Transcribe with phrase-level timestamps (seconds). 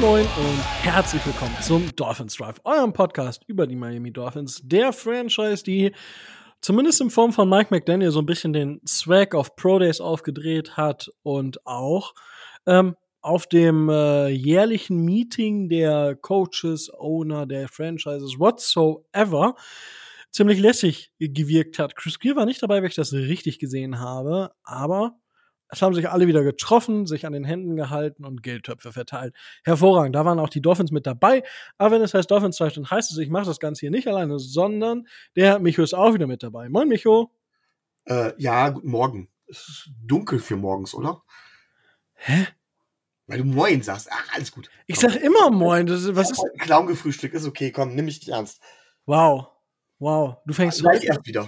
[0.00, 4.92] Moin Moin und herzlich willkommen zum Dolphins Drive, eurem Podcast über die Miami Dolphins, der
[4.92, 5.92] Franchise, die
[6.60, 10.76] zumindest in Form von Mike McDaniel so ein bisschen den Swag auf Pro Days aufgedreht
[10.76, 12.14] hat und auch
[12.66, 19.56] ähm, auf dem äh, jährlichen Meeting der Coaches, Owner der Franchises, whatsoever,
[20.30, 21.96] ziemlich lässig gewirkt hat.
[21.96, 25.18] Chris Greer war nicht dabei, wenn ich das richtig gesehen habe, aber
[25.70, 29.34] es haben sich alle wieder getroffen, sich an den Händen gehalten und Geldtöpfe verteilt.
[29.64, 30.14] Hervorragend.
[30.14, 31.42] Da waren auch die Dolphins mit dabei.
[31.76, 34.38] Aber wenn es heißt Dolphins dann heißt es, ich mache das Ganze hier nicht alleine,
[34.38, 36.68] sondern der Micho ist auch wieder mit dabei.
[36.68, 37.30] Moin, Micho.
[38.06, 39.28] Äh, ja, guten Morgen.
[39.46, 41.22] Es ist dunkel für morgens, oder?
[42.14, 42.46] Hä?
[43.26, 44.08] Weil du Moin sagst.
[44.10, 44.70] Ach, alles gut.
[44.86, 45.86] Ich sag immer Moin.
[45.86, 46.42] Das ist, was ist?
[46.42, 47.34] Ein Clown gefrühstückt.
[47.34, 48.62] Ist okay, komm, nimm mich nicht ernst.
[49.04, 49.48] Wow.
[49.98, 50.36] Wow.
[50.46, 51.46] Du fängst Gleich erst wieder.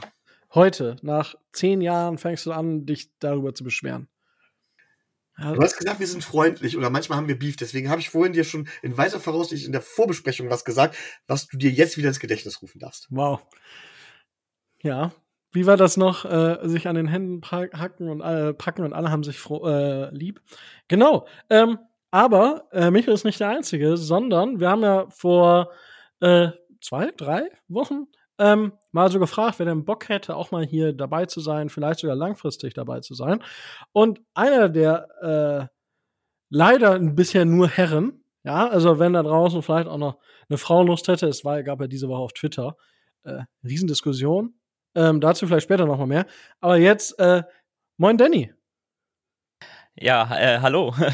[0.54, 4.08] Heute, nach zehn Jahren, fängst du an, dich darüber zu beschweren.
[5.38, 7.56] Ja, Du hast gesagt, wir sind freundlich oder manchmal haben wir Beef.
[7.56, 11.46] Deswegen habe ich vorhin dir schon in weiser Voraussicht in der Vorbesprechung was gesagt, was
[11.46, 13.06] du dir jetzt wieder ins Gedächtnis rufen darfst.
[13.10, 13.40] Wow.
[14.82, 15.12] Ja.
[15.52, 16.24] Wie war das noch?
[16.24, 20.14] Äh, sich an den Händen hacken und alle, packen und alle haben sich froh, äh,
[20.14, 20.40] lieb.
[20.88, 21.26] Genau.
[21.48, 21.78] Ähm,
[22.10, 25.72] aber äh, Michael ist nicht der Einzige, sondern wir haben ja vor
[26.20, 28.06] äh, zwei, drei Wochen
[28.40, 32.00] ähm, mal so gefragt, wer denn Bock hätte, auch mal hier dabei zu sein, vielleicht
[32.00, 33.42] sogar langfristig dabei zu sein.
[33.92, 35.76] Und einer der äh,
[36.48, 40.18] leider bisher nur Herren, ja, also wenn da draußen vielleicht auch noch
[40.48, 42.76] eine Frau Lust hätte, es war, gab ja diese Woche auf Twitter
[43.24, 44.54] äh, Riesendiskussion.
[44.94, 46.26] Ähm, dazu vielleicht später noch mal mehr.
[46.60, 47.42] Aber jetzt, äh,
[47.98, 48.52] moin Danny.
[49.94, 50.94] Ja, äh, hallo.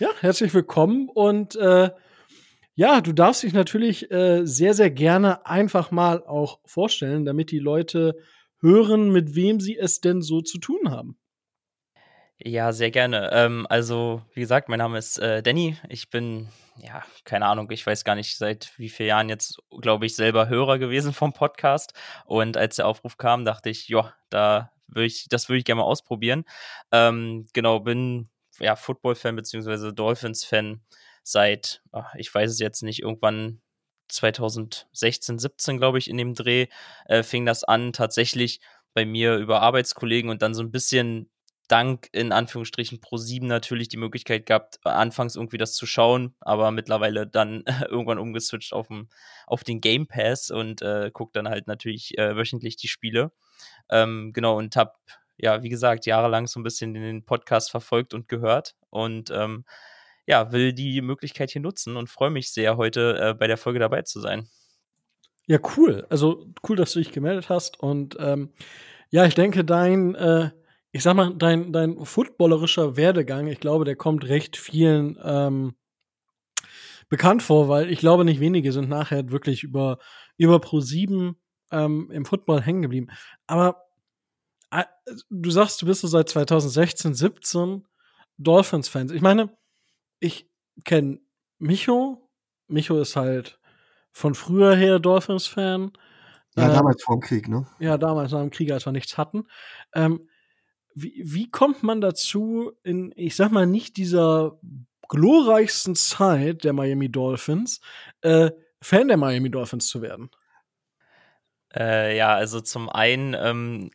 [0.00, 1.90] Ja, herzlich willkommen und äh,
[2.80, 7.58] ja, du darfst dich natürlich äh, sehr, sehr gerne einfach mal auch vorstellen, damit die
[7.58, 8.16] Leute
[8.62, 11.18] hören, mit wem sie es denn so zu tun haben.
[12.38, 13.28] ja, sehr gerne.
[13.34, 15.76] Ähm, also, wie gesagt, mein Name ist äh, Danny.
[15.90, 16.48] Ich bin,
[16.78, 20.48] ja, keine Ahnung, ich weiß gar nicht, seit wie vielen Jahren jetzt, glaube ich, selber
[20.48, 21.92] Hörer gewesen vom Podcast.
[22.24, 25.82] Und als der Aufruf kam, dachte ich, ja, da würde ich, das würde ich gerne
[25.82, 26.46] mal ausprobieren.
[26.92, 30.80] Ähm, genau, bin ja Football-Fan beziehungsweise Dolphins-Fan
[31.22, 33.60] seit, ach, ich weiß es jetzt nicht, irgendwann
[34.08, 36.66] 2016, 17, glaube ich, in dem Dreh
[37.06, 38.60] äh, fing das an, tatsächlich
[38.94, 41.30] bei mir über Arbeitskollegen und dann so ein bisschen
[41.68, 47.28] dank in Anführungsstrichen Pro7 natürlich die Möglichkeit gehabt, anfangs irgendwie das zu schauen, aber mittlerweile
[47.28, 49.08] dann irgendwann umgeswitcht auf, den-
[49.46, 53.30] auf den Game Pass und äh, guckt dann halt natürlich äh, wöchentlich die Spiele.
[53.88, 54.98] Ähm, genau, und hab,
[55.36, 59.64] ja, wie gesagt, jahrelang so ein bisschen den Podcast verfolgt und gehört und ähm,
[60.30, 63.80] ja, will die Möglichkeit hier nutzen und freue mich sehr, heute äh, bei der Folge
[63.80, 64.48] dabei zu sein.
[65.46, 66.06] Ja, cool.
[66.08, 67.80] Also cool, dass du dich gemeldet hast.
[67.80, 68.52] Und ähm,
[69.10, 70.50] ja, ich denke, dein, äh,
[70.92, 75.74] ich sag mal, dein, dein footballerischer Werdegang, ich glaube, der kommt recht vielen ähm,
[77.08, 79.98] bekannt vor, weil ich glaube, nicht wenige sind nachher wirklich über,
[80.36, 81.34] über Pro7
[81.72, 83.08] ähm, im Football hängen geblieben.
[83.48, 83.82] Aber
[84.70, 84.84] äh,
[85.28, 87.84] du sagst, du bist so seit 2016, 17
[88.38, 89.10] Dolphins-Fans.
[89.10, 89.50] Ich meine,
[90.20, 90.48] ich
[90.84, 91.20] kenne
[91.58, 92.28] Micho.
[92.68, 93.58] Micho ist halt
[94.12, 95.92] von früher her Dolphins-Fan.
[96.56, 97.66] Ja, Ähm, damals vor dem Krieg, ne?
[97.78, 99.46] ja, damals nach dem Krieg, als wir nichts hatten.
[99.94, 100.28] Ähm,
[100.94, 104.58] wie, wie kommt man dazu, in, ich sag mal, nicht dieser
[105.08, 107.80] glorreichsten Zeit der Miami Dolphins,
[108.22, 108.50] äh,
[108.82, 110.30] Fan der Miami Dolphins zu werden?
[111.76, 113.90] Äh, ja, also zum einen ähm,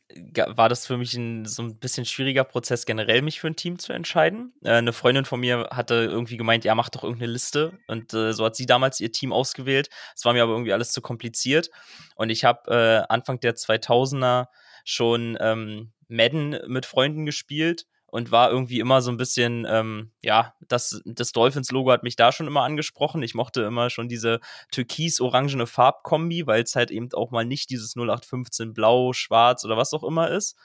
[0.47, 3.79] war das für mich ein, so ein bisschen schwieriger Prozess, generell mich für ein Team
[3.79, 4.53] zu entscheiden.
[4.63, 7.77] Äh, eine Freundin von mir hatte irgendwie gemeint, ja, mach doch irgendeine Liste.
[7.87, 9.89] Und äh, so hat sie damals ihr Team ausgewählt.
[10.15, 11.69] Es war mir aber irgendwie alles zu kompliziert.
[12.15, 14.47] Und ich habe äh, Anfang der 2000er
[14.85, 20.53] schon ähm, Madden mit Freunden gespielt und war irgendwie immer so ein bisschen, ähm, ja,
[20.69, 23.21] das, das Dolphins-Logo hat mich da schon immer angesprochen.
[23.21, 24.39] Ich mochte immer schon diese
[24.71, 29.91] türkis-orangene Farbkombi, weil es halt eben auch mal nicht dieses 0815 Blau, Schwarz oder was
[29.91, 30.55] auch immer ist.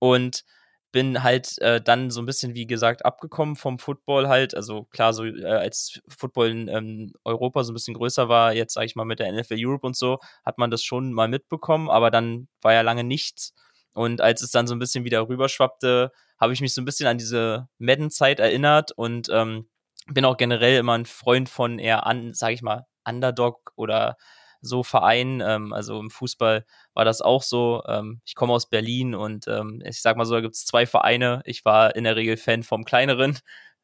[0.00, 0.42] Und
[0.90, 4.56] bin halt äh, dann so ein bisschen, wie gesagt, abgekommen vom Football halt.
[4.56, 8.74] Also klar, so äh, als Football in ähm, Europa so ein bisschen größer war, jetzt
[8.74, 11.90] sage ich mal mit der NFL Europe und so, hat man das schon mal mitbekommen,
[11.90, 13.54] aber dann war ja lange nichts.
[13.94, 17.06] Und als es dann so ein bisschen wieder rüberschwappte, habe ich mich so ein bisschen
[17.06, 19.68] an diese Madden-Zeit erinnert und ähm,
[20.06, 24.16] bin auch generell immer ein Freund von eher an, sage ich mal, Underdog oder
[24.60, 25.40] so Vereinen.
[25.40, 26.64] Ähm, also im Fußball
[26.94, 27.82] war das auch so.
[27.86, 30.86] Ähm, ich komme aus Berlin und ähm, ich sag mal so, da gibt es zwei
[30.86, 31.42] Vereine.
[31.44, 33.38] Ich war in der Regel Fan vom kleineren,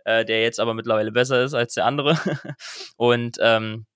[0.04, 2.18] äh, der jetzt aber mittlerweile besser ist als der andere.
[2.96, 3.86] und ähm,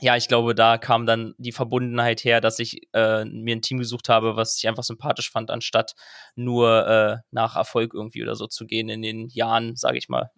[0.00, 3.78] ja, ich glaube, da kam dann die Verbundenheit her, dass ich äh, mir ein Team
[3.78, 5.94] gesucht habe, was ich einfach sympathisch fand, anstatt
[6.34, 10.30] nur äh, nach Erfolg irgendwie oder so zu gehen in den Jahren, sage ich mal.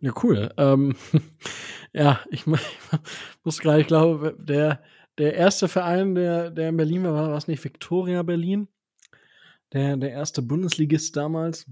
[0.00, 0.52] Ja, cool.
[0.56, 0.96] Ähm,
[1.92, 4.82] ja, ich, ich muss gerade, ich glaube, der,
[5.18, 8.68] der erste Verein, der, der in Berlin war, war es nicht Victoria Berlin?
[9.72, 11.66] Der, der erste Bundesligist damals.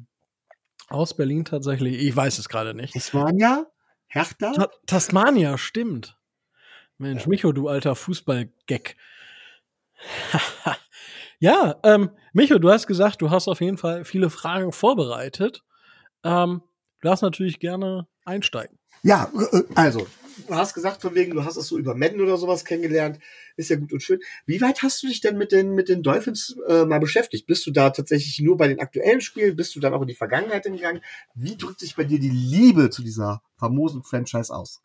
[0.88, 2.02] Aus Berlin tatsächlich.
[2.02, 2.94] Ich weiß es gerade nicht.
[2.94, 3.66] Tasmania?
[4.08, 4.52] Hertha?
[4.52, 6.19] Ta Tasmania, stimmt.
[7.00, 8.94] Mensch, Micho, du alter Fußball-Gag.
[11.38, 15.64] ja, ähm, Micho, du hast gesagt, du hast auf jeden Fall viele Fragen vorbereitet.
[16.24, 16.60] Ähm,
[17.00, 18.78] du darfst natürlich gerne einsteigen.
[19.02, 20.06] Ja, äh, äh, also,
[20.46, 23.18] du hast gesagt, von wegen, du hast es so über Madden oder sowas kennengelernt.
[23.56, 24.20] Ist ja gut und schön.
[24.44, 27.46] Wie weit hast du dich denn mit den, mit den Dolphins äh, mal beschäftigt?
[27.46, 29.56] Bist du da tatsächlich nur bei den aktuellen Spielen?
[29.56, 31.00] Bist du dann auch in die Vergangenheit gegangen?
[31.34, 34.82] Wie drückt sich bei dir die Liebe zu dieser famosen Franchise aus?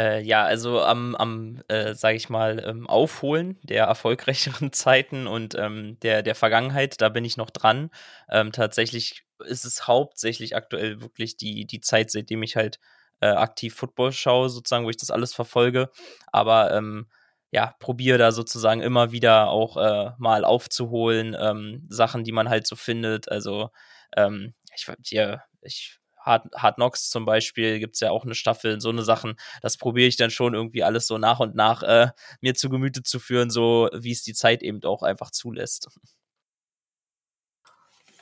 [0.00, 5.54] Äh, ja, also am, am äh, sage ich mal, ähm, Aufholen der erfolgreicheren Zeiten und
[5.56, 7.90] ähm, der, der Vergangenheit, da bin ich noch dran.
[8.30, 12.80] Ähm, tatsächlich ist es hauptsächlich aktuell wirklich die, die Zeit, seitdem ich halt
[13.20, 15.90] äh, aktiv Football schaue, sozusagen, wo ich das alles verfolge.
[16.32, 17.06] Aber ähm,
[17.50, 22.66] ja, probiere da sozusagen immer wieder auch äh, mal aufzuholen, ähm, Sachen, die man halt
[22.66, 23.30] so findet.
[23.30, 23.68] Also
[24.16, 25.99] ähm, ich, hier, ich
[26.30, 29.34] Hard, Hard Knocks zum Beispiel gibt es ja auch eine Staffel, so eine Sachen.
[29.62, 32.08] Das probiere ich dann schon irgendwie alles so nach und nach äh,
[32.40, 35.88] mir zu Gemüte zu führen, so wie es die Zeit eben auch einfach zulässt.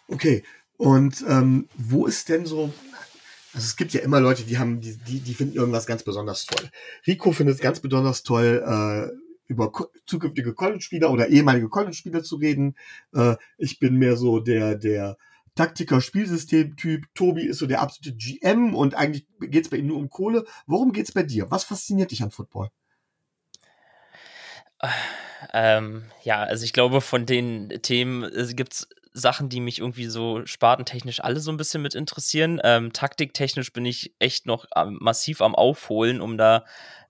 [0.08, 0.42] Okay,
[0.78, 2.72] und ähm, wo ist denn so
[3.54, 6.46] also es gibt ja immer Leute, die haben, die, die, die finden irgendwas ganz besonders
[6.46, 6.68] toll.
[7.06, 9.72] Rico findet es ganz besonders toll, äh, über
[10.06, 12.76] zukünftige College-Spieler oder ehemalige College-Spieler zu reden.
[13.14, 15.16] Äh, ich bin mehr so der, der
[15.58, 17.06] Taktiker, Spielsystem-Typ.
[17.14, 20.44] Tobi ist so der absolute GM und eigentlich geht es bei ihm nur um Kohle.
[20.68, 21.50] Worum geht es bei dir?
[21.50, 22.70] Was fasziniert dich an Football?
[25.52, 30.06] Ähm, ja, also ich glaube, von den Themen äh, gibt es Sachen, die mich irgendwie
[30.06, 32.60] so spartentechnisch alle so ein bisschen mit interessieren.
[32.62, 36.66] Ähm, taktiktechnisch bin ich echt noch massiv am Aufholen, um da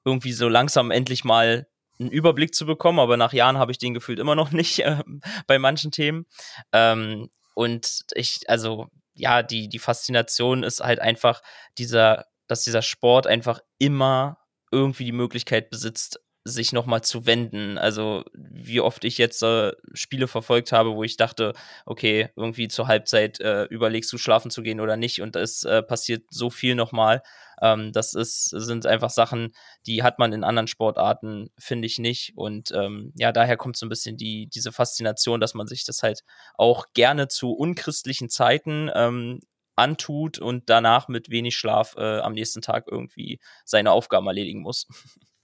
[0.06, 1.66] irgendwie so langsam endlich mal
[2.00, 5.02] einen Überblick zu bekommen, aber nach Jahren habe ich den gefühlt immer noch nicht äh,
[5.46, 6.24] bei manchen Themen.
[6.72, 7.28] Ähm,
[7.58, 11.42] und ich, also ja, die, die Faszination ist halt einfach
[11.76, 14.38] dieser, dass dieser Sport einfach immer
[14.70, 17.78] irgendwie die Möglichkeit besitzt, sich nochmal zu wenden.
[17.78, 21.52] Also wie oft ich jetzt äh, Spiele verfolgt habe, wo ich dachte,
[21.86, 25.82] okay, irgendwie zur Halbzeit äh, überlegst du schlafen zu gehen oder nicht und es äh,
[25.82, 27.22] passiert so viel nochmal.
[27.60, 29.52] Ähm, das ist, sind einfach Sachen,
[29.86, 32.32] die hat man in anderen Sportarten, finde ich nicht.
[32.36, 36.02] Und ähm, ja, daher kommt so ein bisschen die, diese Faszination, dass man sich das
[36.02, 36.22] halt
[36.54, 39.40] auch gerne zu unchristlichen Zeiten ähm,
[39.76, 44.86] antut und danach mit wenig Schlaf äh, am nächsten Tag irgendwie seine Aufgaben erledigen muss.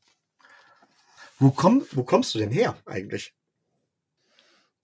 [1.38, 3.34] Wo, komm, wo kommst du denn her eigentlich?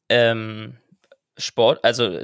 [0.09, 0.77] Ähm,
[1.37, 2.19] Sport, also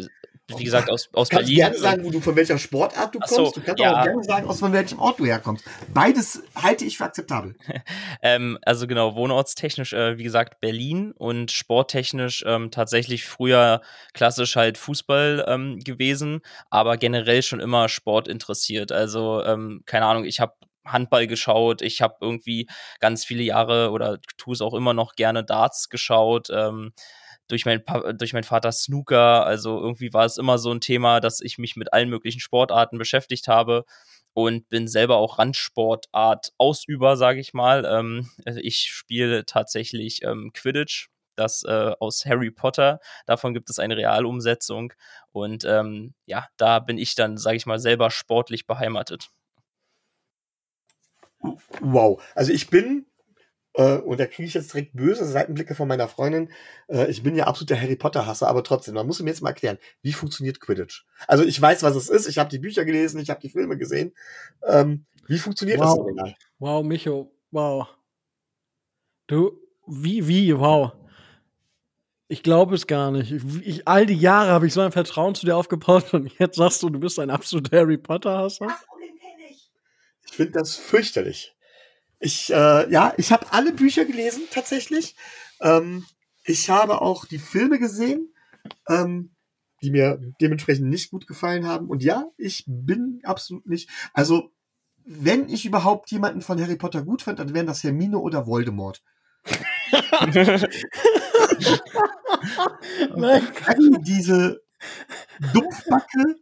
[0.49, 1.57] wie gesagt, aus, aus kannst Berlin.
[1.57, 3.35] Du gerne sagen, wo du von welcher Sportart du kommst.
[3.35, 3.99] So, du kannst ja.
[3.99, 5.65] auch gerne sagen, aus von welchem Ort du herkommst.
[5.93, 7.57] Beides halte ich für akzeptabel.
[8.23, 13.81] ähm, also genau, wohnortstechnisch, äh, wie gesagt, Berlin und sporttechnisch ähm, tatsächlich früher
[14.15, 18.93] klassisch halt Fußball ähm, gewesen, aber generell schon immer Sport interessiert.
[18.93, 20.55] Also, ähm, keine Ahnung, ich habe
[20.87, 22.69] Handball geschaut, ich habe irgendwie
[23.01, 26.49] ganz viele Jahre oder tue es auch immer noch gerne Darts geschaut.
[26.51, 26.93] Ähm,
[27.49, 27.83] durch, mein,
[28.19, 29.47] durch meinen Vater Snooker.
[29.47, 32.99] Also irgendwie war es immer so ein Thema, dass ich mich mit allen möglichen Sportarten
[32.99, 33.85] beschäftigt habe
[34.35, 37.85] und bin selber auch Randsportart Ausüber, sage ich mal.
[37.85, 43.01] Ähm, ich spiele tatsächlich ähm, Quidditch, das äh, aus Harry Potter.
[43.27, 44.93] Davon gibt es eine Realumsetzung
[45.33, 49.29] und ähm, ja, da bin ich dann, sage ich mal, selber sportlich beheimatet.
[51.81, 53.07] Wow, also ich bin
[53.77, 56.51] äh, und da kriege ich jetzt direkt böse Seitenblicke von meiner Freundin.
[56.89, 59.79] Äh, ich bin ja absoluter Harry Potter-Hasser, aber trotzdem, man muss mir jetzt mal erklären,
[60.03, 61.05] wie funktioniert Quidditch?
[61.29, 63.77] Also ich weiß, was es ist, ich habe die Bücher gelesen, ich habe die Filme
[63.77, 64.15] gesehen.
[64.67, 65.97] Ähm, wie funktioniert wow.
[65.97, 66.35] das denn?
[66.59, 67.87] Wow, Micho, wow.
[69.27, 70.93] Du, wie, wie, wow.
[72.29, 73.33] Ich glaube es gar nicht.
[73.65, 76.83] Ich, all die Jahre habe ich so ein Vertrauen zu dir aufgebaut und jetzt sagst
[76.83, 78.69] du, du bist ein absoluter Harry Potter-Hasser?
[78.69, 79.71] Ach, den kenne ich.
[80.27, 81.57] Ich finde das fürchterlich.
[82.19, 85.15] Ich, äh, ja, ich habe alle Bücher gelesen, tatsächlich.
[85.61, 86.05] Ähm,
[86.45, 88.33] ich habe auch die Filme gesehen,
[88.89, 89.35] ähm,
[89.83, 91.89] die mir dementsprechend nicht gut gefallen haben.
[91.89, 93.91] Und ja, ich bin absolut nicht.
[94.15, 94.53] Also,
[95.05, 99.03] wenn ich überhaupt jemanden von Harry Potter gut fand, dann wären das Hermine oder Voldemort.
[103.17, 103.47] Nein,
[104.01, 104.63] diese
[105.53, 106.37] Dumpfbacke,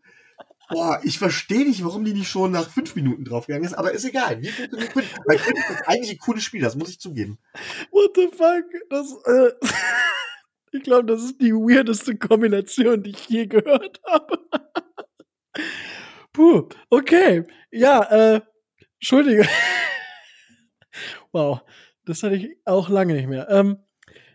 [0.69, 4.05] Boah, ich verstehe nicht, warum die nicht schon nach fünf Minuten draufgegangen ist, aber ist
[4.05, 4.41] egal.
[4.41, 5.05] Wie funktioniert Quinn?
[5.27, 7.39] Weil Quinn ist eigentlich ein cooles Spiel, das muss ich zugeben.
[7.91, 8.65] What the fuck?
[8.91, 9.53] Das, äh,
[10.73, 14.39] ich glaube, das ist die weirdeste Kombination, die ich je gehört habe.
[16.33, 17.45] Puh, okay.
[17.71, 18.03] Ja,
[18.35, 18.41] äh,
[19.05, 19.47] Entschuldige.
[21.33, 21.61] wow,
[22.07, 23.49] das hatte ich auch lange nicht mehr.
[23.51, 23.79] Ähm,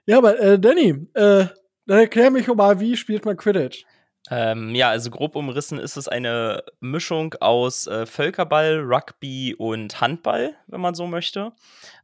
[0.05, 1.47] ja, aber äh, Danny, äh,
[1.87, 3.83] dann erklär mich mal, wie spielt man Quidditch?
[4.29, 10.55] Ähm, ja, also grob umrissen ist es eine Mischung aus äh, Völkerball, Rugby und Handball,
[10.67, 11.53] wenn man so möchte.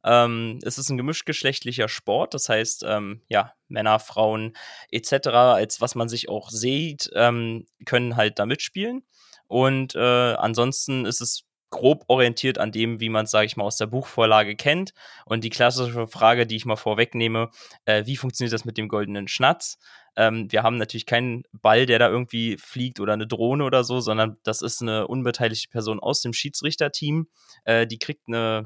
[0.03, 4.53] Ähm, es ist ein gemischtgeschlechtlicher Sport, das heißt, ähm, ja, Männer, Frauen
[4.91, 9.03] etc., als was man sich auch sieht, ähm, können halt da mitspielen.
[9.47, 13.65] Und äh, ansonsten ist es grob orientiert an dem, wie man es, sage ich mal,
[13.65, 14.93] aus der Buchvorlage kennt.
[15.25, 17.49] Und die klassische Frage, die ich mal vorwegnehme,
[17.85, 19.77] äh, wie funktioniert das mit dem goldenen Schnatz?
[20.17, 23.99] Ähm, wir haben natürlich keinen Ball, der da irgendwie fliegt oder eine Drohne oder so,
[23.99, 27.27] sondern das ist eine unbeteiligte Person aus dem Schiedsrichterteam.
[27.65, 28.63] Äh, die kriegt eine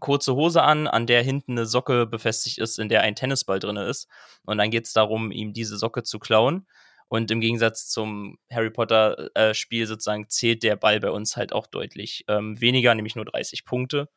[0.00, 3.76] kurze Hose an, an der hinten eine Socke befestigt ist, in der ein Tennisball drin
[3.76, 4.08] ist.
[4.44, 6.66] Und dann geht es darum, ihm diese Socke zu klauen.
[7.08, 11.66] Und im Gegensatz zum Harry Potter-Spiel äh, sozusagen zählt der Ball bei uns halt auch
[11.68, 14.08] deutlich ähm, weniger, nämlich nur 30 Punkte.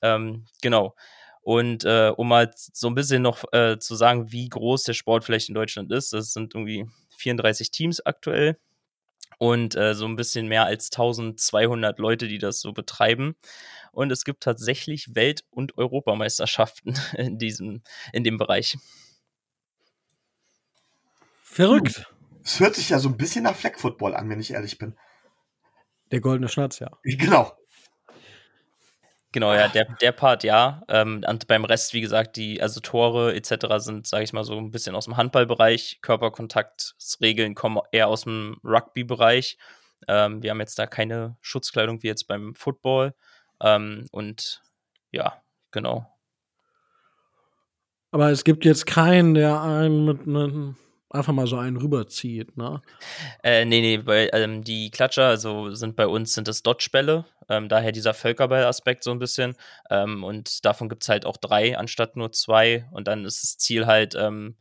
[0.00, 0.94] Ähm, genau.
[1.42, 5.24] Und äh, um mal so ein bisschen noch äh, zu sagen, wie groß der Sport
[5.24, 8.56] vielleicht in Deutschland ist, das sind irgendwie 34 Teams aktuell
[9.38, 13.34] und äh, so ein bisschen mehr als 1200 Leute, die das so betreiben.
[13.90, 17.82] Und es gibt tatsächlich Welt- und Europameisterschaften in diesem,
[18.12, 18.78] in dem Bereich.
[21.42, 22.06] Verrückt.
[22.44, 24.96] Es hört sich ja so ein bisschen nach Flag Football an, wenn ich ehrlich bin.
[26.12, 26.90] Der goldene Schnatz, ja.
[27.02, 27.52] Genau.
[29.32, 30.82] Genau, ja, der, der Part ja.
[30.88, 33.66] Ähm, und beim Rest, wie gesagt, die, also Tore etc.
[33.78, 36.00] sind, sage ich mal, so ein bisschen aus dem Handballbereich.
[36.02, 39.56] Körperkontaktregeln kommen eher aus dem Rugby-Bereich.
[40.06, 43.14] Ähm, wir haben jetzt da keine Schutzkleidung wie jetzt beim Football.
[43.62, 44.60] Ähm, und
[45.12, 46.06] ja, genau.
[48.10, 50.76] Aber es gibt jetzt keinen, der einen mit einem
[51.14, 52.82] einfach mal so einen rüberzieht, ne?
[53.42, 57.68] Äh, nee, nee, bei, ähm, die Klatscher, also sind bei uns, sind es Dodgebälle, ähm,
[57.68, 59.56] daher dieser Völkerball-Aspekt so ein bisschen.
[59.90, 62.86] Ähm, und davon gibt es halt auch drei anstatt nur zwei.
[62.90, 64.56] Und dann ist das Ziel halt, ähm,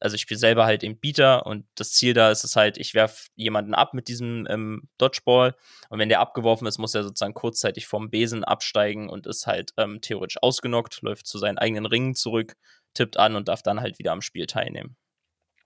[0.00, 2.94] also ich spiele selber halt im Beater und das Ziel da ist es halt, ich
[2.94, 5.54] werfe jemanden ab mit diesem ähm, Dodgeball
[5.88, 9.72] und wenn der abgeworfen ist, muss er sozusagen kurzzeitig vom Besen absteigen und ist halt
[9.76, 12.56] ähm, theoretisch ausgenockt, läuft zu seinen eigenen Ringen zurück,
[12.94, 14.96] tippt an und darf dann halt wieder am Spiel teilnehmen.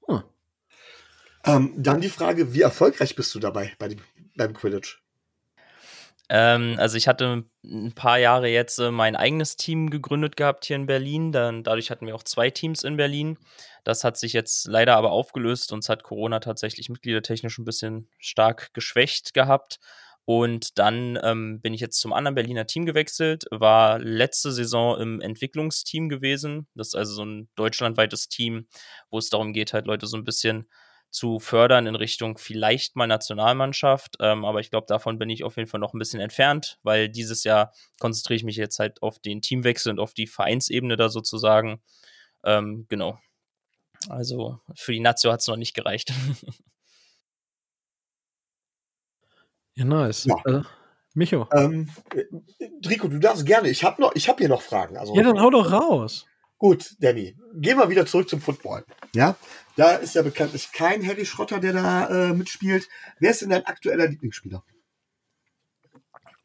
[0.07, 0.23] Hm.
[1.45, 4.01] Ähm, dann die Frage, wie erfolgreich bist du dabei bei dem,
[4.37, 5.03] beim Quidditch?
[6.29, 10.77] Ähm, also ich hatte ein paar Jahre jetzt äh, mein eigenes Team gegründet gehabt hier
[10.77, 11.31] in Berlin.
[11.31, 13.39] Dann, dadurch hatten wir auch zwei Teams in Berlin.
[13.85, 15.73] Das hat sich jetzt leider aber aufgelöst.
[15.73, 19.79] Uns hat Corona tatsächlich mitgliedertechnisch ein bisschen stark geschwächt gehabt.
[20.25, 25.21] Und dann ähm, bin ich jetzt zum anderen Berliner Team gewechselt, war letzte Saison im
[25.21, 26.69] Entwicklungsteam gewesen.
[26.75, 28.67] Das ist also so ein deutschlandweites Team,
[29.11, 30.69] wo es darum geht, halt Leute so ein bisschen
[31.11, 34.17] zu fördern in Richtung vielleicht mal Nationalmannschaft.
[34.21, 37.09] Ähm, aber ich glaube, davon bin ich auf jeden Fall noch ein bisschen entfernt, weil
[37.09, 41.11] dieses Jahr konzentriere ich mich jetzt halt auf den Teamwechsel und auf die Vereinsebene da
[41.11, 41.83] sozusagen.
[42.45, 43.19] Ähm, genau.
[44.09, 46.13] Also für die Nazio hat es noch nicht gereicht.
[49.75, 50.25] Ja, nice.
[50.25, 50.37] Ja.
[50.45, 50.63] Äh,
[51.15, 51.49] Micho.
[51.53, 51.91] Ähm,
[52.81, 53.69] Drico, du darfst gerne.
[53.69, 54.97] Ich habe noch, ich habe hier noch Fragen.
[54.97, 56.27] Also, ja, dann hau doch raus.
[56.59, 57.37] Gut, Danny.
[57.55, 58.85] Gehen wir wieder zurück zum Football.
[59.15, 59.37] Ja,
[59.77, 62.89] da ist ja bekanntlich kein Harry Schrotter, der da äh, mitspielt.
[63.19, 64.63] Wer ist denn dein aktueller Lieblingsspieler?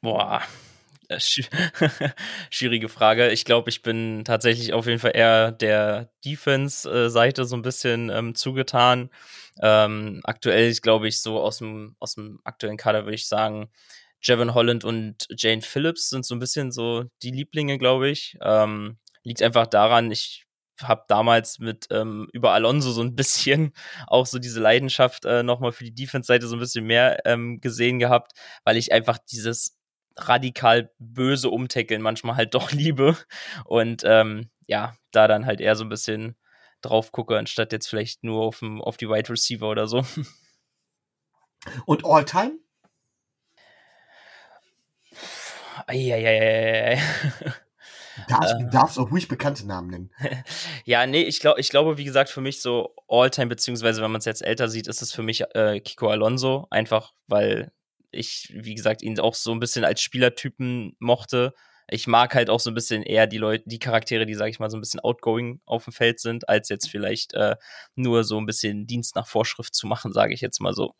[0.02, 0.42] Boah,
[2.50, 3.32] schwierige Frage.
[3.32, 8.36] Ich glaube, ich bin tatsächlich auf jeden Fall eher der Defense-Seite so ein bisschen ähm,
[8.36, 9.10] zugetan.
[9.62, 13.70] Ähm, aktuell, glaube ich, so aus dem, aus dem aktuellen Kader würde ich sagen,
[14.22, 18.38] Jevon Holland und Jane Phillips sind so ein bisschen so die Lieblinge, glaube ich.
[18.42, 20.46] Ähm, liegt einfach daran, ich
[20.82, 23.74] habe damals mit ähm, über Alonso so ein bisschen
[24.08, 28.00] auch so diese Leidenschaft äh, nochmal für die Defense-Seite so ein bisschen mehr ähm, gesehen
[28.00, 28.34] gehabt,
[28.64, 29.78] weil ich einfach dieses
[30.18, 33.18] radikal böse Umtackeln manchmal halt doch liebe
[33.66, 36.36] und ähm, ja, da dann halt eher so ein bisschen
[36.82, 40.06] drauf gucke, anstatt jetzt vielleicht nur auf, auf die Wide Receiver oder so.
[41.86, 42.60] Und All-Time?
[45.88, 47.02] Eieieiei.
[48.28, 50.12] Darfst, du darfst auch ruhig bekannte Namen nennen.
[50.86, 54.20] ja, nee, ich, glaub, ich glaube, wie gesagt, für mich so All-Time, beziehungsweise wenn man
[54.20, 57.72] es jetzt älter sieht, ist es für mich äh, Kiko Alonso, einfach weil
[58.12, 61.54] ich, wie gesagt, ihn auch so ein bisschen als Spielertypen mochte.
[61.90, 64.60] Ich mag halt auch so ein bisschen eher die Leute, die Charaktere, die, sag ich
[64.60, 67.56] mal, so ein bisschen outgoing auf dem Feld sind, als jetzt vielleicht äh,
[67.96, 70.94] nur so ein bisschen Dienst nach Vorschrift zu machen, sage ich jetzt mal so.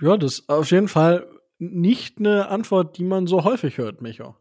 [0.00, 1.26] Ja, das ist auf jeden Fall
[1.58, 4.36] nicht eine Antwort, die man so häufig hört, Micho.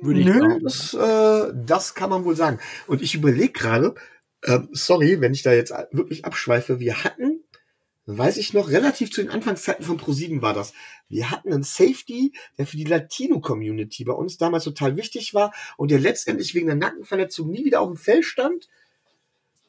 [0.00, 2.58] Würde ich Nö, das, äh, das kann man wohl sagen.
[2.86, 3.94] Und ich überlege gerade,
[4.42, 7.37] äh, sorry, wenn ich da jetzt wirklich abschweife, wir hatten
[8.16, 10.72] weiß ich noch, relativ zu den Anfangszeiten von Pro7 war das.
[11.08, 15.90] Wir hatten einen Safety, der für die Latino-Community bei uns damals total wichtig war und
[15.90, 18.68] der letztendlich wegen der Nackenverletzung nie wieder auf dem Feld stand,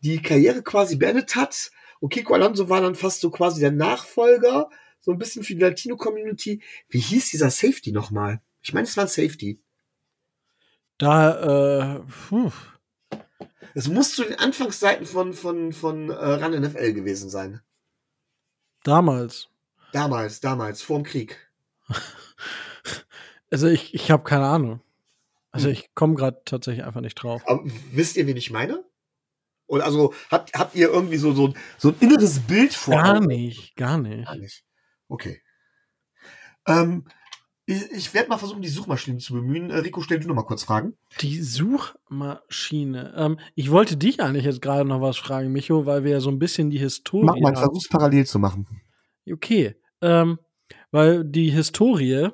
[0.01, 1.72] die Karriere quasi beendet hat.
[2.00, 4.69] Und Kiko Alonso war dann fast so quasi der Nachfolger,
[5.01, 6.62] so ein bisschen für die Latino-Community.
[6.88, 8.41] Wie hieß dieser Safety nochmal?
[8.62, 9.60] Ich meine, es war ein Safety.
[10.98, 12.51] Da, äh, puh.
[13.74, 17.62] Es muss zu den Anfangszeiten von, von, von äh, Run NFL gewesen sein.
[18.83, 19.48] Damals.
[19.91, 21.38] Damals, damals, vorm Krieg.
[23.51, 24.79] Also ich, ich habe keine Ahnung.
[25.51, 25.74] Also Hm.
[25.74, 27.41] ich komme gerade tatsächlich einfach nicht drauf.
[27.48, 28.83] Aber wisst ihr, wen ich meine?
[29.65, 32.93] Und also habt, habt ihr irgendwie so, so, so ein inneres Bild vor?
[32.95, 34.25] Gar nicht, gar nicht.
[34.27, 34.63] Gar nicht.
[35.07, 35.41] Okay.
[36.67, 37.05] Ähm,
[37.69, 39.69] ich ich werde mal versuchen, die Suchmaschine zu bemühen.
[39.69, 40.93] Äh, Rico, stell du noch mal kurz Fragen.
[41.21, 43.13] Die Suchmaschine.
[43.15, 46.29] Ähm, ich wollte dich eigentlich jetzt gerade noch was fragen, Micho, weil wir ja so
[46.29, 47.25] ein bisschen die Historie.
[47.25, 48.65] Mach mal, versuch's parallel zu machen.
[49.31, 49.75] Okay.
[50.01, 50.39] Ähm,
[50.91, 52.29] weil die Historie,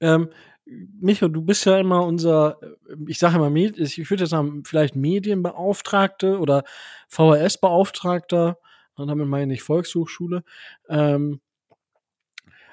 [0.00, 0.28] ähm,
[0.64, 4.94] Micho, du bist ja immer unser, äh, ich sage immer, ich würde jetzt sagen, vielleicht
[4.94, 6.64] Medienbeauftragte oder
[7.08, 8.58] VHS-Beauftragter,
[8.94, 10.42] und damit meine ich Volkshochschule.
[10.88, 11.40] Ähm,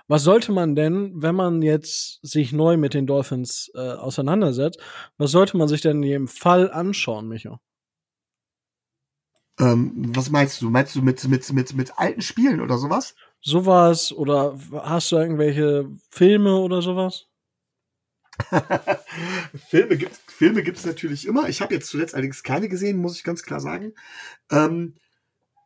[0.08, 4.80] was sollte man denn, wenn man jetzt sich neu mit den Dolphins äh, auseinandersetzt,
[5.18, 7.60] was sollte man sich denn in jedem Fall anschauen, Micho?
[9.60, 10.70] Ähm, was meinst du?
[10.70, 13.16] Meinst du mit, mit, mit, mit alten Spielen oder sowas?
[13.42, 17.28] Sowas oder hast du irgendwelche Filme oder sowas?
[19.70, 21.50] Filme gibt Filme gibt's natürlich immer.
[21.50, 23.94] Ich habe jetzt zuletzt allerdings keine gesehen, muss ich ganz klar sagen.
[24.50, 24.96] Ähm,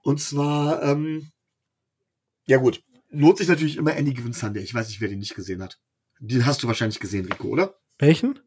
[0.03, 1.31] und zwar, ähm,
[2.45, 4.63] ja gut, lohnt sich natürlich immer Any Given Sunday.
[4.63, 5.79] Ich weiß nicht, wer den nicht gesehen hat.
[6.19, 7.79] Den hast du wahrscheinlich gesehen, Rico, oder?
[7.99, 8.39] Welchen?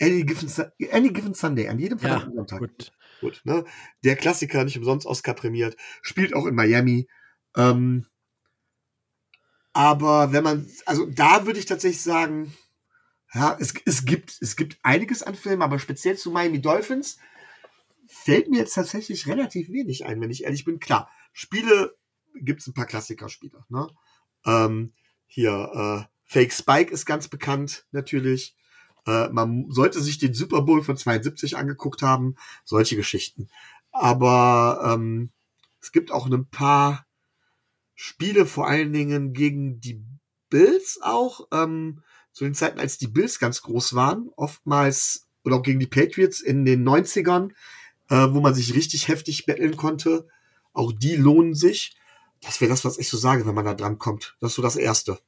[0.00, 0.50] Any Given,
[0.90, 2.58] Any Given Sunday, an jedem Ja, verdammten Sonntag.
[2.58, 2.92] gut.
[3.20, 3.64] Gut, ne?
[4.02, 7.06] Der Klassiker, nicht umsonst Oscar prämiert, spielt auch in Miami.
[7.54, 8.06] Ähm,
[9.72, 12.54] aber wenn man, also da würde ich tatsächlich sagen,
[13.34, 17.18] ja, es, es gibt, es gibt einiges an Filmen, aber speziell zu Miami Dolphins
[18.06, 20.80] fällt mir jetzt tatsächlich relativ wenig ein, wenn ich ehrlich bin.
[20.80, 21.96] Klar, Spiele
[22.34, 23.88] gibt's ein paar Klassikerspiele, ne?
[24.44, 24.92] Ähm,
[25.26, 28.56] hier, äh, Fake Spike ist ganz bekannt, natürlich.
[29.06, 33.48] Äh, man sollte sich den Super Bowl von 72 angeguckt haben, solche Geschichten.
[33.92, 35.30] Aber ähm,
[35.80, 37.06] es gibt auch ein paar
[37.94, 40.02] Spiele, vor allen Dingen gegen die
[40.48, 45.62] Bills auch, ähm, zu den Zeiten, als die Bills ganz groß waren, oftmals, oder auch
[45.62, 47.50] gegen die Patriots in den 90ern,
[48.08, 50.28] äh, wo man sich richtig heftig betteln konnte.
[50.72, 51.96] Auch die lohnen sich.
[52.42, 54.36] Das wäre das, was ich so sage, wenn man da dran kommt.
[54.40, 55.18] Das ist so das Erste.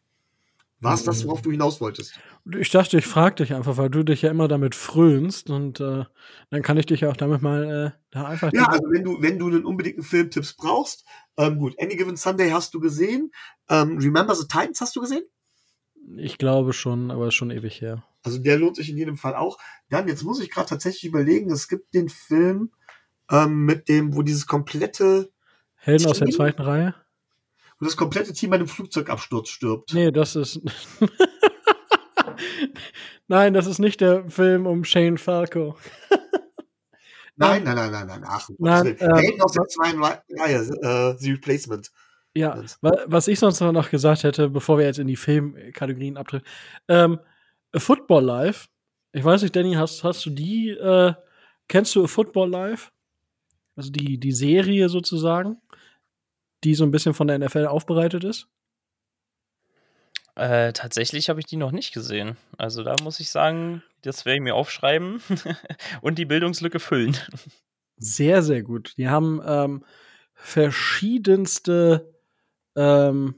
[0.81, 2.19] War es das, worauf du hinaus wolltest?
[2.59, 6.05] Ich dachte, ich frage dich einfach, weil du dich ja immer damit frönst und äh,
[6.51, 8.53] dann kann ich dich auch damit mal äh, da einfach.
[8.53, 11.05] Ja, also wenn du, wenn du einen unbedingten Filmtipps brauchst,
[11.37, 13.31] ähm, gut, Any Given Sunday hast du gesehen.
[13.69, 15.23] Ähm, Remember the Titans hast du gesehen?
[16.17, 18.03] ich glaube schon, aber ist schon ewig her.
[18.23, 19.59] Also der lohnt sich in jedem Fall auch.
[19.89, 22.71] Dann, jetzt muss ich gerade tatsächlich überlegen, es gibt den Film
[23.31, 25.31] ähm, mit dem, wo dieses komplette,
[25.77, 26.95] Helden aus der zweiten Reihe?
[27.83, 29.93] Wo das komplette Team bei einem Flugzeugabsturz stirbt.
[29.93, 30.61] Nee, das ist.
[33.27, 35.77] Nein, das ist nicht der Film um Shane Falco.
[37.35, 41.33] Nein, nein, nein, nein, nein, ach, Nein, ähm, Helden aus der zweiten Reihe, äh, The
[41.33, 41.91] Replacement.
[42.35, 46.47] Ja, was ich sonst noch gesagt hätte, bevor wir jetzt in die Filmkategorien abtreten.
[46.89, 47.19] Ähm,
[47.73, 48.69] A Football Life.
[49.13, 51.15] Ich weiß nicht, Danny, hast, hast du die, äh,
[51.69, 52.91] kennst du A Football Life?
[53.75, 55.57] Also die, die Serie sozusagen,
[56.65, 58.49] die so ein bisschen von der NFL aufbereitet ist?
[60.35, 62.37] Äh, tatsächlich habe ich die noch nicht gesehen.
[62.57, 65.21] Also da muss ich sagen, das werde ich mir aufschreiben
[66.01, 67.17] und die Bildungslücke füllen.
[67.97, 68.95] Sehr, sehr gut.
[68.97, 69.85] Die haben ähm,
[70.35, 72.15] verschiedenste
[72.75, 73.35] ähm,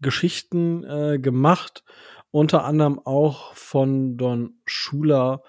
[0.00, 1.84] Geschichten äh, gemacht,
[2.30, 5.42] unter anderem auch von Don Schuler,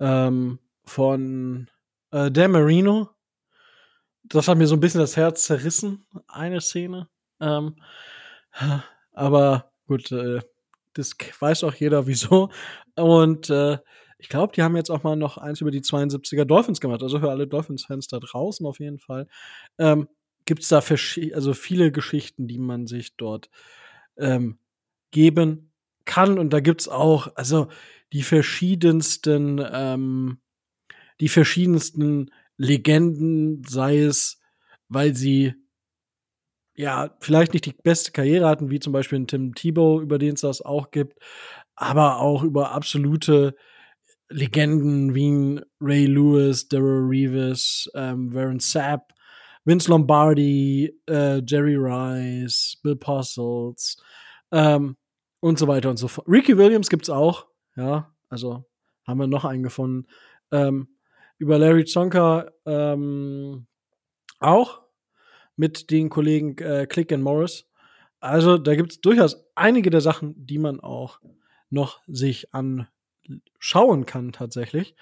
[0.00, 1.70] ähm, von
[2.10, 3.13] äh, Dan Marino.
[4.24, 7.08] Das hat mir so ein bisschen das Herz zerrissen, eine Szene.
[7.40, 7.76] Ähm,
[9.12, 10.40] aber gut, äh,
[10.94, 12.50] das weiß auch jeder wieso.
[12.96, 13.78] Und äh,
[14.18, 17.02] ich glaube, die haben jetzt auch mal noch eins über die 72er Dolphins gemacht.
[17.02, 19.26] Also für alle Dolphins-Fans da draußen auf jeden Fall.
[19.78, 20.08] Ähm,
[20.46, 20.82] Gibt es da
[21.34, 23.50] also viele Geschichten, die man sich dort
[24.16, 24.58] ähm,
[25.10, 25.72] geben
[26.04, 26.38] kann.
[26.38, 27.68] Und da gibt's auch, also
[28.12, 30.38] die verschiedensten, ähm,
[31.20, 34.40] die verschiedensten Legenden, sei es,
[34.88, 35.54] weil sie
[36.76, 40.34] ja, vielleicht nicht die beste Karriere hatten, wie zum Beispiel ein Tim Tebow, über den
[40.34, 41.18] es das auch gibt,
[41.76, 43.54] aber auch über absolute
[44.28, 49.12] Legenden wie Ray Lewis, Daryl Reeves, ähm, Warren Sapp,
[49.64, 54.02] Vince Lombardi, äh, Jerry Rice, Bill Postles
[54.50, 54.96] ähm,
[55.40, 56.26] und so weiter und so fort.
[56.28, 58.64] Ricky Williams gibt's auch, ja, also
[59.06, 60.06] haben wir noch einen gefunden.
[60.50, 60.88] Ähm,
[61.38, 63.66] über Larry Zonka ähm,
[64.38, 64.82] auch
[65.56, 67.66] mit den Kollegen äh, Click and Morris.
[68.20, 71.20] Also da gibt es durchaus einige der Sachen, die man auch
[71.70, 74.94] noch sich anschauen kann tatsächlich.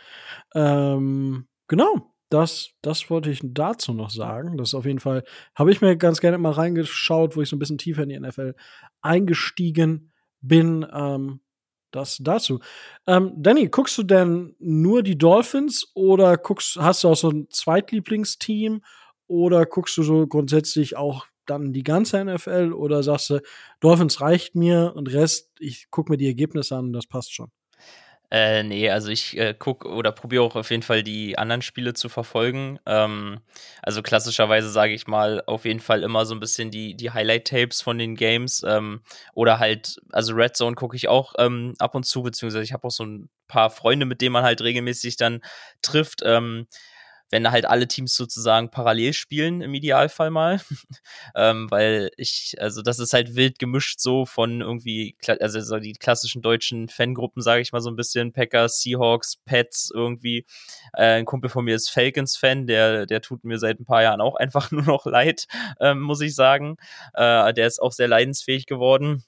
[0.54, 4.56] Ähm, genau, das, das wollte ich dazu noch sagen.
[4.56, 5.22] Das ist auf jeden Fall,
[5.54, 8.18] habe ich mir ganz gerne mal reingeschaut, wo ich so ein bisschen tiefer in die
[8.18, 8.54] NFL
[9.02, 10.86] eingestiegen bin.
[10.92, 11.40] Ähm,
[11.92, 12.60] das dazu.
[13.06, 17.48] Ähm, Danny, guckst du denn nur die Dolphins oder guckst, hast du auch so ein
[17.50, 18.82] Zweitlieblingsteam
[19.26, 23.40] oder guckst du so grundsätzlich auch dann die ganze NFL oder sagst du,
[23.80, 27.50] Dolphins reicht mir und Rest, ich gucke mir die Ergebnisse an, das passt schon?
[28.32, 31.92] Äh, nee, also ich äh, gucke oder probiere auch auf jeden Fall die anderen Spiele
[31.92, 32.78] zu verfolgen.
[32.86, 33.40] Ähm,
[33.82, 37.82] also klassischerweise sage ich mal auf jeden Fall immer so ein bisschen die, die Highlight-Tapes
[37.82, 38.62] von den Games.
[38.66, 39.02] Ähm,
[39.34, 42.86] oder halt, also Red Zone gucke ich auch ähm, ab und zu, beziehungsweise ich habe
[42.86, 45.42] auch so ein paar Freunde, mit denen man halt regelmäßig dann
[45.82, 46.22] trifft.
[47.32, 50.60] Wenn halt alle Teams sozusagen parallel spielen, im Idealfall mal.
[51.34, 55.94] ähm, weil ich, also das ist halt wild gemischt so von irgendwie, also so die
[55.94, 60.46] klassischen deutschen Fangruppen, sage ich mal so ein bisschen, Packers, Seahawks, Pets irgendwie.
[60.92, 64.20] Äh, ein Kumpel von mir ist Falcons-Fan, der, der tut mir seit ein paar Jahren
[64.20, 65.46] auch einfach nur noch leid,
[65.80, 66.76] ähm, muss ich sagen.
[67.14, 69.24] Äh, der ist auch sehr leidensfähig geworden,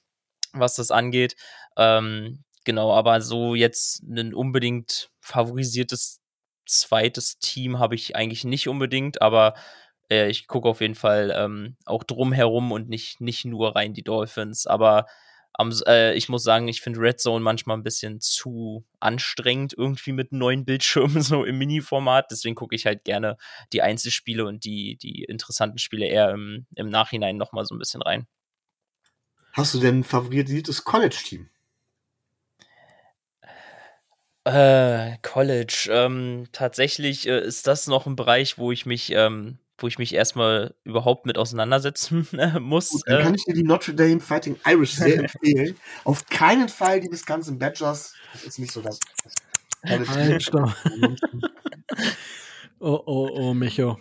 [0.53, 1.35] was das angeht.
[1.75, 6.19] Ähm, genau, aber so jetzt ein unbedingt favorisiertes
[6.65, 9.53] zweites Team habe ich eigentlich nicht unbedingt, aber
[10.09, 14.03] äh, ich gucke auf jeden Fall ähm, auch drumherum und nicht, nicht nur rein die
[14.03, 14.67] Dolphins.
[14.67, 15.05] Aber
[15.53, 20.11] am, äh, ich muss sagen, ich finde Red Zone manchmal ein bisschen zu anstrengend, irgendwie
[20.11, 22.31] mit neuen Bildschirmen so im Mini-Format.
[22.31, 23.37] Deswegen gucke ich halt gerne
[23.73, 28.01] die Einzelspiele und die, die interessanten Spiele eher im, im Nachhinein nochmal so ein bisschen
[28.01, 28.27] rein.
[29.53, 31.49] Hast du denn ein favorisiertes College-Team?
[34.45, 35.89] Äh, College.
[35.91, 40.13] Ähm, tatsächlich äh, ist das noch ein Bereich, wo ich mich, ähm, wo ich mich
[40.13, 42.91] erstmal überhaupt mit auseinandersetzen äh, muss.
[42.91, 45.75] Gut, dann kann ich dir die Notre Dame Fighting Irish sehr empfehlen.
[46.03, 48.13] Auf keinen Fall die Wisconsin Badgers.
[48.33, 48.99] Das ist nicht so das.
[49.81, 50.07] das
[52.79, 53.97] oh, oh, oh, Micho.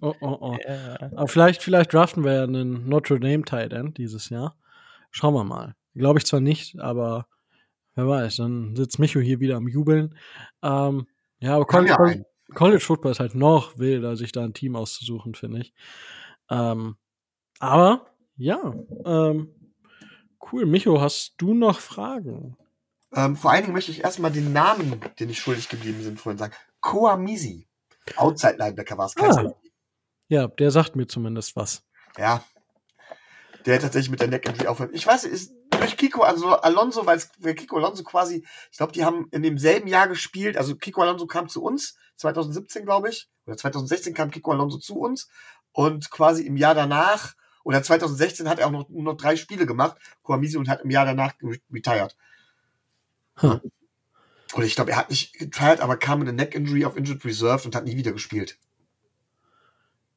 [0.00, 0.58] Oh, oh, oh.
[0.66, 0.98] Ja.
[1.14, 4.56] Aber vielleicht, vielleicht draften wir ja einen Notre Dame Tight End dieses Jahr.
[5.12, 5.76] Schauen wir mal.
[5.94, 7.28] Glaube ich zwar nicht, aber
[7.96, 10.16] Wer weiß, dann sitzt Micho hier wieder am Jubeln.
[10.62, 11.06] Ähm,
[11.38, 15.34] ja, aber College, ja College, Football ist halt noch wilder, sich da ein Team auszusuchen,
[15.34, 15.74] finde ich.
[16.50, 16.96] Ähm,
[17.58, 18.06] aber
[18.36, 19.54] ja, ähm,
[20.52, 20.66] cool.
[20.66, 22.56] Micho, hast du noch Fragen?
[23.14, 26.38] Ähm, vor allen Dingen möchte ich erstmal den Namen, den ich schuldig geblieben bin, vorhin
[26.38, 26.54] sagen.
[26.80, 27.66] Koamisi.
[28.16, 29.16] Outside Linebacker war es.
[29.16, 29.54] Ah.
[30.28, 31.82] Ja, der sagt mir zumindest was.
[32.18, 32.44] Ja.
[33.64, 34.90] Der tatsächlich mit der Neck Injury aufhört.
[34.92, 35.52] Ich weiß, ist
[35.86, 40.08] durch Kiko also Alonso, weil Kiko Alonso quasi, ich glaube, die haben in demselben Jahr
[40.08, 40.56] gespielt.
[40.56, 44.98] Also Kiko Alonso kam zu uns, 2017, glaube ich, oder 2016 kam Kiko Alonso zu
[44.98, 45.28] uns
[45.72, 49.66] und quasi im Jahr danach, oder 2016 hat er auch noch, nur noch drei Spiele
[49.66, 51.34] gemacht, Koamisi, und hat im Jahr danach
[51.72, 52.16] retired.
[53.36, 53.60] Hm.
[54.54, 57.24] Oder ich glaube, er hat nicht retired, aber kam mit einer Neck Injury auf Injured
[57.24, 58.58] Reserve und hat nie wieder gespielt.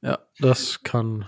[0.02, 1.28] Ja, das kann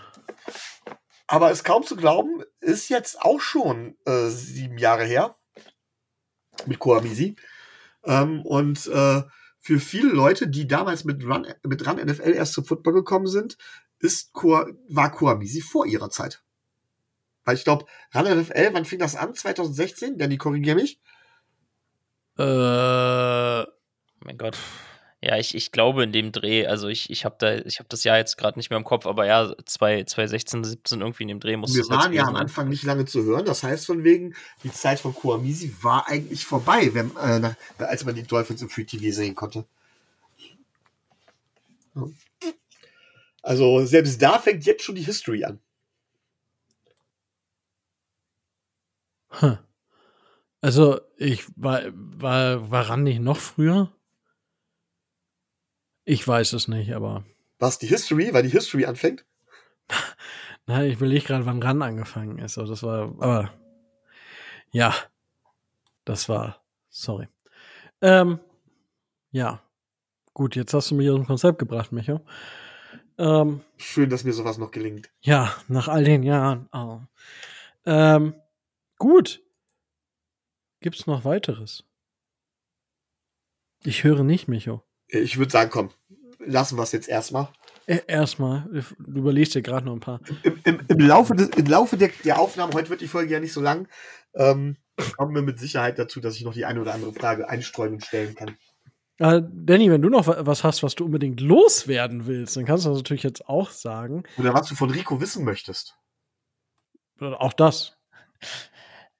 [1.31, 5.37] aber es kaum zu glauben, ist jetzt auch schon äh, sieben Jahre her
[6.65, 7.37] mit Koamisi.
[8.03, 9.21] Ähm, und äh,
[9.57, 13.57] für viele Leute, die damals mit Run, mit Run NFL erst zum Football gekommen sind,
[13.99, 16.43] ist Koa, war Koamisi vor ihrer Zeit.
[17.45, 19.33] Weil ich glaube, Run NFL, wann fing das an?
[19.33, 20.17] 2016?
[20.17, 20.99] Danny, korrigier mich.
[22.37, 22.43] Äh,
[24.19, 24.57] mein Gott.
[25.23, 28.03] Ja, ich, ich glaube in dem Dreh, also ich, ich habe da, ich habe das
[28.03, 31.57] Jahr jetzt gerade nicht mehr im Kopf, aber ja, 2016, 17 irgendwie in dem Dreh
[31.57, 34.71] muss Wir waren ja am Anfang nicht lange zu hören, das heißt von wegen, die
[34.71, 38.85] Zeit von Kuamisi war eigentlich vorbei, wenn, äh, nach, als man die Dolphins im Free
[38.85, 39.65] TV sehen konnte.
[43.43, 45.59] Also selbst da fängt jetzt schon die History an.
[49.29, 49.59] Hm.
[50.61, 53.91] Also ich war, war, war Randy noch früher?
[56.11, 57.23] Ich weiß es nicht, aber.
[57.57, 58.33] Was, die History?
[58.33, 59.25] Weil die History anfängt?
[60.65, 62.57] Nein, ich überlege gerade, wann RAN angefangen ist.
[62.57, 63.53] Also das war, aber
[64.73, 64.93] ja,
[66.03, 67.29] das war, sorry.
[68.01, 68.41] Ähm,
[69.31, 69.63] ja,
[70.33, 72.19] gut, jetzt hast du mir ein Konzept gebracht, Micho.
[73.17, 75.09] Ähm, Schön, dass mir sowas noch gelingt.
[75.21, 76.67] Ja, nach all den Jahren.
[76.73, 76.99] Oh.
[77.85, 78.35] Ähm,
[78.97, 79.41] gut.
[80.81, 81.85] Gibt's noch weiteres?
[83.85, 85.89] Ich höre nicht, Micho ich würde sagen, komm,
[86.39, 87.49] lassen wir es jetzt erstmal.
[87.85, 88.69] Erstmal,
[88.99, 90.21] du überlegst dir gerade noch ein paar.
[90.43, 93.39] Im, im, im Laufe, des, im Laufe der, der Aufnahme, heute wird die Folge ja
[93.39, 93.87] nicht so lang,
[94.33, 94.77] ähm,
[95.17, 98.05] kommen wir mit Sicherheit dazu, dass ich noch die eine oder andere Frage einstreuen und
[98.05, 98.55] stellen kann.
[99.17, 102.89] Äh, Danny, wenn du noch was hast, was du unbedingt loswerden willst, dann kannst du
[102.89, 104.23] das natürlich jetzt auch sagen.
[104.37, 105.95] Oder was du von Rico wissen möchtest.
[107.19, 107.97] Auch das.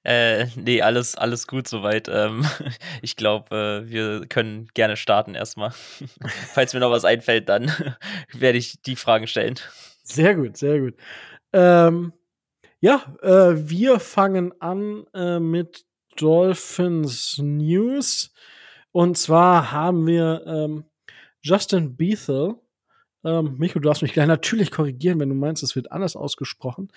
[0.04, 2.08] Äh, nee, alles, alles gut soweit.
[2.12, 2.46] Ähm,
[3.02, 5.72] ich glaube, äh, wir können gerne starten erstmal.
[6.54, 7.72] Falls mir noch was einfällt, dann
[8.34, 9.56] werde ich die Fragen stellen.
[10.04, 10.96] Sehr gut, sehr gut.
[11.54, 12.14] Ähm,
[12.80, 15.86] ja, äh, wir fangen an äh, mit
[16.18, 18.34] Dolphins News.
[18.92, 20.86] Und zwar haben wir ähm,
[21.42, 22.56] Justin Bethel.
[23.24, 26.92] Ähm, Micho, du darfst mich gleich natürlich korrigieren, wenn du meinst, es wird anders ausgesprochen.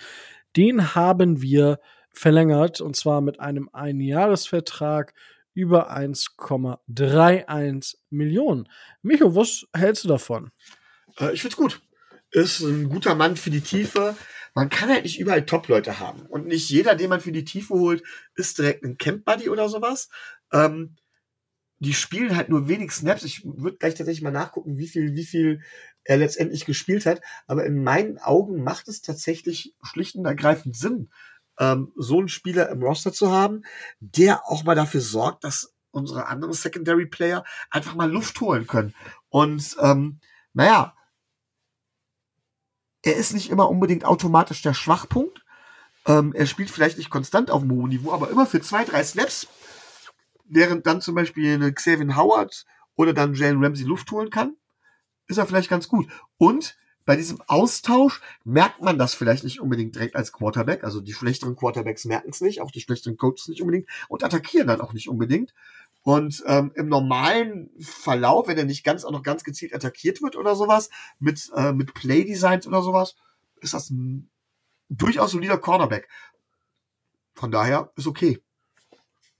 [0.55, 1.79] Den haben wir
[2.15, 5.13] verlängert und zwar mit einem Einjahresvertrag
[5.53, 8.67] über 1,31 Millionen.
[9.01, 10.51] Micho, was hältst du davon?
[11.19, 11.81] Äh, ich find's gut.
[12.31, 14.15] Ist ein guter Mann für die Tiefe.
[14.53, 16.25] Man kann halt nicht überall Top-Leute haben.
[16.27, 18.03] Und nicht jeder, den man für die Tiefe holt,
[18.35, 20.09] ist direkt ein Camp-Buddy oder sowas.
[20.51, 20.95] Ähm,
[21.79, 23.23] die spielen halt nur wenig Snaps.
[23.23, 25.61] Ich würde gleich tatsächlich mal nachgucken, wie viel, wie viel
[26.03, 27.21] er letztendlich gespielt hat.
[27.47, 31.09] Aber in meinen Augen macht es tatsächlich schlicht und ergreifend Sinn,
[31.59, 33.63] ähm, so einen Spieler im Roster zu haben,
[33.99, 38.93] der auch mal dafür sorgt, dass unsere anderen Secondary Player einfach mal Luft holen können.
[39.29, 40.19] Und ähm,
[40.53, 40.93] naja,
[43.01, 45.45] er ist nicht immer unbedingt automatisch der Schwachpunkt.
[46.05, 49.03] Ähm, er spielt vielleicht nicht konstant auf dem hohen Niveau, aber immer für zwei, drei
[49.03, 49.47] Snaps,
[50.45, 52.65] während dann zum Beispiel eine Xavier Howard
[52.95, 54.55] oder dann Jalen Ramsey Luft holen kann,
[55.27, 56.07] ist er vielleicht ganz gut.
[56.37, 60.83] Und bei diesem Austausch merkt man das vielleicht nicht unbedingt direkt als Quarterback.
[60.83, 64.67] Also die schlechteren Quarterbacks merken es nicht, auch die schlechteren Coaches nicht unbedingt und attackieren
[64.67, 65.53] dann auch nicht unbedingt.
[66.01, 70.35] Und ähm, im normalen Verlauf, wenn er nicht ganz auch noch ganz gezielt attackiert wird
[70.35, 70.89] oder sowas,
[71.19, 73.15] mit, äh, mit Playdesigns oder sowas,
[73.61, 74.29] ist das ein
[74.89, 76.07] durchaus solider Cornerback.
[77.33, 78.39] Von daher ist okay.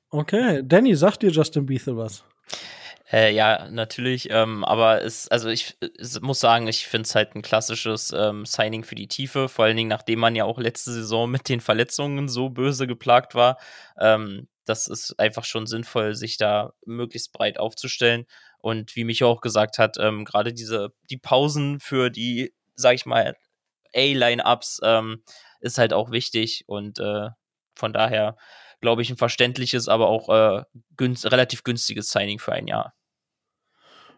[0.10, 2.23] Okay, Danny, sagt dir Justin Bethel was?
[3.11, 4.29] Äh, ja, natürlich.
[4.31, 8.45] Ähm, aber es, also ich es muss sagen, ich finde es halt ein klassisches ähm,
[8.45, 11.61] Signing für die Tiefe, vor allen Dingen, nachdem man ja auch letzte Saison mit den
[11.61, 13.57] Verletzungen so böse geplagt war.
[13.99, 18.25] Ähm, das ist einfach schon sinnvoll, sich da möglichst breit aufzustellen.
[18.59, 23.05] Und wie mich auch gesagt hat, ähm, gerade diese, die Pausen für die, sag ich
[23.05, 23.35] mal,
[23.95, 25.21] A-Line-Ups ähm,
[25.61, 26.63] ist halt auch wichtig.
[26.67, 27.29] Und äh,
[27.75, 28.35] von daher
[28.81, 30.63] glaube ich, ein verständliches, aber auch äh,
[30.97, 32.93] günst, relativ günstiges Signing für ein Jahr.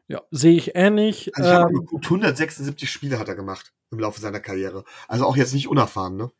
[0.08, 1.36] Ja, sehe ich ähnlich.
[1.36, 4.86] Also ich ähm, gut 176 Spiele hat er gemacht im Laufe seiner Karriere.
[5.08, 6.32] Also auch jetzt nicht unerfahren, ne?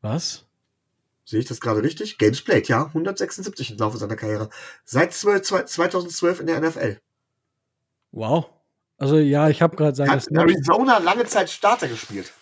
[0.00, 0.46] Was?
[1.24, 2.18] Sehe ich das gerade richtig?
[2.18, 2.86] Games played, ja.
[2.86, 4.50] 176 im Laufe seiner Karriere.
[4.84, 6.98] Seit 12, 2012 in der NFL.
[8.10, 8.50] Wow.
[8.98, 12.32] Also ja, ich habe gerade seine Hat in Arizona lange Zeit Starter gespielt.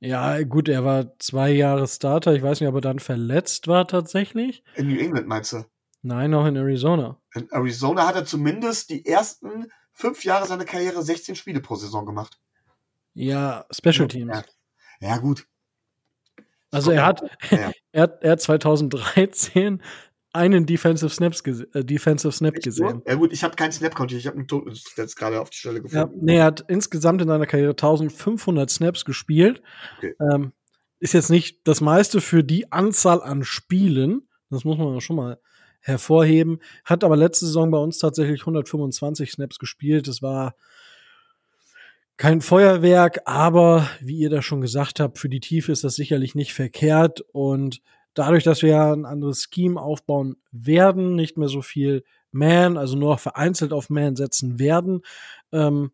[0.00, 2.34] Ja, gut, er war zwei Jahre Starter.
[2.34, 4.62] Ich weiß nicht, ob er dann verletzt war tatsächlich.
[4.74, 5.64] In New England meinst du?
[6.02, 7.20] Nein, auch in Arizona.
[7.34, 12.04] In Arizona hat er zumindest die ersten fünf Jahre seiner Karriere 16 Spiele pro Saison
[12.04, 12.38] gemacht.
[13.14, 14.44] Ja, Special Teams.
[15.00, 15.46] Ja, ja gut.
[16.70, 17.72] Also er hat, ja.
[17.92, 19.82] er, er hat 2013
[20.36, 23.02] einen Defensive, Snaps äh, Defensive Snap gesehen.
[23.06, 25.56] Ja gut, ich habe keinen Snap Count, ich habe einen Toten jetzt gerade auf die
[25.56, 26.14] Stelle gefunden.
[26.14, 29.62] Ja, nee, er hat insgesamt in seiner Karriere 1500 Snaps gespielt.
[29.98, 30.14] Okay.
[30.20, 30.52] Ähm,
[30.98, 35.38] ist jetzt nicht das meiste für die Anzahl an Spielen, das muss man schon mal
[35.80, 36.60] hervorheben.
[36.84, 40.08] Hat aber letzte Saison bei uns tatsächlich 125 Snaps gespielt.
[40.08, 40.54] Das war
[42.16, 46.34] kein Feuerwerk, aber wie ihr da schon gesagt habt, für die Tiefe ist das sicherlich
[46.34, 47.82] nicht verkehrt und
[48.16, 52.96] dadurch, dass wir ja ein anderes Scheme aufbauen werden, nicht mehr so viel Man, also
[52.96, 55.02] nur vereinzelt auf Man setzen werden,
[55.52, 55.92] ähm,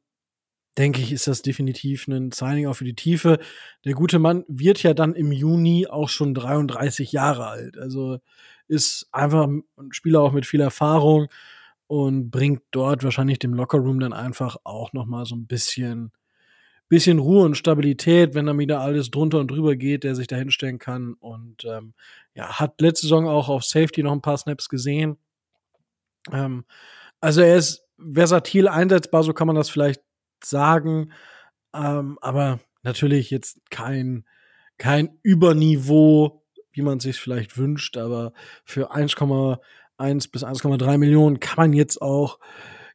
[0.79, 3.39] denke ich, ist das definitiv ein Signing auch für die Tiefe.
[3.85, 7.77] Der gute Mann wird ja dann im Juni auch schon 33 Jahre alt.
[7.77, 8.19] Also
[8.69, 11.29] ist einfach ein Spieler auch mit viel Erfahrung
[11.89, 16.13] und bringt dort wahrscheinlich dem Lockerroom dann einfach auch noch mal so ein bisschen
[16.93, 20.37] bisschen Ruhe und Stabilität, wenn dann wieder alles drunter und drüber geht, der sich da
[20.37, 21.15] hinstellen kann.
[21.15, 21.95] Und ähm,
[22.35, 25.17] ja, hat letzte Saison auch auf Safety noch ein paar Snaps gesehen.
[26.31, 26.67] Ähm,
[27.19, 30.03] also er ist versatil einsetzbar, so kann man das vielleicht
[30.45, 31.15] sagen.
[31.73, 34.27] Ähm, aber natürlich jetzt kein,
[34.77, 38.35] kein Überniveau, wie man sich vielleicht wünscht, aber
[38.67, 42.39] für 1,1 bis 1,3 Millionen kann man jetzt auch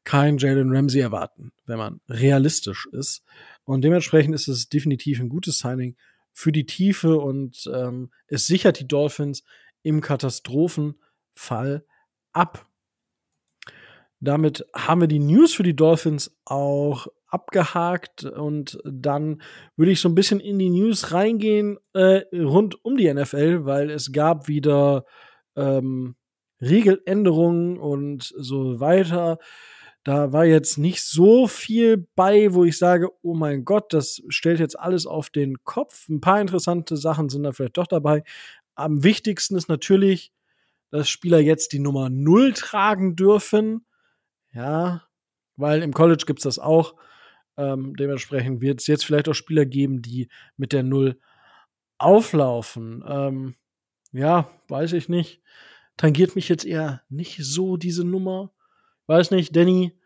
[0.03, 3.23] kein Jalen Ramsey erwarten, wenn man realistisch ist.
[3.67, 5.97] Und dementsprechend ist es definitiv ein gutes Signing
[6.31, 9.43] für die Tiefe und ähm, es sichert die Dolphins
[9.83, 11.85] im Katastrophenfall
[12.31, 12.65] ab.
[14.21, 19.41] Damit haben wir die News für die Dolphins auch abgehakt und dann
[19.75, 23.89] würde ich so ein bisschen in die News reingehen äh, rund um die NFL, weil
[23.89, 25.03] es gab wieder
[25.57, 26.15] ähm,
[26.61, 29.39] Regeländerungen und so weiter.
[30.07, 34.61] Da war jetzt nicht so viel bei, wo ich sage, oh mein Gott, das stellt
[34.61, 36.07] jetzt alles auf den Kopf.
[36.07, 38.23] Ein paar interessante Sachen sind da vielleicht doch dabei.
[38.73, 40.31] Am wichtigsten ist natürlich,
[40.91, 43.85] dass Spieler jetzt die Nummer 0 tragen dürfen.
[44.53, 45.03] Ja,
[45.57, 46.95] weil im College gibt's das auch.
[47.57, 51.19] Ähm, dementsprechend wird es jetzt vielleicht auch Spieler geben, die mit der 0
[51.97, 53.03] auflaufen.
[53.05, 53.55] Ähm,
[54.13, 55.41] ja, weiß ich nicht.
[55.97, 58.53] Tangiert mich jetzt eher nicht so diese Nummer.
[59.07, 59.96] Weiß nicht, Danny,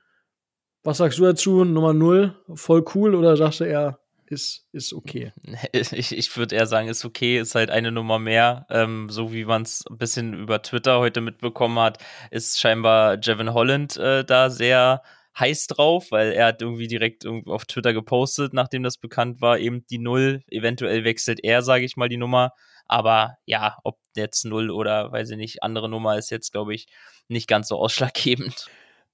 [0.83, 1.63] was sagst du dazu?
[1.63, 3.99] Nummer 0, voll cool oder sagst du eher,
[4.31, 5.33] ist, ist okay?
[5.73, 8.65] Ich, ich würde eher sagen, ist okay, ist halt eine Nummer mehr.
[8.69, 11.99] Ähm, so wie man es ein bisschen über Twitter heute mitbekommen hat,
[12.31, 15.01] ist scheinbar Jevin Holland äh, da sehr
[15.37, 19.85] heiß drauf, weil er hat irgendwie direkt auf Twitter gepostet, nachdem das bekannt war, eben
[19.87, 20.43] die Null.
[20.49, 22.53] Eventuell wechselt er, sage ich mal, die Nummer.
[22.85, 26.87] Aber ja, ob jetzt Null oder, weiß ich nicht, andere Nummer ist jetzt, glaube ich,
[27.27, 28.67] nicht ganz so ausschlaggebend.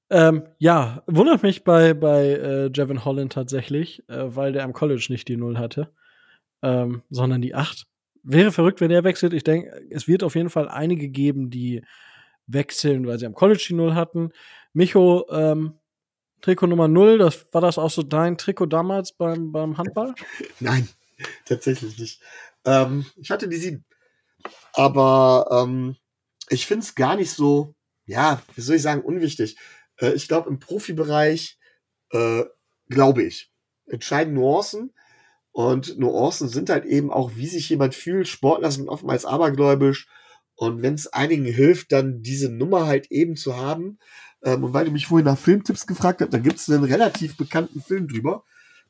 [0.09, 5.07] Ähm, ja, wundert mich bei, bei äh, Jevin Holland tatsächlich, äh, weil der am College
[5.09, 5.91] nicht die Null hatte,
[6.61, 7.85] ähm, sondern die 8.
[8.23, 9.33] Wäre verrückt, wenn der wechselt.
[9.33, 11.83] Ich denke, es wird auf jeden Fall einige geben, die
[12.45, 14.31] wechseln, weil sie am College die Null hatten.
[14.73, 15.73] Micho, ähm,
[16.41, 20.13] Trikot Nummer 0, das, war das auch so dein Trikot damals beim, beim Handball?
[20.59, 20.87] Nein,
[21.45, 22.21] tatsächlich nicht.
[22.65, 23.83] Ähm, ich hatte die 7.
[24.73, 25.95] Aber ähm,
[26.49, 29.57] ich finde es gar nicht so, ja, wie soll ich sagen, unwichtig.
[29.99, 31.57] Äh, ich glaube, im Profibereich,
[32.11, 32.43] äh,
[32.89, 33.51] glaube ich,
[33.85, 34.93] entscheiden Nuancen.
[35.51, 38.27] Und Nuancen sind halt eben auch, wie sich jemand fühlt.
[38.27, 40.07] Sportler sind oftmals abergläubisch.
[40.55, 43.99] Und wenn es einigen hilft, dann diese Nummer halt eben zu haben.
[44.43, 47.37] Ähm, und weil du mich vorhin nach Filmtipps gefragt hast, da gibt es einen relativ
[47.37, 48.43] bekannten Film drüber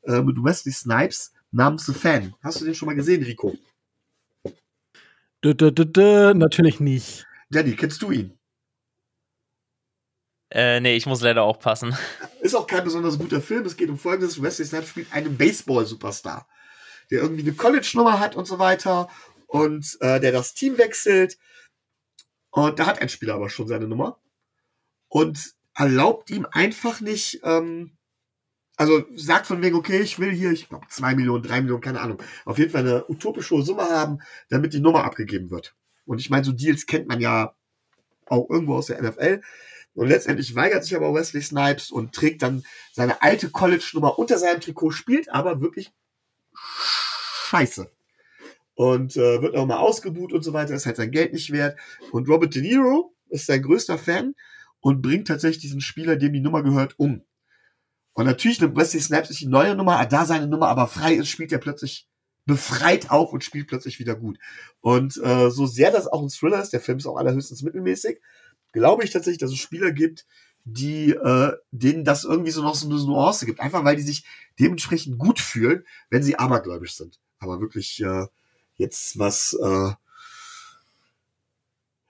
[0.04, 2.34] äh, mit Wesley Snipes namens The Fan.
[2.42, 3.56] Hast du den schon mal gesehen, Rico?
[5.44, 7.26] Dö, dö, dö, natürlich nicht.
[7.50, 8.37] Danny, kennst du ihn?
[10.50, 11.96] Äh, nee, ich muss leider auch passen.
[12.42, 13.66] Ist auch kein besonders guter Film.
[13.66, 16.48] Es geht um folgendes: Wesley Snipes spielt einen Baseball-Superstar,
[17.12, 19.10] der irgendwie eine College-Nummer hat und so weiter
[19.48, 21.38] und äh, der das Team wechselt.
[22.52, 24.20] Und da hat ein Spieler aber schon seine Nummer
[25.10, 27.98] und erlaubt ihm einfach nicht, ähm,
[28.78, 32.02] also sagt von wegen, okay, ich will hier, ich glaube, zwei Millionen, drei Millionen, keine
[32.02, 35.76] Ahnung, auf jeden Fall eine utopische Summe haben, damit die Nummer abgegeben wird.
[36.06, 37.56] Und ich meine, so Deals kennt man ja
[38.26, 39.42] auch irgendwo aus der NFL.
[39.98, 44.62] Und letztendlich weigert sich aber Wesley Snipes und trägt dann seine alte College-Nummer unter seinem
[44.62, 45.92] Trikot, spielt aber wirklich
[46.54, 47.90] scheiße.
[48.76, 51.80] Und äh, wird auch mal ausgebuht und so weiter, ist halt sein Geld nicht wert.
[52.12, 54.36] Und Robert De Niro ist sein größter Fan
[54.82, 57.24] und bringt tatsächlich diesen Spieler, dem die Nummer gehört, um.
[58.14, 61.28] Und natürlich nimmt Wesley Snipes sich die neue Nummer, da seine Nummer aber frei ist,
[61.28, 62.08] spielt er plötzlich
[62.46, 64.38] befreit auf und spielt plötzlich wieder gut.
[64.80, 68.22] Und äh, so sehr das auch ein Thriller ist, der Film ist auch allerhöchstens mittelmäßig,
[68.72, 70.26] glaube ich tatsächlich, dass es Spieler gibt,
[70.64, 73.60] die äh, denen das irgendwie so noch so eine Nuance gibt.
[73.60, 74.26] Einfach weil die sich
[74.60, 77.20] dementsprechend gut fühlen, wenn sie abergläubisch sind.
[77.40, 78.28] Aber wirklich äh,
[78.76, 79.92] jetzt was, äh,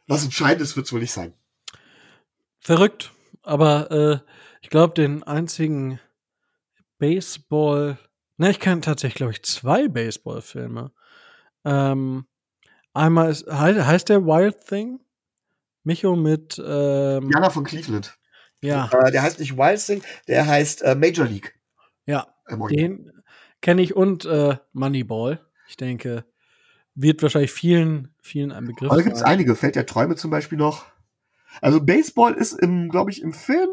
[0.08, 1.34] was Entscheidendes wird es wohl nicht sein.
[2.60, 3.12] Verrückt.
[3.44, 4.20] Aber äh,
[4.62, 6.00] ich glaube, den einzigen
[6.98, 7.98] Baseball.
[8.38, 10.92] Ne, ich kenne tatsächlich, glaube ich, zwei Baseball-Filme.
[11.64, 12.26] Ähm,
[12.94, 15.00] einmal ist, heißt der Wild Thing?
[15.88, 18.20] Micho mit ähm, Jana von Cleveland.
[18.62, 18.90] Ja.
[18.92, 21.58] Äh, der heißt nicht Wild Thing, der heißt äh, Major League.
[22.06, 22.28] Ja.
[22.70, 23.12] Den
[23.62, 25.40] kenne ich und äh, Moneyball.
[25.70, 26.26] Ich denke,
[26.94, 28.92] wird wahrscheinlich vielen, vielen ein Begriff.
[28.92, 29.56] Aber da gibt es einige.
[29.56, 30.86] Fällt der Träume zum Beispiel noch.
[31.62, 33.70] Also Baseball ist im, glaube ich, im Film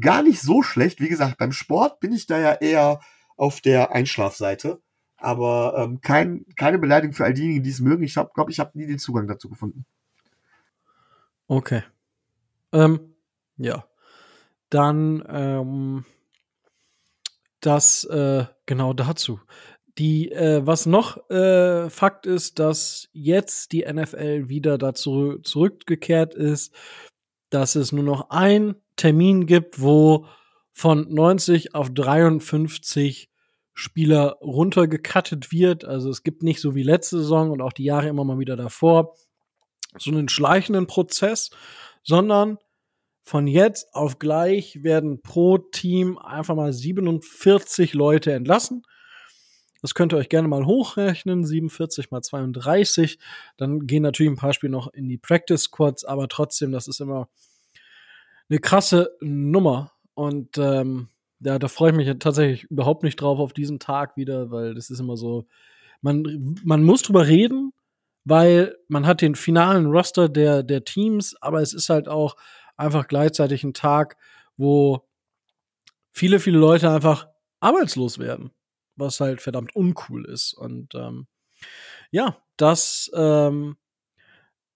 [0.00, 1.00] gar nicht so schlecht.
[1.00, 3.00] Wie gesagt, beim Sport bin ich da ja eher
[3.36, 4.80] auf der Einschlafseite.
[5.16, 8.04] Aber ähm, kein, keine Beleidigung für all diejenigen, die es mögen.
[8.04, 9.84] Ich glaube, glaub, ich habe nie den Zugang dazu gefunden.
[11.50, 11.82] Okay.
[12.72, 13.16] Ähm,
[13.56, 13.84] ja.
[14.68, 16.04] Dann ähm,
[17.58, 19.40] das äh, genau dazu.
[19.98, 26.72] Die, äh, was noch äh, Fakt ist, dass jetzt die NFL wieder dazu zurückgekehrt ist,
[27.50, 30.26] dass es nur noch ein Termin gibt, wo
[30.70, 33.28] von 90 auf 53
[33.74, 35.84] Spieler runtergekattet wird.
[35.84, 38.54] Also es gibt nicht so wie letzte Saison und auch die Jahre immer mal wieder
[38.54, 39.16] davor
[39.98, 41.50] so einen schleichenden Prozess,
[42.02, 42.58] sondern
[43.22, 48.82] von jetzt auf gleich werden pro Team einfach mal 47 Leute entlassen.
[49.82, 53.18] Das könnt ihr euch gerne mal hochrechnen, 47 mal 32.
[53.56, 57.00] Dann gehen natürlich ein paar Spiele noch in die Practice Squads, aber trotzdem, das ist
[57.00, 57.28] immer
[58.48, 59.92] eine krasse Nummer.
[60.14, 64.50] Und ähm, da, da freue ich mich tatsächlich überhaupt nicht drauf auf diesen Tag wieder,
[64.50, 65.46] weil das ist immer so,
[66.02, 67.72] man, man muss drüber reden,
[68.24, 72.36] weil man hat den finalen Roster der, der Teams, aber es ist halt auch
[72.76, 74.16] einfach gleichzeitig ein Tag,
[74.56, 75.06] wo
[76.12, 77.28] viele, viele Leute einfach
[77.60, 78.50] arbeitslos werden,
[78.96, 80.52] was halt verdammt uncool ist.
[80.54, 81.26] Und ähm,
[82.10, 83.76] ja, das ähm,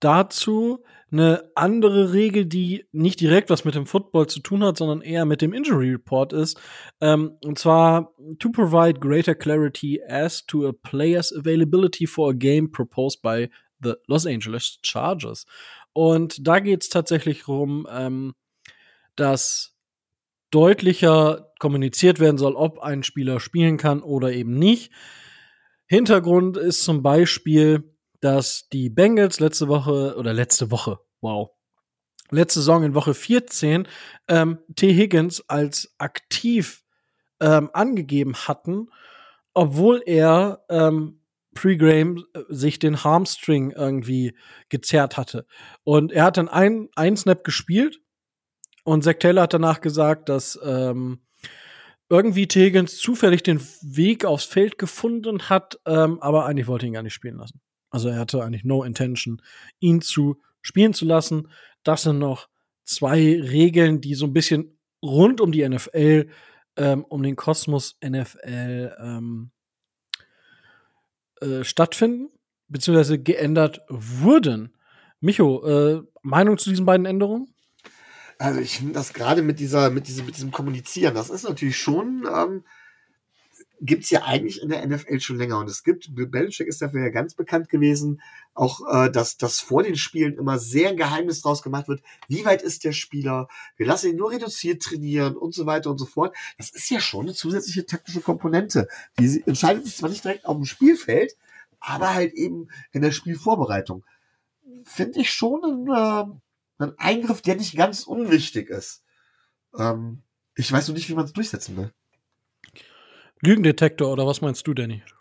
[0.01, 0.85] dazu
[1.15, 5.25] eine andere Regel, die nicht direkt was mit dem Football zu tun hat, sondern eher
[5.25, 6.61] mit dem Injury Report ist.
[7.01, 12.71] Ähm, und zwar to provide greater clarity as to a player's availability for a game
[12.71, 13.49] proposed by
[13.83, 15.47] the Los Angeles Chargers.
[15.93, 18.35] Und da geht es tatsächlich darum, ähm,
[19.17, 19.77] dass
[20.51, 24.93] deutlicher kommuniziert werden soll, ob ein Spieler spielen kann oder eben nicht.
[25.87, 27.94] Hintergrund ist zum Beispiel,
[28.25, 31.51] dass die Bengals letzte Woche oder letzte Woche, wow,
[32.31, 33.87] letzte Saison in Woche 14
[34.29, 34.95] ähm, T.
[34.95, 36.85] Higgins als aktiv
[37.41, 38.89] ähm, angegeben hatten,
[39.53, 41.21] obwohl er ähm,
[41.53, 44.35] Pre-Game äh, sich den Harmstring irgendwie
[44.71, 45.47] gezerrt hatte.
[45.83, 48.01] Und er hat dann ein, ein Snap gespielt
[48.85, 51.21] und Zach Taylor hat danach gesagt, dass ähm,
[52.09, 57.03] irgendwie Tegens zufällig den Weg aufs Feld gefunden hat, ähm, aber eigentlich wollte ihn gar
[57.03, 57.61] nicht spielen lassen.
[57.95, 59.41] Also er hatte eigentlich no intention,
[59.79, 61.47] ihn zu spielen zu lassen.
[61.85, 62.49] Das sind noch
[62.83, 66.29] zwei Regeln, die so ein bisschen rund um die NFL,
[66.77, 69.53] ähm, um den Kosmos NFL ähm,
[71.41, 72.31] äh, stattfinden,
[72.67, 74.75] beziehungsweise geändert wurden.
[75.21, 77.55] Micho, äh, Meinung zu diesen beiden Änderungen?
[78.41, 81.79] Also ich finde das gerade mit dieser, mit diesem, mit diesem Kommunizieren, das ist natürlich
[81.79, 82.65] schon, ähm,
[83.85, 85.59] gibt es ja eigentlich in der NFL schon länger.
[85.59, 88.23] Und es gibt, Bill Belichick ist dafür ja ganz bekannt gewesen,
[88.55, 92.47] auch äh, dass, dass vor den Spielen immer sehr ein Geheimnis draus gemacht wird, wie
[92.47, 96.07] weit ist der Spieler, wir lassen ihn nur reduziert trainieren und so weiter und so
[96.07, 96.35] fort.
[96.57, 98.89] Das ist ja schon eine zusätzliche taktische Komponente.
[99.19, 101.37] Die entscheidet sich zwar nicht direkt auf dem Spielfeld,
[101.79, 104.05] aber halt eben in der Spielvorbereitung.
[104.85, 109.03] Finde ich schon ein, äh, ein Eingriff, der nicht ganz unwichtig ist.
[109.77, 110.23] Ähm,
[110.55, 111.93] ich weiß nur nicht, wie man es durchsetzen will.
[113.45, 115.03] Lügendetektor oder was meinst du, Danny?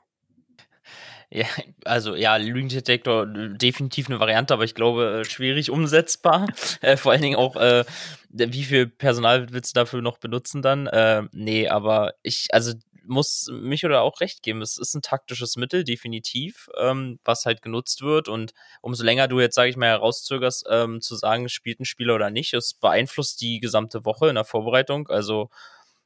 [1.36, 1.47] Ja,
[1.84, 6.45] also ja, Lügendetektor definitiv eine Variante, aber ich glaube äh, schwierig umsetzbar.
[6.82, 7.86] Äh, vor allen Dingen auch, äh,
[8.30, 10.86] wie viel Personal willst du dafür noch benutzen dann?
[10.86, 12.74] Äh, nee, aber ich, also
[13.05, 14.61] muss mich oder auch recht geben.
[14.61, 18.28] Es ist ein taktisches Mittel, definitiv, ähm, was halt genutzt wird.
[18.28, 22.15] Und umso länger du jetzt, sage ich mal, herauszögerst, ähm, zu sagen, spielt ein Spieler
[22.15, 25.07] oder nicht, es beeinflusst die gesamte Woche in der Vorbereitung.
[25.09, 25.49] Also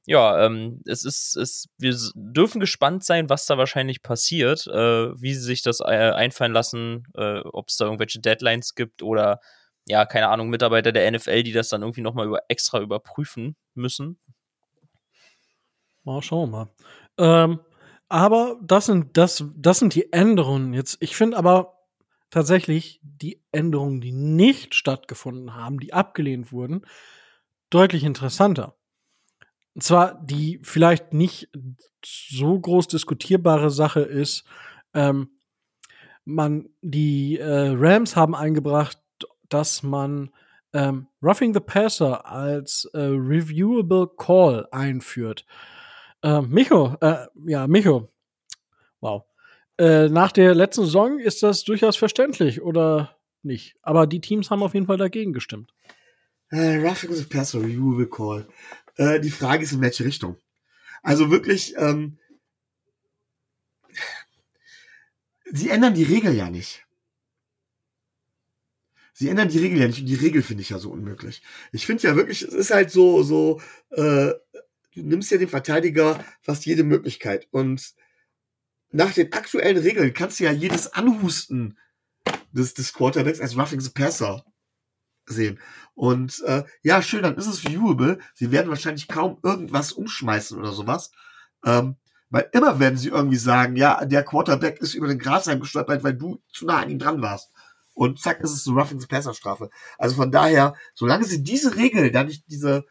[0.07, 5.33] ja, ähm, es ist, es, wir dürfen gespannt sein, was da wahrscheinlich passiert, äh, wie
[5.33, 9.41] sie sich das äh, einfallen lassen, äh, ob es da irgendwelche Deadlines gibt oder
[9.85, 14.17] ja, keine Ahnung, Mitarbeiter der NFL, die das dann irgendwie nochmal über, extra überprüfen müssen.
[16.05, 16.69] Mal schauen mal.
[17.17, 17.59] Ähm,
[18.07, 20.97] aber das sind, das, das sind die Änderungen jetzt.
[21.01, 21.83] Ich finde aber
[22.29, 26.85] tatsächlich die Änderungen, die nicht stattgefunden haben, die abgelehnt wurden,
[27.69, 28.77] deutlich interessanter.
[29.77, 31.49] Und zwar die vielleicht nicht
[32.03, 34.43] so groß diskutierbare Sache ist,
[34.95, 35.29] ähm,
[36.25, 38.97] man, die äh, Rams haben eingebracht,
[39.49, 40.31] dass man
[40.73, 45.45] ähm, Roughing the Passer als äh, reviewable Call einführt.
[46.23, 46.97] Äh, Micho,
[47.45, 48.11] ja, Micho.
[48.99, 49.25] Wow.
[49.77, 53.75] Äh, nach der letzten Saison ist das durchaus verständlich, oder nicht?
[53.83, 55.71] Aber die Teams haben auf jeden Fall dagegen gestimmt.
[56.49, 58.47] Äh, roughing the Passer, reviewable Call.
[58.97, 60.37] Äh, die Frage ist, in welche Richtung.
[61.03, 62.17] Also wirklich, ähm,
[65.51, 66.85] sie ändern die Regel ja nicht.
[69.13, 71.41] Sie ändern die Regel ja nicht und die Regel finde ich ja so unmöglich.
[71.71, 74.33] Ich finde ja wirklich, es ist halt so, so, äh,
[74.93, 77.95] du nimmst ja dem Verteidiger fast jede Möglichkeit und
[78.91, 81.77] nach den aktuellen Regeln kannst du ja jedes Anhusten
[82.51, 84.45] des, des Quarterbacks als Roughing the Passer
[85.27, 85.59] sehen.
[85.95, 88.19] Und äh, ja, schön, dann ist es viewable.
[88.33, 91.11] Sie werden wahrscheinlich kaum irgendwas umschmeißen oder sowas.
[91.65, 91.95] Ähm,
[92.29, 96.13] weil immer werden sie irgendwie sagen, ja, der Quarterback ist über den Grashalm gestolpert, weil
[96.13, 97.51] du zu nah an ihm dran warst.
[97.93, 99.69] Und zack, ist es eine Roughing the Strafe.
[99.97, 102.85] Also von daher, solange sie diese Regel, dann nicht diese,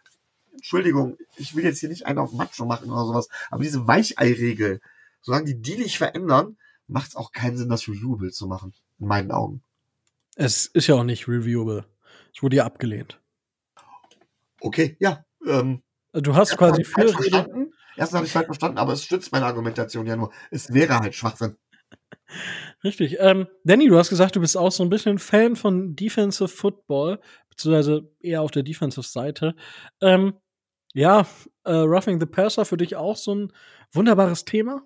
[0.54, 4.80] Entschuldigung, ich will jetzt hier nicht einen auf Macho machen oder sowas, aber diese Weichei-Regel,
[5.20, 6.56] solange die die nicht verändern,
[6.88, 8.74] macht es auch keinen Sinn, das reviewable zu machen.
[8.98, 9.62] In meinen Augen.
[10.34, 11.84] Es ist ja auch nicht reviewable.
[12.36, 13.18] Es wurde ja abgelehnt.
[14.60, 15.24] Okay, ja.
[15.46, 15.82] Ähm,
[16.12, 17.72] du hast quasi verstanden.
[17.96, 20.30] Erstens habe ich falsch verstanden, aber es stützt meine Argumentation ja nur.
[20.50, 21.56] Es wäre halt Schwachsinn.
[22.84, 23.16] Richtig.
[23.20, 27.20] Ähm, Danny, du hast gesagt, du bist auch so ein bisschen Fan von Defensive Football,
[27.48, 29.54] beziehungsweise eher auf der Defensive-Seite.
[30.02, 30.34] Ähm,
[30.92, 31.26] ja,
[31.64, 33.52] äh, Roughing the Passer für dich auch so ein
[33.92, 34.82] wunderbares Thema?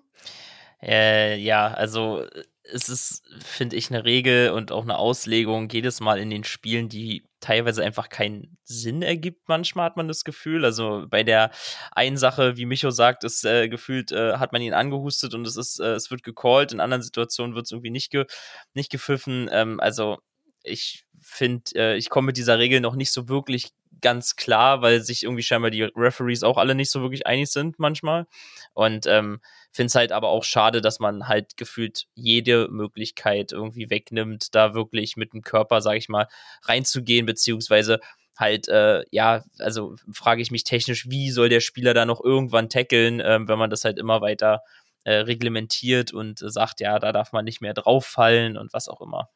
[0.81, 2.25] Äh, ja, also
[2.63, 6.89] es ist, finde ich, eine Regel und auch eine Auslegung jedes Mal in den Spielen,
[6.89, 9.47] die teilweise einfach keinen Sinn ergibt.
[9.47, 10.63] Manchmal hat man das Gefühl.
[10.63, 11.51] Also bei der
[11.91, 15.57] einen Sache, wie Micho sagt, ist äh, gefühlt, äh, hat man ihn angehustet und es
[15.57, 16.71] ist, äh, es wird gecallt.
[16.71, 18.25] In anderen Situationen wird es irgendwie nicht, ge
[18.73, 19.49] nicht gepfiffen.
[19.51, 20.19] Ähm, also
[20.63, 25.01] ich finde, äh, ich komme mit dieser Regel noch nicht so wirklich ganz klar, weil
[25.01, 28.27] sich irgendwie scheinbar die Referees auch alle nicht so wirklich einig sind manchmal.
[28.73, 29.41] Und ähm,
[29.71, 34.73] finde es halt aber auch schade, dass man halt gefühlt jede Möglichkeit irgendwie wegnimmt, da
[34.73, 36.27] wirklich mit dem Körper, sage ich mal,
[36.63, 37.99] reinzugehen, beziehungsweise
[38.37, 42.69] halt, äh, ja, also frage ich mich technisch, wie soll der Spieler da noch irgendwann
[42.69, 44.61] tackeln, äh, wenn man das halt immer weiter
[45.03, 49.01] äh, reglementiert und äh, sagt, ja, da darf man nicht mehr drauffallen und was auch
[49.01, 49.29] immer.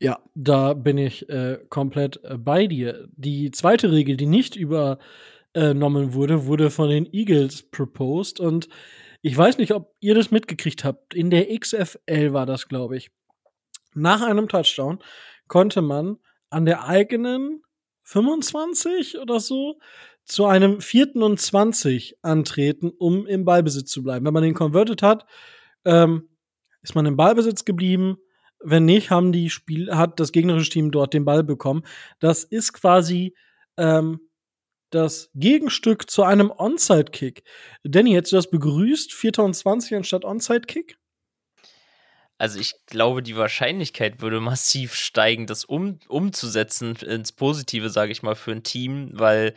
[0.00, 3.08] Ja, da bin ich äh, komplett äh, bei dir.
[3.16, 4.56] Die zweite Regel, die nicht
[5.54, 8.68] übernommen wurde, wurde von den Eagles proposed und
[9.22, 11.14] ich weiß nicht, ob ihr das mitgekriegt habt.
[11.14, 13.10] In der XFL war das, glaube ich.
[13.94, 14.98] Nach einem Touchdown
[15.48, 16.18] konnte man
[16.50, 17.62] an der eigenen
[18.02, 19.78] 25 oder so
[20.24, 24.26] zu einem vierten und 20 antreten, um im Ballbesitz zu bleiben.
[24.26, 25.24] Wenn man den converted hat,
[25.86, 26.28] ähm,
[26.82, 28.18] ist man im Ballbesitz geblieben
[28.64, 31.82] wenn nicht, haben die Spiel, hat das gegnerische Team dort den Ball bekommen.
[32.18, 33.34] Das ist quasi
[33.76, 34.20] ähm,
[34.94, 37.42] das Gegenstück zu einem Onside-Kick.
[37.82, 39.10] Danny, hättest du das begrüßt?
[39.10, 40.96] 2020 anstatt Onside-Kick?
[42.38, 48.22] Also ich glaube, die Wahrscheinlichkeit würde massiv steigen, das um, umzusetzen ins Positive, sage ich
[48.22, 49.54] mal, für ein Team, weil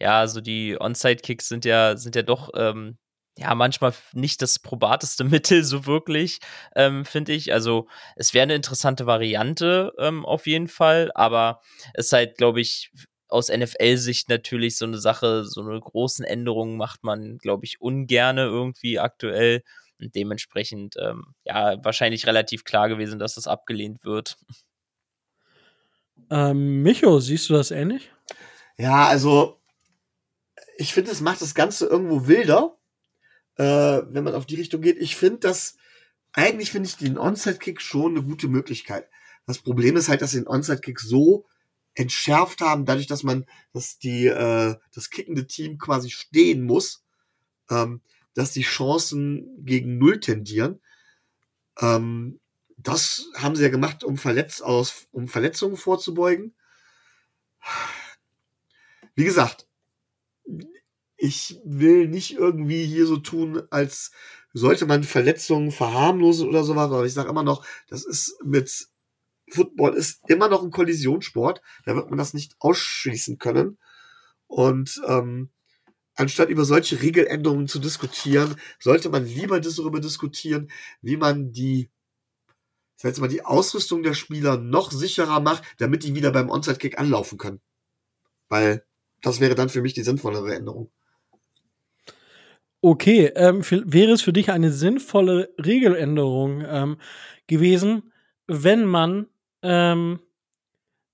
[0.00, 2.98] ja, so die Onside-Kicks sind ja, sind ja doch ähm,
[3.38, 6.40] ja, manchmal nicht das probateste Mittel, so wirklich,
[6.74, 7.52] ähm, finde ich.
[7.52, 11.60] Also, es wäre eine interessante Variante ähm, auf jeden Fall, aber
[11.94, 12.90] es ist halt, glaube ich,
[13.28, 18.42] aus NFL-Sicht natürlich so eine Sache, so eine großen Änderungen macht man, glaube ich, ungerne
[18.42, 19.62] irgendwie aktuell.
[20.00, 24.36] Und dementsprechend, ähm, ja, wahrscheinlich relativ klar gewesen, dass das abgelehnt wird.
[26.30, 28.10] Ähm, Micho, siehst du das ähnlich?
[28.76, 29.60] Ja, also
[30.76, 32.76] ich finde, es macht das Ganze irgendwo wilder,
[33.56, 34.98] äh, wenn man auf die Richtung geht.
[34.98, 35.76] Ich finde das,
[36.32, 39.08] eigentlich finde ich den Onside-Kick schon eine gute Möglichkeit.
[39.46, 41.46] Das Problem ist halt, dass den Onside-Kick so
[41.98, 47.04] entschärft haben, dadurch, dass man, dass die, äh, das kickende Team quasi stehen muss,
[47.70, 48.02] ähm,
[48.34, 50.80] dass die Chancen gegen Null tendieren.
[51.80, 52.38] Ähm,
[52.76, 56.54] das haben sie ja gemacht, um, Verletz aus, um Verletzungen vorzubeugen.
[59.16, 59.66] Wie gesagt,
[61.16, 64.12] ich will nicht irgendwie hier so tun, als
[64.52, 68.88] sollte man Verletzungen verharmlosen oder sowas, aber ich sage immer noch, das ist mit
[69.50, 73.78] Football ist immer noch ein Kollisionssport, da wird man das nicht ausschließen können.
[74.46, 75.50] Und ähm,
[76.14, 80.70] anstatt über solche Regeländerungen zu diskutieren, sollte man lieber darüber diskutieren,
[81.00, 81.90] wie man die,
[82.96, 86.98] das heißt mal, die Ausrüstung der Spieler noch sicherer macht, damit die wieder beim Onside-Kick
[86.98, 87.60] anlaufen können.
[88.48, 88.84] Weil
[89.22, 90.90] das wäre dann für mich die sinnvollere Änderung.
[92.80, 96.96] Okay, ähm, für, wäre es für dich eine sinnvolle Regeländerung ähm,
[97.48, 98.12] gewesen,
[98.46, 99.26] wenn man
[99.62, 100.20] ähm,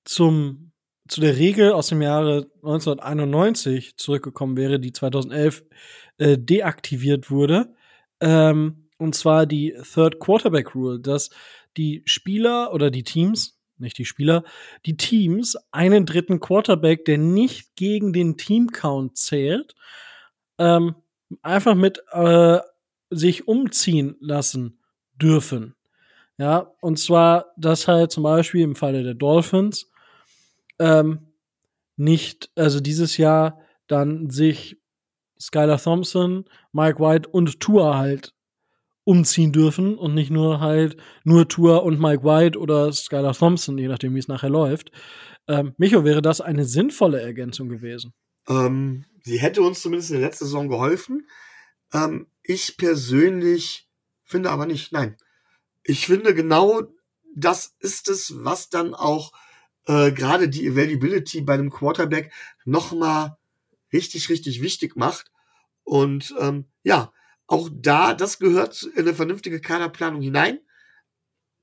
[0.05, 0.73] zum,
[1.09, 5.65] zu der Regel aus dem Jahre 1991 zurückgekommen wäre, die 2011
[6.19, 7.75] äh, deaktiviert wurde,
[8.21, 11.31] ähm, und zwar die Third Quarterback Rule, dass
[11.77, 14.45] die Spieler oder die Teams, nicht die Spieler,
[14.87, 19.75] die Teams einen dritten Quarterback, der nicht gegen den Team-Count zählt,
[20.59, 20.95] ähm,
[21.43, 22.61] einfach mit äh,
[23.11, 24.79] sich umziehen lassen
[25.21, 25.75] dürfen.
[26.37, 29.91] Ja, und zwar, dass halt zum Beispiel im Falle der Dolphins
[30.79, 31.33] ähm,
[31.97, 34.77] nicht, also dieses Jahr dann sich
[35.39, 38.35] Skylar Thompson, Mike White und Tour halt
[39.05, 43.89] umziehen dürfen und nicht nur halt nur Tour und Mike White oder Skylar Thompson, je
[43.89, 44.91] nachdem, wie es nachher läuft.
[45.47, 48.15] Ähm, Micho, wäre das eine sinnvolle Ergänzung gewesen?
[48.49, 51.29] Ähm, sie hätte uns zumindest in der letzten Saison geholfen.
[51.93, 53.89] Ähm, ich persönlich
[54.25, 55.17] finde aber nicht, nein.
[55.85, 56.83] Ich finde genau,
[57.37, 59.33] das ist es, was dann auch
[59.87, 62.33] äh, gerade die Availability bei einem Quarterback
[62.65, 63.37] nochmal
[63.93, 65.31] richtig, richtig wichtig macht.
[65.85, 67.13] Und ähm, ja,
[67.47, 70.61] auch da, das gehört in eine vernünftige Kaderplanung hinein.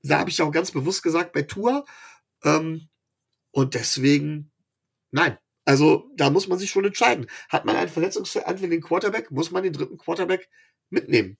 [0.02, 1.84] Da habe ich auch ganz bewusst gesagt bei Tour.
[2.44, 2.88] Ähm,
[3.50, 4.52] und deswegen,
[5.10, 7.26] nein, also da muss man sich schon entscheiden.
[7.48, 10.48] Hat man einen verletzungsanfälligen Quarterback, muss man den dritten Quarterback
[10.90, 11.38] mitnehmen.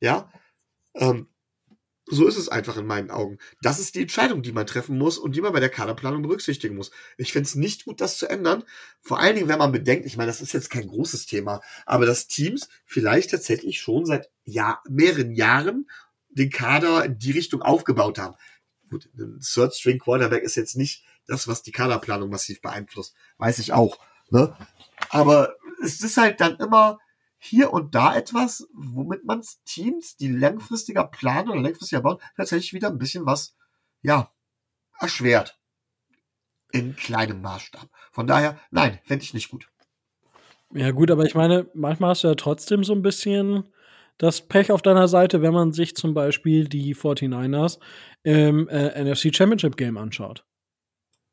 [0.00, 0.32] Ja.
[0.94, 1.31] Ähm,
[2.06, 3.38] So ist es einfach in meinen Augen.
[3.62, 6.74] Das ist die Entscheidung, die man treffen muss und die man bei der Kaderplanung berücksichtigen
[6.74, 6.90] muss.
[7.16, 8.64] Ich finde es nicht gut, das zu ändern.
[9.00, 12.04] Vor allen Dingen, wenn man bedenkt, ich meine, das ist jetzt kein großes Thema, aber
[12.04, 15.88] dass Teams vielleicht tatsächlich schon seit Jahr, mehreren Jahren
[16.28, 18.34] den Kader in die Richtung aufgebaut haben.
[18.90, 23.14] Gut, ein Third String Quarterback ist jetzt nicht das, was die Kaderplanung massiv beeinflusst.
[23.38, 23.98] Weiß ich auch.
[24.30, 24.56] Ne?
[25.08, 26.98] Aber es ist halt dann immer,
[27.44, 32.88] hier und da etwas, womit man Teams, die langfristiger planen oder langfristiger bauen, tatsächlich wieder
[32.88, 33.56] ein bisschen was,
[34.00, 34.32] ja,
[35.00, 35.58] erschwert.
[36.70, 37.88] In kleinem Maßstab.
[38.12, 39.68] Von daher, nein, fände ich nicht gut.
[40.72, 43.64] Ja, gut, aber ich meine, manchmal hast du ja trotzdem so ein bisschen
[44.18, 47.80] das Pech auf deiner Seite, wenn man sich zum Beispiel die 49ers
[48.22, 50.46] im äh, NFC Championship Game anschaut.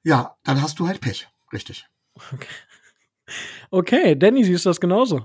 [0.01, 1.27] Ja, dann hast du halt Pech.
[1.53, 1.85] Richtig.
[2.33, 2.47] Okay.
[3.69, 5.23] Okay, Danny, siehst du das genauso?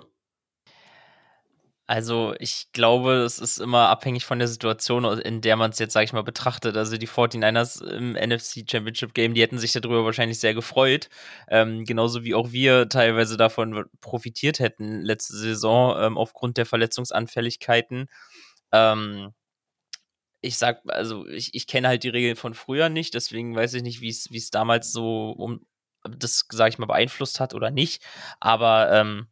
[1.87, 5.93] Also ich glaube, es ist immer abhängig von der Situation, in der man es jetzt,
[5.93, 6.78] sage ich mal, betrachtet.
[6.78, 11.11] Also die 49ers im NFC Championship Game, die hätten sich darüber wahrscheinlich sehr gefreut.
[11.49, 18.07] Ähm, genauso wie auch wir teilweise davon profitiert hätten letzte Saison ähm, aufgrund der Verletzungsanfälligkeiten.
[18.72, 19.35] Ähm,
[20.41, 23.82] ich sag, also ich, ich kenne halt die Regeln von früher nicht, deswegen weiß ich
[23.82, 25.66] nicht, wie es damals so um
[26.05, 28.03] das, sage ich mal, beeinflusst hat oder nicht.
[28.41, 29.28] Aber ähm,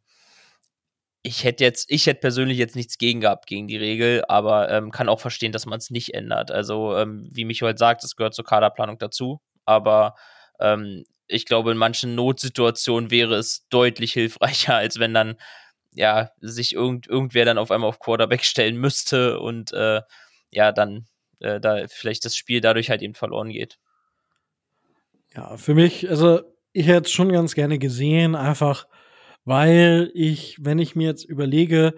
[1.23, 4.91] ich hätte jetzt, ich hätte persönlich jetzt nichts gegen gehabt gegen die Regel, aber ähm,
[4.91, 6.51] kann auch verstehen, dass man es nicht ändert.
[6.51, 10.15] Also, ähm, wie Michael sagt, es gehört zur Kaderplanung dazu, aber
[10.59, 15.37] ähm, ich glaube, in manchen Notsituationen wäre es deutlich hilfreicher, als wenn dann
[15.93, 20.01] ja sich irgend, irgendwer dann auf einmal auf Quarterback stellen müsste und äh,
[20.51, 21.07] ja, dann
[21.39, 23.79] äh, da vielleicht das Spiel dadurch halt eben verloren geht.
[25.33, 26.41] Ja, für mich, also
[26.73, 28.87] ich hätte es schon ganz gerne gesehen, einfach
[29.45, 31.93] weil ich, wenn ich mir jetzt überlege,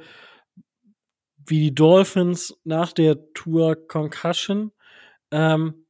[1.45, 4.71] wie die Dolphins nach der Tour Concussion,
[5.31, 5.85] ähm,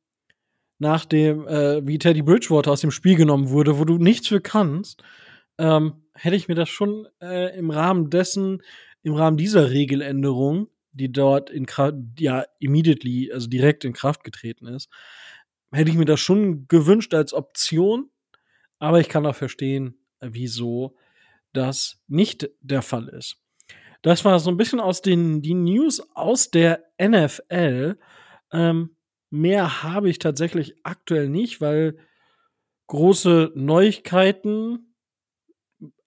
[0.77, 4.41] nach dem, äh, wie Teddy Bridgewater aus dem Spiel genommen wurde, wo du nichts für
[4.41, 5.03] kannst,
[5.57, 8.61] ähm, hätte ich mir das schon äh, im Rahmen dessen,
[9.03, 14.67] im Rahmen dieser Regeländerung, die dort in Kraft, ja, immediately, also direkt in Kraft getreten
[14.67, 14.89] ist,
[15.71, 18.09] hätte ich mir das schon gewünscht als Option.
[18.79, 20.95] Aber ich kann auch verstehen, wieso
[21.55, 23.37] das nicht der Fall ist.
[24.01, 27.97] Das war so ein bisschen aus den die News aus der NFL.
[28.51, 28.95] Ähm,
[29.31, 31.97] mehr habe ich tatsächlich aktuell nicht, weil
[32.87, 34.95] große Neuigkeiten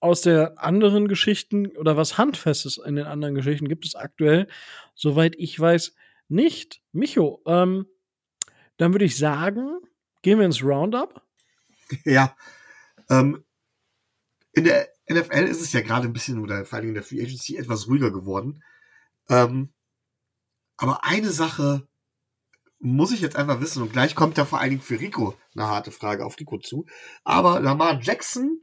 [0.00, 4.46] aus der anderen Geschichten oder was Handfestes in den anderen Geschichten gibt es aktuell,
[4.94, 5.94] soweit ich weiß,
[6.28, 6.82] nicht.
[6.92, 7.86] Micho, ähm,
[8.76, 9.80] dann würde ich sagen,
[10.22, 11.22] gehen wir ins Roundup.
[12.04, 12.36] Ja.
[13.10, 13.44] Ähm,
[14.58, 17.22] in der NFL ist es ja gerade ein bisschen, oder vor allem in der Free
[17.22, 18.62] Agency, etwas ruhiger geworden.
[19.28, 19.72] Ähm,
[20.76, 21.86] aber eine Sache
[22.80, 25.66] muss ich jetzt einfach wissen, und gleich kommt da vor allen Dingen für Rico eine
[25.66, 26.86] harte Frage auf Rico zu.
[27.24, 28.60] Aber Lamar Jackson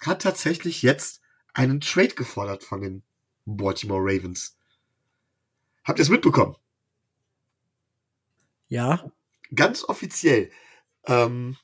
[0.00, 1.20] hat tatsächlich jetzt
[1.52, 3.02] einen Trade gefordert von den
[3.44, 4.56] Baltimore Ravens.
[5.84, 6.56] Habt ihr es mitbekommen?
[8.68, 9.10] Ja.
[9.54, 10.50] Ganz offiziell.
[11.04, 11.56] Ähm,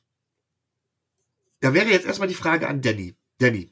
[1.60, 3.14] da wäre jetzt erstmal die Frage an Danny.
[3.38, 3.70] Danny,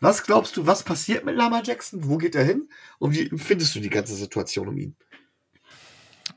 [0.00, 2.08] was glaubst du, was passiert mit Lama Jackson?
[2.08, 2.68] Wo geht er hin?
[2.98, 4.96] Und wie empfindest du die ganze Situation um ihn?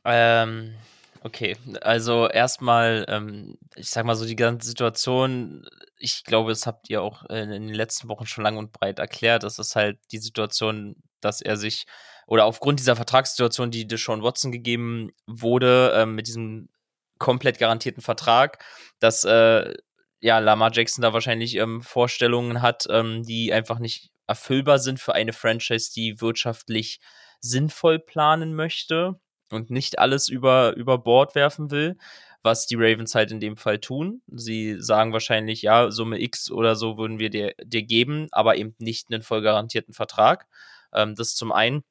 [0.06, 0.76] Ähm,
[1.24, 5.68] okay, also erstmal, ähm, ich sag mal so, die ganze Situation,
[5.98, 9.44] ich glaube, das habt ihr auch in den letzten Wochen schon lang und breit erklärt.
[9.44, 11.86] Das ist halt die Situation, dass er sich,
[12.28, 16.70] oder aufgrund dieser Vertragssituation, die Deshaun Watson gegeben wurde, ähm, mit diesem
[17.18, 18.64] komplett garantierten Vertrag,
[19.00, 19.74] dass äh,
[20.22, 25.16] ja, Lamar Jackson da wahrscheinlich ähm, Vorstellungen hat, ähm, die einfach nicht erfüllbar sind für
[25.16, 27.00] eine Franchise, die wirtschaftlich
[27.40, 31.98] sinnvoll planen möchte und nicht alles über, über Bord werfen will,
[32.44, 34.22] was die Ravens halt in dem Fall tun.
[34.28, 38.76] Sie sagen wahrscheinlich, ja, Summe X oder so würden wir dir, dir geben, aber eben
[38.78, 40.48] nicht einen voll garantierten Vertrag.
[40.94, 41.84] Ähm, das zum einen.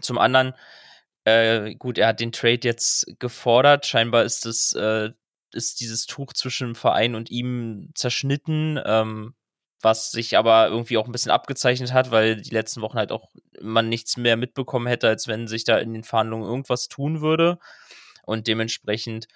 [0.00, 0.54] Zum anderen,
[1.24, 3.86] äh, gut, er hat den Trade jetzt gefordert.
[3.86, 5.10] Scheinbar ist es äh,
[5.52, 9.34] ist dieses Tuch zwischen dem Verein und ihm zerschnitten, ähm,
[9.80, 13.28] was sich aber irgendwie auch ein bisschen abgezeichnet hat, weil die letzten Wochen halt auch
[13.60, 17.58] man nichts mehr mitbekommen hätte, als wenn sich da in den Verhandlungen irgendwas tun würde.
[18.24, 19.28] Und dementsprechend,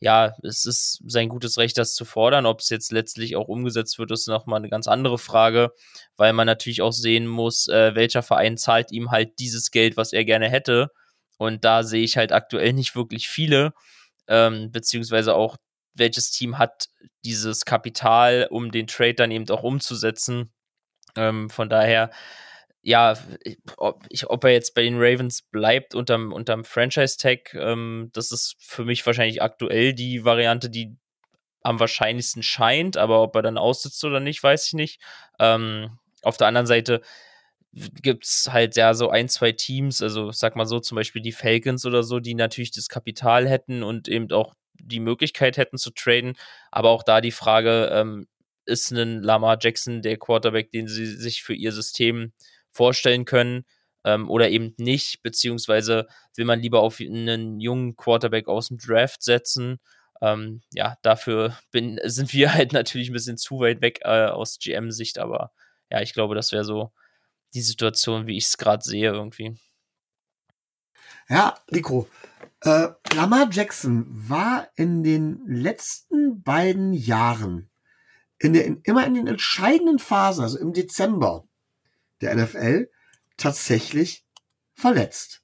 [0.00, 2.46] ja, es ist sein gutes Recht, das zu fordern.
[2.46, 5.72] Ob es jetzt letztlich auch umgesetzt wird, ist nochmal eine ganz andere Frage,
[6.16, 10.12] weil man natürlich auch sehen muss, äh, welcher Verein zahlt ihm halt dieses Geld, was
[10.12, 10.90] er gerne hätte.
[11.38, 13.72] Und da sehe ich halt aktuell nicht wirklich viele
[14.28, 15.56] ähm, beziehungsweise auch
[15.94, 16.88] welches Team hat
[17.24, 20.52] dieses Kapital, um den Trade dann eben auch umzusetzen.
[21.16, 22.10] Ähm, von daher
[22.82, 23.18] ja,
[23.76, 28.56] ob, ich, ob er jetzt bei den Ravens bleibt unterm, unterm Franchise-Tag, ähm, das ist
[28.60, 30.96] für mich wahrscheinlich aktuell die Variante, die
[31.60, 35.02] am wahrscheinlichsten scheint, aber ob er dann aussitzt oder nicht, weiß ich nicht.
[35.38, 37.02] Ähm, auf der anderen Seite
[37.72, 41.32] gibt es halt ja so ein, zwei Teams, also sag mal so, zum Beispiel die
[41.32, 45.90] Falcons oder so, die natürlich das Kapital hätten und eben auch die Möglichkeit hätten zu
[45.90, 46.36] traden.
[46.70, 48.26] Aber auch da die Frage, ähm,
[48.68, 52.32] ist ein Lamar Jackson der Quarterback, den sie sich für ihr System
[52.70, 53.64] vorstellen können
[54.04, 56.06] ähm, oder eben nicht, beziehungsweise
[56.36, 59.80] will man lieber auf einen jungen Quarterback aus dem Draft setzen.
[60.20, 64.58] Ähm, ja, dafür bin, sind wir halt natürlich ein bisschen zu weit weg äh, aus
[64.58, 65.52] GM-Sicht, aber
[65.90, 66.92] ja, ich glaube, das wäre so
[67.54, 69.58] die Situation, wie ich es gerade sehe, irgendwie.
[71.28, 72.08] Ja, Nico.
[72.60, 77.70] Äh, Lamar Jackson war in den letzten beiden Jahren
[78.38, 81.46] in der, in, immer in den entscheidenden Phasen, also im Dezember
[82.20, 82.90] der NFL,
[83.36, 84.24] tatsächlich
[84.74, 85.42] verletzt.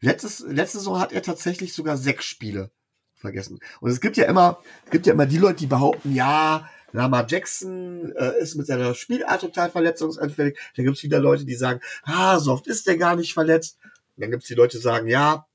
[0.00, 2.70] Letztes, letzte Saison hat er tatsächlich sogar sechs Spiele
[3.14, 3.60] vergessen.
[3.80, 7.26] Und es gibt ja immer, es gibt ja immer die Leute, die behaupten, ja, Lama
[7.28, 10.58] Jackson äh, ist mit seiner Spielart total verletzungsanfällig.
[10.76, 13.78] Da gibt es wieder Leute, die sagen, ah, so oft ist der gar nicht verletzt.
[14.16, 15.46] Und dann gibt es die Leute, die sagen, ja,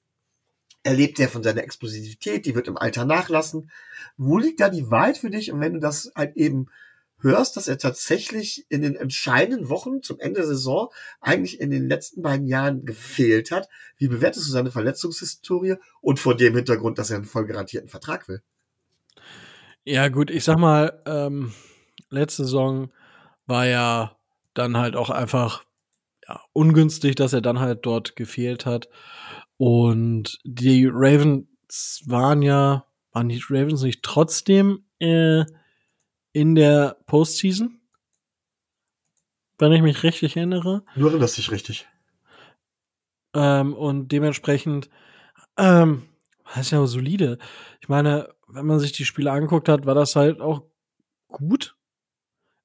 [0.84, 3.70] er lebt ja von seiner Explosivität, die wird im Alter nachlassen.
[4.16, 5.52] Wo liegt da die Wahrheit für dich?
[5.52, 6.68] Und wenn du das halt eben
[7.20, 11.90] hörst, dass er tatsächlich in den entscheidenden Wochen zum Ende der Saison eigentlich in den
[11.90, 13.68] letzten beiden Jahren gefehlt hat,
[13.98, 18.28] wie bewertest du seine Verletzungshistorie und vor dem Hintergrund, dass er einen voll garantierten Vertrag
[18.28, 18.42] will?
[19.90, 21.54] Ja, gut, ich sag mal, ähm,
[22.10, 22.92] letzte Saison
[23.46, 24.18] war ja
[24.54, 25.64] dann halt auch einfach
[26.28, 28.90] ja, ungünstig, dass er dann halt dort gefehlt hat.
[29.56, 35.46] Und die Ravens waren ja, waren die Ravens nicht trotzdem äh,
[36.34, 37.80] in der Postseason?
[39.58, 40.84] Wenn ich mich richtig erinnere.
[40.98, 41.88] Du erinnerst dich richtig.
[43.34, 44.90] Ähm, und dementsprechend,
[45.58, 46.10] ähm,
[46.56, 47.38] das ist ja solide.
[47.82, 50.64] Ich meine, wenn man sich die Spiele angeguckt hat, war das halt auch
[51.28, 51.76] gut.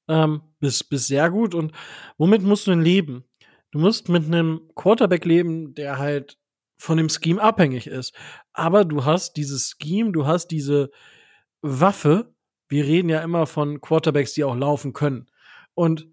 [0.09, 1.55] Ähm, bis, bis sehr gut.
[1.55, 1.73] Und
[2.19, 3.25] womit musst du denn leben?
[3.71, 6.39] Du musst mit einem Quarterback leben, der halt
[6.77, 8.15] von dem Scheme abhängig ist.
[8.53, 10.91] Aber du hast dieses Scheme, du hast diese
[11.63, 12.35] Waffe.
[12.69, 15.31] Wir reden ja immer von Quarterbacks, die auch laufen können.
[15.75, 16.09] Und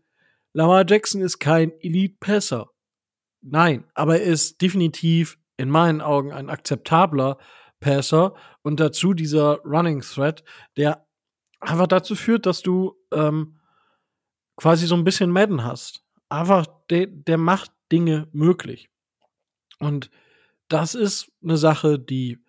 [0.54, 2.70] Lamar Jackson ist kein Elite-Passer.
[3.42, 7.38] Nein, aber er ist definitiv in meinen Augen ein akzeptabler
[7.82, 10.43] Passer und dazu dieser Running Threat,
[10.78, 11.05] der
[11.60, 13.60] einfach dazu führt, dass du ähm,
[14.55, 16.05] quasi so ein bisschen Madden hast.
[16.30, 18.89] Einfach, der, der macht Dinge möglich.
[19.80, 20.10] Und
[20.70, 22.39] das ist eine Sache, die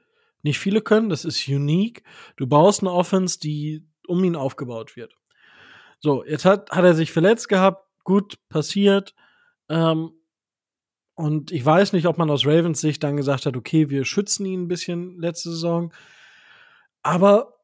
[0.43, 1.09] nicht viele können.
[1.09, 2.05] Das ist unique.
[2.37, 5.17] Du baust eine Offense, die um ihn aufgebaut wird.
[5.99, 7.89] So, jetzt hat, hat er sich verletzt gehabt.
[8.05, 9.15] Gut, passiert.
[9.69, 10.13] Ähm,
[11.21, 14.47] und ich weiß nicht, ob man aus Ravens Sicht dann gesagt hat, okay, wir schützen
[14.47, 15.93] ihn ein bisschen letzte Saison.
[17.03, 17.61] Aber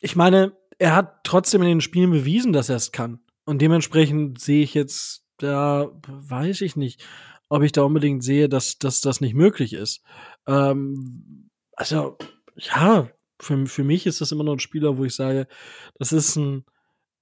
[0.00, 3.20] ich meine, er hat trotzdem in den Spielen bewiesen, dass er es kann.
[3.44, 7.04] Und dementsprechend sehe ich jetzt, da weiß ich nicht,
[7.48, 10.02] ob ich da unbedingt sehe, dass, dass das nicht möglich ist.
[10.48, 12.18] Ähm, also,
[12.56, 13.08] ja,
[13.40, 15.46] für, für mich ist das immer noch ein Spieler, wo ich sage,
[15.94, 16.64] das ist ein,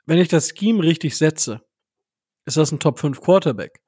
[0.07, 1.61] wenn ich das Scheme richtig setze,
[2.47, 3.83] ist das ein Top 5 Quarterback.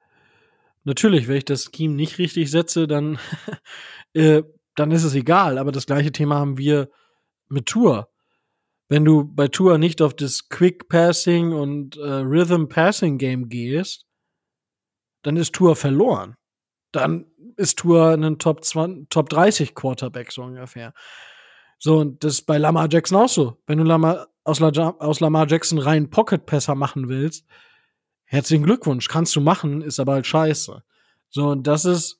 [0.83, 3.19] Natürlich, wenn ich das Scheme nicht richtig setze, dann,
[4.13, 4.43] äh,
[4.75, 5.57] dann ist es egal.
[5.57, 6.89] Aber das gleiche Thema haben wir
[7.47, 8.09] mit Tour.
[8.89, 14.05] Wenn du bei Tour nicht auf das Quick Passing und äh, Rhythm Passing Game gehst,
[15.23, 16.35] dann ist Tour verloren.
[16.91, 17.25] Dann
[17.55, 20.93] ist Tour ein Top 20, Top 30 Quarterback so ungefähr.
[21.79, 23.57] So, und das ist bei Lamar Jackson auch so.
[23.65, 27.45] Wenn du Lamar, aus, La, aus Lamar Jackson rein Pocket Passer machen willst,
[28.33, 30.83] herzlichen Glückwunsch, kannst du machen, ist aber halt scheiße.
[31.29, 32.19] So, und das ist,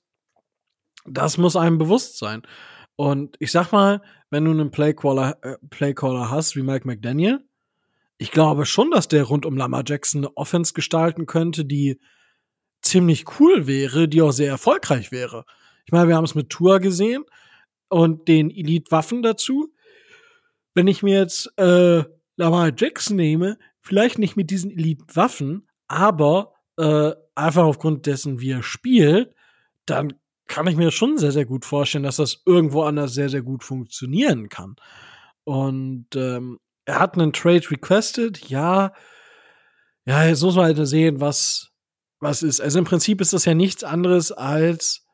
[1.06, 2.44] das muss einem bewusst sein.
[2.96, 7.44] Und ich sag mal, wenn du einen Playcaller, äh, Playcaller hast wie Mike McDaniel,
[8.20, 12.00] ich glaube schon, dass der rund um Lamar Jackson eine Offense gestalten könnte, die
[12.84, 15.46] ziemlich cool wäre, die auch sehr erfolgreich wäre.
[15.86, 17.26] Ich meine, wir haben es mit Tour gesehen
[17.90, 19.74] und den Elite-Waffen dazu.
[20.76, 22.04] Wenn ich mir jetzt äh,
[22.36, 28.64] Lamar Jackson nehme, vielleicht nicht mit diesen Elite-Waffen, aber äh, einfach aufgrund dessen, wie er
[28.64, 29.34] spielt,
[29.86, 30.14] dann
[30.48, 33.64] kann ich mir schon sehr, sehr gut vorstellen, dass das irgendwo anders sehr, sehr gut
[33.64, 34.76] funktionieren kann.
[35.44, 38.94] Und ähm, er hat einen Trade requested, ja.
[40.06, 41.72] Ja, jetzt muss man halt sehen, was,
[42.20, 42.60] was ist.
[42.60, 45.06] Also im Prinzip ist das ja nichts anderes als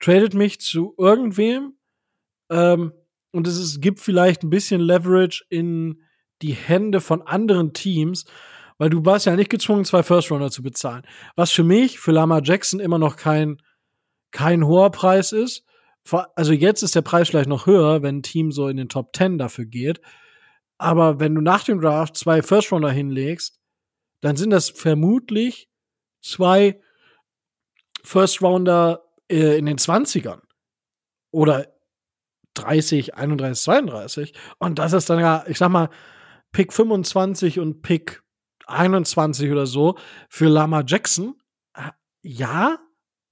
[0.00, 1.74] tradet mich zu irgendwem
[2.50, 2.92] ähm,
[3.32, 6.02] und es ist, gibt vielleicht ein bisschen Leverage in
[6.42, 8.24] die Hände von anderen Teams,
[8.78, 11.02] Weil du warst ja nicht gezwungen, zwei First Runner zu bezahlen.
[11.36, 13.62] Was für mich, für Lama Jackson immer noch kein,
[14.30, 15.64] kein hoher Preis ist.
[16.34, 19.14] Also jetzt ist der Preis vielleicht noch höher, wenn ein Team so in den Top
[19.16, 20.00] 10 dafür geht.
[20.76, 23.58] Aber wenn du nach dem Draft zwei First Runner hinlegst,
[24.20, 25.68] dann sind das vermutlich
[26.20, 26.80] zwei
[28.02, 30.40] First Rounder äh, in den 20ern.
[31.30, 31.68] Oder
[32.54, 34.34] 30, 31, 32.
[34.58, 35.90] Und das ist dann ja, ich sag mal,
[36.52, 38.23] Pick 25 und Pick
[38.66, 39.96] 21 oder so
[40.28, 41.34] für Lama Jackson.
[41.74, 41.90] Äh,
[42.22, 42.78] ja,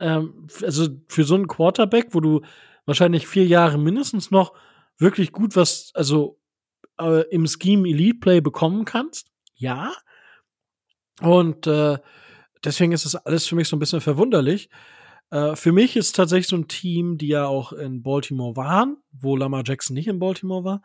[0.00, 2.40] ähm, also für so einen Quarterback, wo du
[2.86, 4.54] wahrscheinlich vier Jahre mindestens noch
[4.98, 6.40] wirklich gut was, also
[7.00, 9.30] äh, im Scheme Elite Play bekommen kannst.
[9.54, 9.92] Ja.
[11.20, 11.98] Und äh,
[12.64, 14.68] deswegen ist das alles für mich so ein bisschen verwunderlich.
[15.30, 19.36] Äh, für mich ist tatsächlich so ein Team, die ja auch in Baltimore waren, wo
[19.36, 20.82] Lamar Jackson nicht in Baltimore war.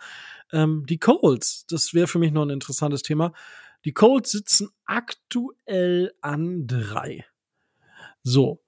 [0.52, 3.34] Ähm, die Colts, das wäre für mich noch ein interessantes Thema.
[3.86, 7.26] Die Colts sitzen aktuell an drei.
[8.24, 8.64] So,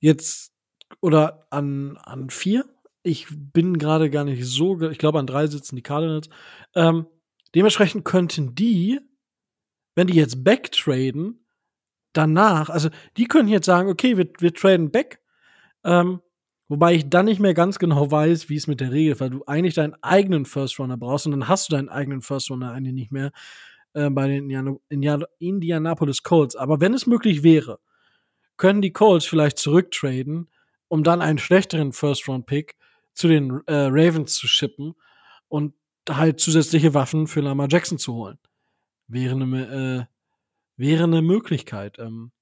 [0.00, 0.52] jetzt
[1.00, 2.64] oder an, an vier.
[3.02, 6.28] Ich bin gerade gar nicht so, ich glaube, an drei sitzen die Cardinals.
[6.74, 7.06] Ähm,
[7.54, 9.00] dementsprechend könnten die,
[9.94, 11.44] wenn die jetzt backtraden,
[12.12, 15.20] danach, also die können jetzt sagen, okay, wir, wir traden back.
[15.84, 16.20] Ähm,
[16.68, 19.30] wobei ich dann nicht mehr ganz genau weiß, wie es mit der Regel ist, weil
[19.30, 22.72] du eigentlich deinen eigenen First Runner brauchst und dann hast du deinen eigenen First Runner
[22.72, 23.30] eigentlich nicht mehr
[23.98, 26.56] äh, bei den Indian Indianapolis Colts.
[26.56, 27.80] Aber wenn es möglich wäre,
[28.56, 30.48] können die Colts vielleicht zurücktraden,
[30.88, 32.76] um dann einen schlechteren First Round Pick
[33.14, 34.94] zu den äh, Ravens zu shippen
[35.48, 35.74] und
[36.08, 38.38] halt zusätzliche Waffen für Lamar Jackson zu holen.
[39.06, 40.14] Wäre eine, äh,
[40.76, 41.98] wäre eine Möglichkeit.
[41.98, 42.32] Ähm,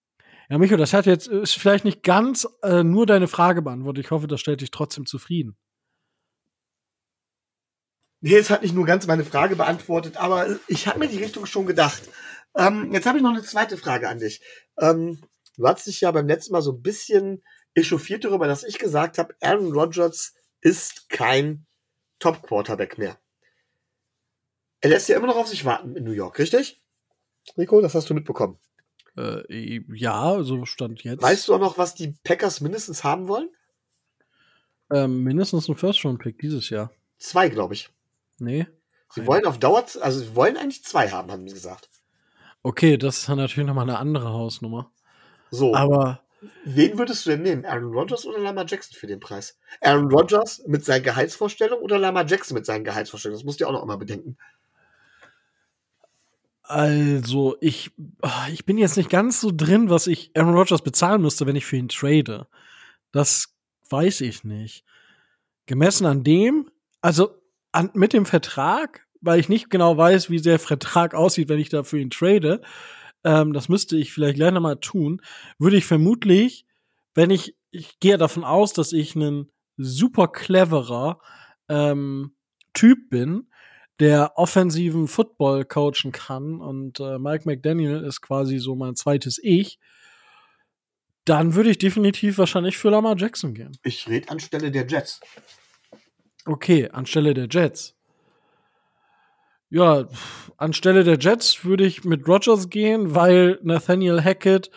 [0.49, 4.05] ja, Micho, das hat jetzt ist vielleicht nicht ganz äh, nur deine Frage beantwortet.
[4.05, 5.57] Ich hoffe, das stellt dich trotzdem zufrieden.
[8.21, 11.47] Nee, es hat nicht nur ganz meine Frage beantwortet, aber ich habe mir die Richtung
[11.47, 12.03] schon gedacht.
[12.57, 14.41] Ähm, jetzt habe ich noch eine zweite Frage an dich.
[14.81, 15.21] Ähm,
[15.57, 17.43] du hast dich ja beim letzten Mal so ein bisschen
[17.75, 21.67] echauffiert darüber, dass ich gesagt habe, Aaron Rodgers ist kein
[22.19, 23.19] Top-Quarterback mehr.
[24.81, 26.83] Er lässt ja immer noch auf sich warten in New York, richtig?
[27.57, 28.59] Rico, das hast du mitbekommen.
[29.17, 31.23] Äh, ja, so stand jetzt.
[31.23, 33.51] Weißt du auch noch, was die Packers mindestens haben wollen?
[34.91, 36.93] Ähm, mindestens ein First-Round-Pick dieses Jahr.
[37.19, 37.91] Zwei, glaube ich.
[38.39, 38.67] Nee.
[39.13, 39.29] Sie Nein.
[39.29, 41.89] wollen auf Dauer, also sie wollen eigentlich zwei haben, haben sie gesagt.
[42.63, 44.91] Okay, das ist dann natürlich nochmal eine andere Hausnummer.
[45.51, 45.75] So.
[45.75, 46.23] Aber.
[46.65, 47.65] Wen würdest du denn nehmen?
[47.65, 49.59] Aaron Rodgers oder Lama Jackson für den Preis?
[49.81, 53.39] Aaron Rodgers mit seinen Gehaltsvorstellungen oder Lama Jackson mit seinen Gehaltsvorstellungen?
[53.39, 54.37] Das musst du ja auch noch einmal bedenken.
[56.63, 61.23] Also, ich, ah, ich bin jetzt nicht ganz so drin, was ich Aaron Rodgers bezahlen
[61.23, 62.49] müsste, wenn ich für ihn trade.
[63.13, 63.55] Das
[63.89, 64.85] weiß ich nicht.
[65.67, 66.71] Gemessen an dem,
[67.01, 67.41] also
[67.77, 71.69] an, mit dem Vertrag, weil ich nicht genau weiß, wie der Vertrag aussieht, wenn ich
[71.69, 72.63] da für ihn trade,
[73.23, 75.21] ähm, das müsste ich vielleicht gleich nochmal tun,
[75.59, 76.65] würde ich vermutlich,
[77.15, 81.21] wenn ich, ich gehe davon aus, dass ich ein super cleverer
[81.69, 82.35] ähm,
[82.73, 83.49] Typ bin,
[84.01, 89.79] der offensiven Football coachen kann und äh, Mike McDaniel ist quasi so mein zweites Ich,
[91.25, 93.77] dann würde ich definitiv wahrscheinlich für Lamar Jackson gehen.
[93.83, 95.21] Ich rede anstelle der Jets.
[96.47, 97.95] Okay, anstelle der Jets.
[99.69, 100.07] Ja,
[100.57, 104.71] anstelle der Jets würde ich mit Rogers gehen, weil Nathaniel Hackett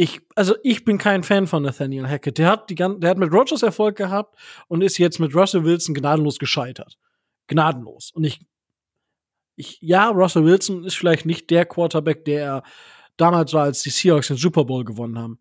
[0.00, 2.38] ich, also ich bin kein Fan von Nathaniel Hackett.
[2.38, 4.38] Der hat, die, der hat mit Rogers Erfolg gehabt
[4.68, 6.96] und ist jetzt mit Russell Wilson gnadenlos gescheitert.
[7.48, 8.12] Gnadenlos.
[8.14, 8.38] Und ich
[9.58, 12.62] ich, ja, Russell Wilson ist vielleicht nicht der Quarterback, der er
[13.16, 15.40] damals war, als die Seahawks den Super Bowl gewonnen haben.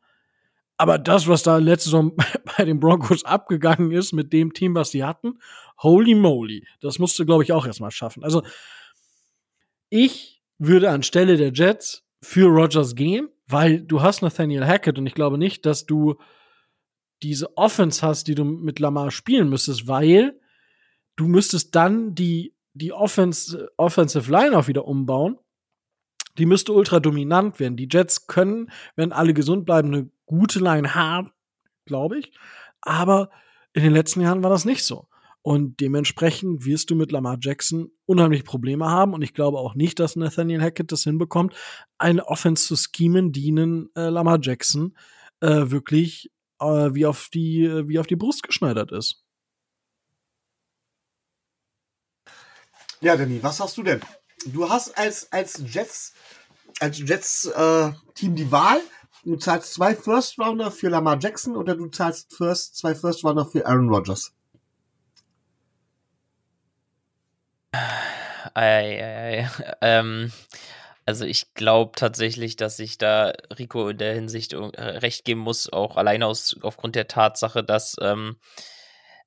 [0.75, 2.15] Aber das, was da letzte Saison
[2.57, 5.39] bei den Broncos abgegangen ist mit dem Team, was sie hatten,
[5.77, 8.23] holy moly, das musst du, glaube ich, auch erstmal schaffen.
[8.23, 8.43] Also,
[9.89, 15.13] ich würde anstelle der Jets für Rodgers gehen, weil du hast Nathaniel Hackett und ich
[15.13, 16.15] glaube nicht, dass du
[17.23, 20.39] diese Offense hast, die du mit Lamar spielen müsstest, weil
[21.15, 25.37] du müsstest dann die die Offense, Offensive Line auch wieder umbauen.
[26.37, 27.77] Die müsste ultra dominant werden.
[27.77, 31.31] Die Jets können, wenn alle gesund bleiben, eine gute Line haben,
[31.85, 32.31] glaube ich.
[32.81, 33.31] Aber
[33.73, 35.07] in den letzten Jahren war das nicht so.
[35.47, 39.13] Und dementsprechend wirst du mit Lamar Jackson unheimlich Probleme haben.
[39.13, 41.55] Und ich glaube auch nicht, dass Nathaniel Hackett das hinbekommt,
[41.97, 44.97] eine Offense zu schemen, die ihnen äh, Lamar Jackson
[45.39, 49.23] äh, wirklich äh, wie, auf die, wie auf die Brust geschneidert ist.
[52.99, 54.01] Ja, Danny, was hast du denn?
[54.47, 56.13] Du hast als, als Jets,
[56.81, 58.81] als Jets äh, Team die Wahl.
[59.23, 63.45] Du zahlst zwei First Rounder für Lamar Jackson oder du zahlst first, zwei First Rounder
[63.45, 64.33] für Aaron Rodgers.
[67.73, 69.49] Ei, ei, ei.
[69.81, 70.31] Ähm,
[71.05, 75.71] Also ich glaube tatsächlich, dass ich da Rico in der Hinsicht äh, recht geben muss,
[75.73, 78.37] auch alleine aus, aufgrund der Tatsache, dass ähm,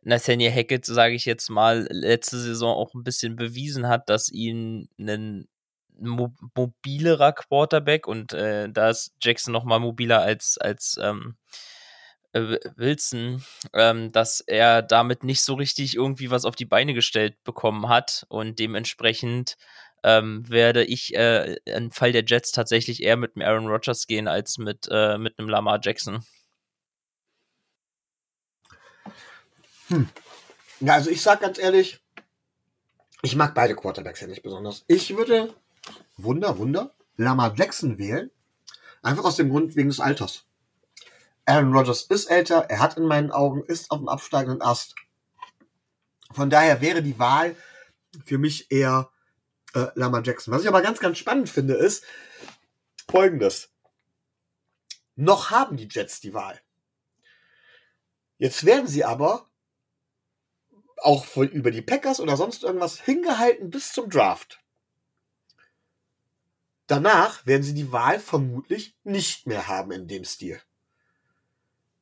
[0.02, 4.88] Nathaniel Hackett, sage ich jetzt mal, letzte Saison auch ein bisschen bewiesen hat, dass ihn
[4.98, 5.48] ein
[5.98, 11.36] mo mobilerer Quarterback und äh, da ist Jackson noch mal mobiler als als ähm,
[12.32, 17.42] äh, Wilson, ähm, dass er damit nicht so richtig irgendwie was auf die Beine gestellt
[17.44, 19.56] bekommen hat und dementsprechend
[20.02, 24.28] ähm, werde ich äh, im Fall der Jets tatsächlich eher mit einem Aaron Rodgers gehen
[24.28, 26.24] als mit, äh, mit einem Lamar Jackson.
[29.88, 30.08] Hm.
[30.80, 32.00] Ja, also ich sag ganz ehrlich,
[33.22, 34.84] ich mag beide Quarterbacks ja nicht besonders.
[34.86, 35.54] Ich würde,
[36.16, 38.30] Wunder, Wunder, Lamar Jackson wählen.
[39.02, 40.44] Einfach aus dem Grund wegen des Alters.
[41.50, 44.94] Aaron Rodgers ist älter, er hat in meinen Augen, ist auf dem absteigenden Ast.
[46.30, 47.56] Von daher wäre die Wahl
[48.24, 49.10] für mich eher
[49.74, 50.54] äh, Lama Jackson.
[50.54, 52.04] Was ich aber ganz, ganz spannend finde, ist
[53.10, 53.72] folgendes.
[55.16, 56.60] Noch haben die Jets die Wahl.
[58.38, 59.50] Jetzt werden sie aber
[60.98, 64.60] auch über die Packers oder sonst irgendwas hingehalten bis zum Draft.
[66.86, 70.62] Danach werden sie die Wahl vermutlich nicht mehr haben in dem Stil.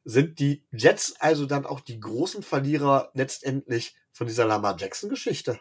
[0.04, 5.60] Sind die Jets also dann auch die großen Verlierer letztendlich von dieser Lamar Jackson Geschichte?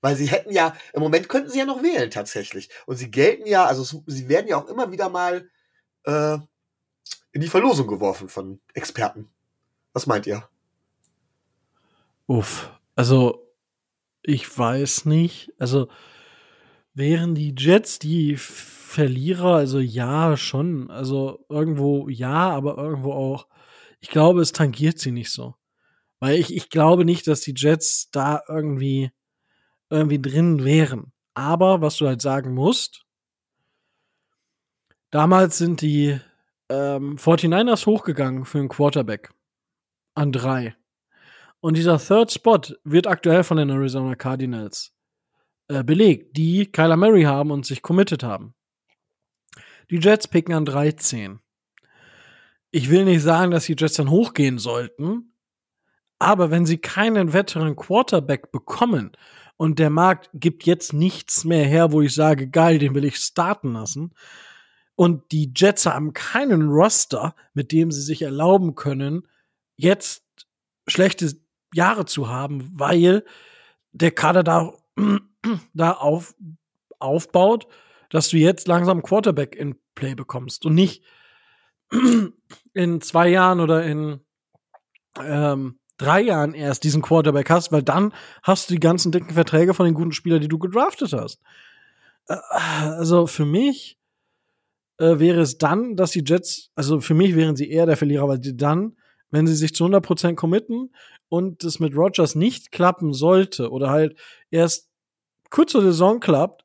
[0.00, 2.70] Weil sie hätten ja, im Moment könnten sie ja noch wählen tatsächlich.
[2.86, 5.48] Und sie gelten ja, also sie werden ja auch immer wieder mal
[6.04, 6.38] äh,
[7.32, 9.28] in die Verlosung geworfen von Experten.
[9.92, 10.48] Was meint ihr?
[12.26, 13.52] Uff, also
[14.22, 15.52] ich weiß nicht.
[15.58, 15.88] Also
[16.94, 20.90] wären die Jets die Verlierer, also ja, schon.
[20.90, 23.46] Also irgendwo ja, aber irgendwo auch.
[24.06, 25.56] Ich glaube, es tangiert sie nicht so.
[26.20, 29.10] Weil ich, ich glaube nicht, dass die Jets da irgendwie
[29.90, 31.12] irgendwie drin wären.
[31.34, 33.04] Aber was du halt sagen musst,
[35.10, 36.20] damals sind die
[36.68, 39.34] ähm, 49ers hochgegangen für einen Quarterback
[40.14, 40.76] an drei.
[41.58, 44.94] Und dieser Third Spot wird aktuell von den Arizona Cardinals
[45.66, 48.54] äh, belegt, die Kyler Murray haben und sich committed haben.
[49.90, 51.40] Die Jets picken an 13.
[52.76, 55.32] Ich will nicht sagen, dass die Jets dann hochgehen sollten,
[56.18, 59.12] aber wenn sie keinen weiteren Quarterback bekommen
[59.56, 63.16] und der Markt gibt jetzt nichts mehr her, wo ich sage, geil, den will ich
[63.16, 64.12] starten lassen.
[64.94, 69.26] Und die Jets haben keinen Roster, mit dem sie sich erlauben können,
[69.76, 70.22] jetzt
[70.86, 71.32] schlechte
[71.72, 73.24] Jahre zu haben, weil
[73.92, 74.74] der Kader da,
[75.72, 76.34] da auf,
[76.98, 77.68] aufbaut,
[78.10, 81.02] dass du jetzt langsam Quarterback in Play bekommst und nicht
[82.74, 84.20] in zwei Jahren oder in
[85.22, 88.12] ähm, drei Jahren erst diesen Quarterback hast, weil dann
[88.42, 91.40] hast du die ganzen dicken Verträge von den guten Spielern, die du gedraftet hast.
[92.28, 93.98] Äh, also für mich
[94.98, 98.28] äh, wäre es dann, dass die Jets, also für mich wären sie eher der Verlierer,
[98.28, 98.96] weil die dann,
[99.30, 100.90] wenn sie sich zu 100% committen
[101.28, 104.16] und es mit Rogers nicht klappen sollte oder halt
[104.50, 104.88] erst
[105.50, 106.64] kurz zur Saison klappt,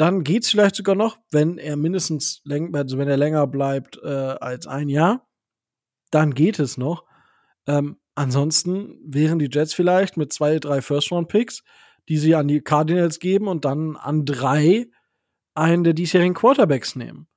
[0.00, 2.42] dann geht's vielleicht sogar noch, wenn er mindestens,
[2.72, 5.28] also wenn er länger bleibt äh, als ein Jahr,
[6.10, 7.04] dann geht es noch.
[7.66, 11.62] Ähm, Ansonsten wären die Jets vielleicht mit zwei, drei First-Round-Picks,
[12.10, 14.88] die sie an die Cardinals geben und dann an drei
[15.54, 17.28] einen der diesjährigen Quarterbacks nehmen.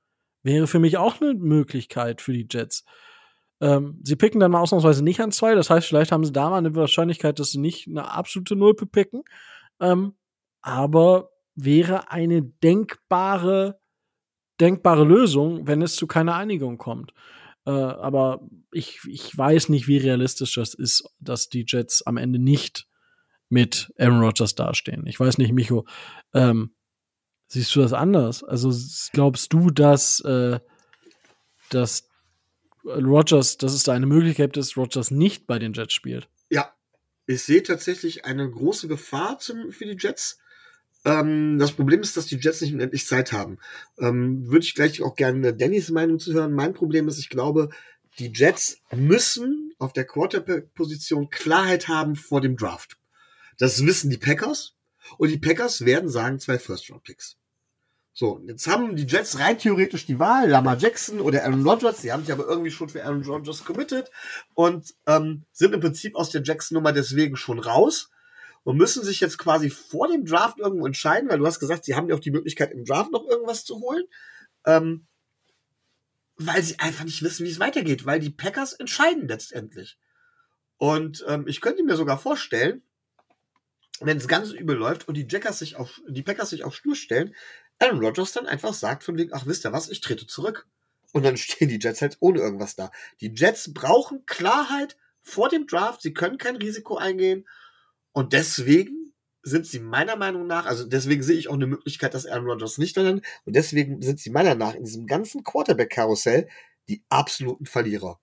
[0.42, 2.84] Wäre für mich auch eine Möglichkeit für die Jets.
[3.62, 6.50] Ähm, sie picken dann mal ausnahmsweise nicht an zwei, das heißt, vielleicht haben sie da
[6.50, 9.22] mal eine Wahrscheinlichkeit, dass sie nicht eine absolute Nulpe picken.
[9.80, 10.14] Ähm,
[10.60, 13.80] aber wäre eine denkbare,
[14.60, 17.12] denkbare Lösung, wenn es zu keiner Einigung kommt.
[17.66, 22.38] Äh, aber ich, ich weiß nicht, wie realistisch das ist, dass die Jets am Ende
[22.38, 22.86] nicht
[23.48, 25.06] mit Aaron Rodgers dastehen.
[25.06, 25.86] Ich weiß nicht, Micho,
[26.32, 26.74] ähm,
[27.46, 28.42] siehst du das anders?
[28.42, 28.72] Also
[29.12, 30.60] glaubst du, dass, äh,
[31.70, 32.08] dass
[32.84, 36.28] Rodgers, dass es da eine Möglichkeit gibt, dass Rodgers nicht bei den Jets spielt?
[36.50, 36.74] Ja,
[37.26, 40.38] ich sehe tatsächlich eine große Gefahr zum, für die Jets.
[41.04, 43.58] Ähm, das Problem ist, dass die Jets nicht unendlich Zeit haben.
[43.98, 46.52] Ähm, Würde ich gleich auch gerne Dannys Meinung zu hören.
[46.52, 47.68] Mein Problem ist, ich glaube,
[48.18, 52.96] die Jets müssen auf der Quarterback-Position Klarheit haben vor dem Draft.
[53.58, 54.74] Das wissen die Packers.
[55.18, 57.36] Und die Packers werden sagen, zwei First-Round-Picks.
[58.16, 62.00] So, jetzt haben die Jets rein theoretisch die Wahl, Lamar Jackson oder Aaron Rodgers.
[62.00, 64.08] Die haben sich aber irgendwie schon für Aaron Rodgers committed
[64.54, 68.10] und ähm, sind im Prinzip aus der Jackson-Nummer deswegen schon raus
[68.64, 71.94] und müssen sich jetzt quasi vor dem Draft irgendwo entscheiden, weil du hast gesagt, sie
[71.94, 74.04] haben ja auch die Möglichkeit, im Draft noch irgendwas zu holen.
[74.66, 75.06] Ähm,
[76.36, 79.98] weil sie einfach nicht wissen, wie es weitergeht, weil die Packers entscheiden letztendlich.
[80.78, 82.82] Und ähm, ich könnte mir sogar vorstellen,
[84.00, 86.96] wenn es ganz übel läuft und die Jackers sich auf, die Packers sich auf Stur
[86.96, 87.34] stellen,
[87.78, 90.66] Aaron Rodgers dann einfach sagt von wegen, ach wisst ihr was, ich trete zurück.
[91.12, 92.90] Und dann stehen die Jets halt ohne irgendwas da.
[93.20, 96.02] Die Jets brauchen Klarheit vor dem Draft.
[96.02, 97.46] Sie können kein Risiko eingehen.
[98.14, 99.12] Und deswegen
[99.42, 102.78] sind sie meiner Meinung nach, also deswegen sehe ich auch eine Möglichkeit, dass Aaron Rodgers
[102.78, 106.48] nicht dann, und deswegen sind sie meiner Meinung nach in diesem ganzen Quarterback-Karussell
[106.88, 108.20] die absoluten Verlierer.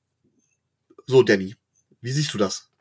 [1.06, 1.56] So, Danny,
[2.00, 2.72] wie siehst du das?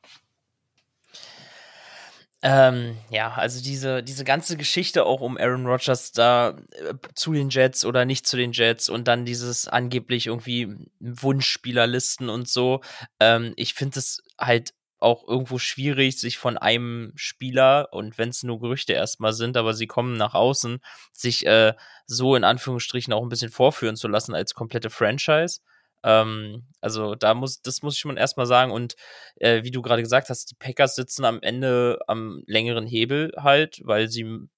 [2.43, 7.51] Ähm, ja, also diese, diese ganze Geschichte auch um Aaron Rodgers da äh, zu den
[7.51, 12.81] Jets oder nicht zu den Jets und dann dieses angeblich irgendwie Wunschspielerlisten und so.
[13.19, 18.43] Ähm, ich finde es halt auch irgendwo schwierig, sich von einem Spieler, und wenn es
[18.43, 20.81] nur Gerüchte erstmal sind, aber sie kommen nach außen,
[21.13, 21.75] sich äh,
[22.07, 25.61] so in Anführungsstrichen auch ein bisschen vorführen zu lassen als komplette Franchise.
[26.03, 28.73] Ähm, also da muss, das muss ich schon erstmal sagen.
[28.73, 28.95] Und
[29.37, 33.81] äh, wie du gerade gesagt hast, die Packers sitzen am Ende am längeren Hebel halt,
[33.85, 34.49] weil sie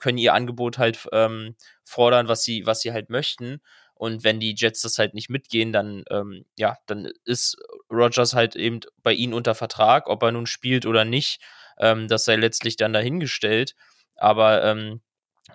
[0.00, 1.54] können ihr Angebot halt ähm,
[1.84, 3.60] fordern, was sie, was sie halt möchten.
[4.00, 7.58] Und wenn die Jets das halt nicht mitgehen, dann, ähm, ja, dann ist
[7.92, 11.38] Rogers halt eben bei ihnen unter Vertrag, ob er nun spielt oder nicht.
[11.78, 13.74] Ähm, das sei letztlich dann dahingestellt.
[14.16, 15.02] Aber ähm,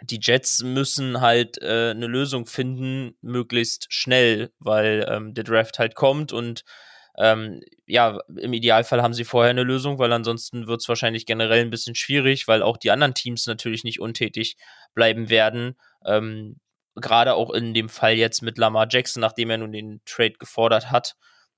[0.03, 5.95] die Jets müssen halt äh, eine Lösung finden, möglichst schnell, weil ähm, der Draft halt
[5.95, 6.63] kommt und
[7.17, 11.61] ähm, ja, im Idealfall haben sie vorher eine Lösung, weil ansonsten wird es wahrscheinlich generell
[11.61, 14.57] ein bisschen schwierig, weil auch die anderen Teams natürlich nicht untätig
[14.93, 15.77] bleiben werden.
[16.05, 16.59] Ähm,
[16.95, 20.91] Gerade auch in dem Fall jetzt mit Lamar Jackson, nachdem er nun den Trade gefordert
[20.91, 21.15] hat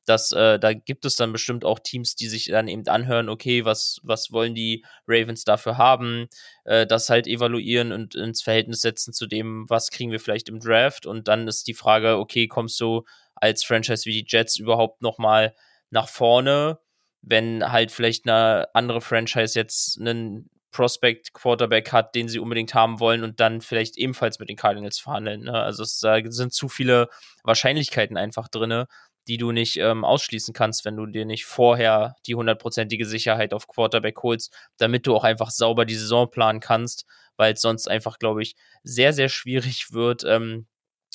[0.07, 3.65] dass äh, da gibt es dann bestimmt auch Teams, die sich dann eben anhören, okay,
[3.65, 6.27] was, was wollen die Ravens dafür haben,
[6.63, 10.59] äh, das halt evaluieren und ins Verhältnis setzen zu dem, was kriegen wir vielleicht im
[10.59, 11.05] Draft.
[11.05, 13.03] Und dann ist die Frage, okay, kommst du
[13.35, 15.53] als Franchise wie die Jets überhaupt nochmal
[15.89, 16.79] nach vorne,
[17.21, 22.99] wenn halt vielleicht eine andere Franchise jetzt einen Prospect Quarterback hat, den sie unbedingt haben
[22.99, 25.41] wollen und dann vielleicht ebenfalls mit den Cardinals verhandeln.
[25.43, 25.53] Ne?
[25.53, 27.09] Also es da sind zu viele
[27.43, 28.85] Wahrscheinlichkeiten einfach drin,
[29.27, 33.67] die du nicht ähm, ausschließen kannst, wenn du dir nicht vorher die hundertprozentige Sicherheit auf
[33.67, 37.05] Quarterback holst, damit du auch einfach sauber die Saison planen kannst,
[37.35, 40.67] weil es sonst einfach, glaube ich, sehr, sehr schwierig wird, ähm,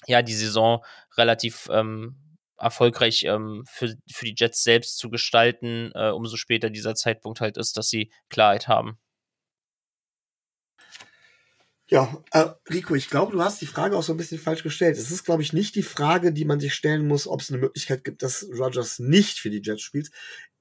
[0.06, 0.84] ja, die Saison
[1.16, 2.16] relativ ähm,
[2.58, 7.56] erfolgreich ähm, für, für die Jets selbst zu gestalten, äh, umso später dieser Zeitpunkt halt
[7.56, 8.98] ist, dass sie Klarheit haben.
[11.92, 14.96] Ja, äh, Rico, ich glaube, du hast die Frage auch so ein bisschen falsch gestellt.
[14.96, 17.60] Es ist, glaube ich, nicht die Frage, die man sich stellen muss, ob es eine
[17.60, 20.10] Möglichkeit gibt, dass Rogers nicht für die Jets spielt.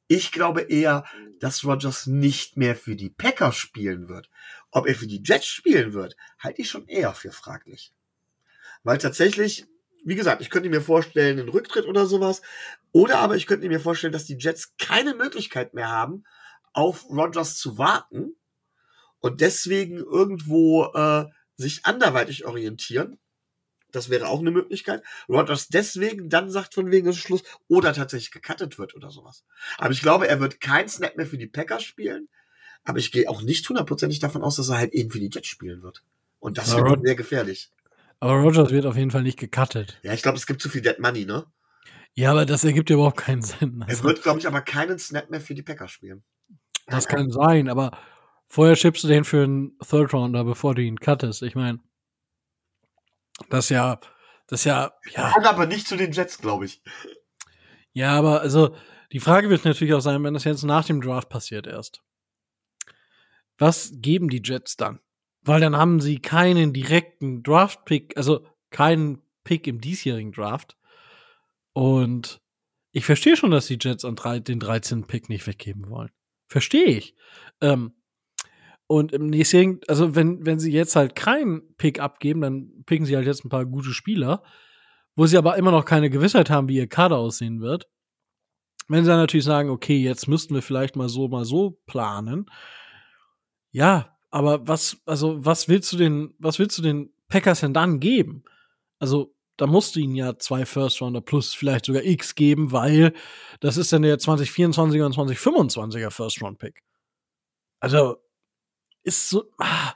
[0.09, 1.05] Ich glaube eher,
[1.39, 4.29] dass Rogers nicht mehr für die Packers spielen wird.
[4.71, 7.93] Ob er für die Jets spielen wird, halte ich schon eher für fraglich.
[8.83, 9.65] Weil tatsächlich,
[10.03, 12.41] wie gesagt, ich könnte mir vorstellen, einen Rücktritt oder sowas.
[12.91, 16.25] Oder aber ich könnte mir vorstellen, dass die Jets keine Möglichkeit mehr haben,
[16.73, 18.35] auf Rogers zu warten
[19.21, 23.17] und deswegen irgendwo äh, sich anderweitig orientieren.
[23.91, 25.03] Das wäre auch eine Möglichkeit.
[25.27, 29.43] Rogers deswegen dann sagt von wegen ist Schluss oder tatsächlich gecuttet wird oder sowas.
[29.77, 32.29] Aber ich glaube, er wird kein Snap mehr für die Packers spielen.
[32.83, 35.47] Aber ich gehe auch nicht hundertprozentig davon aus, dass er halt eben für die Jets
[35.47, 36.03] spielen wird.
[36.39, 37.69] Und das wird sehr gefährlich.
[38.19, 39.99] Aber Rogers wird auf jeden Fall nicht gecuttet.
[40.03, 41.45] Ja, ich glaube, es gibt zu viel Dead Money, ne?
[42.13, 43.83] Ja, aber das ergibt ja überhaupt keinen Sinn.
[43.87, 46.23] Also, er wird, glaube ich, aber keinen Snap mehr für die Packers spielen.
[46.87, 47.97] Das kann sein, aber
[48.51, 51.41] Vorher schippst du den für einen Third Rounder, bevor du ihn cuttest.
[51.41, 51.79] Ich meine,
[53.49, 53.97] das ist ja,
[54.47, 55.31] das ist ja, ja.
[55.31, 56.81] Kann aber nicht zu den Jets, glaube ich.
[57.93, 58.75] Ja, aber also
[59.13, 62.03] die Frage wird natürlich auch sein, wenn das jetzt nach dem Draft passiert erst.
[63.57, 64.99] Was geben die Jets dann?
[65.43, 70.75] Weil dann haben sie keinen direkten Draft-Pick, also keinen Pick im diesjährigen Draft.
[71.71, 72.41] Und
[72.91, 75.07] ich verstehe schon, dass die Jets an drei, den 13.
[75.07, 76.11] Pick nicht weggeben wollen.
[76.47, 77.15] Verstehe ich.
[77.61, 77.93] Ähm,
[78.91, 83.15] und im nächsten, also wenn, wenn sie jetzt halt keinen Pick abgeben, dann picken sie
[83.15, 84.43] halt jetzt ein paar gute Spieler,
[85.15, 87.87] wo sie aber immer noch keine Gewissheit haben, wie ihr Kader aussehen wird.
[88.89, 92.47] Wenn sie dann natürlich sagen, okay, jetzt müssten wir vielleicht mal so, mal so planen.
[93.71, 98.01] Ja, aber was, also, was willst du den, was willst du den Packers denn dann
[98.01, 98.43] geben?
[98.99, 103.13] Also, da musst du ihnen ja zwei First Rounder plus vielleicht sogar X geben, weil
[103.61, 106.83] das ist dann der 2024er und 2025er First Round Pick.
[107.79, 108.17] Also,
[109.03, 109.45] ist so.
[109.57, 109.93] Ah,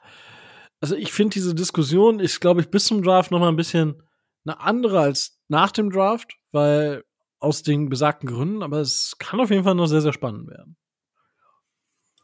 [0.82, 4.04] also ich finde diese Diskussion ist, glaube ich, bis zum Draft noch mal ein bisschen
[4.46, 7.04] eine andere als nach dem Draft, weil
[7.40, 10.78] aus den besagten Gründen, aber es kann auf jeden Fall noch sehr, sehr spannend werden.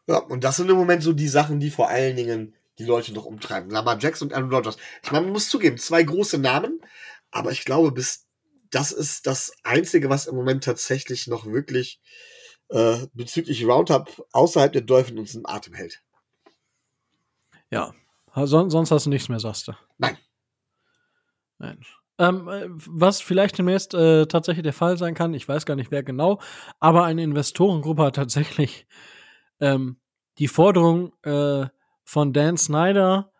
[0.07, 3.13] Ja, und das sind im Moment so die Sachen, die vor allen Dingen die Leute
[3.13, 3.69] noch umtreiben.
[3.69, 4.77] Lamar Jackson und Aaron Rodgers.
[5.03, 6.81] Ich meine, man muss zugeben, zwei große Namen,
[7.29, 8.27] aber ich glaube, bis
[8.71, 12.01] das ist das Einzige, was im Moment tatsächlich noch wirklich
[12.69, 16.01] äh, bezüglich Roundup außerhalb der Dolphins uns im Atem hält.
[17.71, 17.93] Ja.
[18.35, 19.73] Son sonst hast du nichts mehr, sagst du.
[19.97, 20.17] Nein,
[21.61, 21.79] Nein.
[22.17, 25.91] Ähm, äh, was vielleicht demnächst äh, tatsächlich der Fall sein kann, ich weiß gar nicht
[25.91, 26.39] wer genau,
[26.79, 28.87] aber eine Investorengruppe hat tatsächlich
[29.59, 29.97] ähm,
[30.39, 31.67] die Forderung äh,
[32.03, 33.31] von Dan Snyder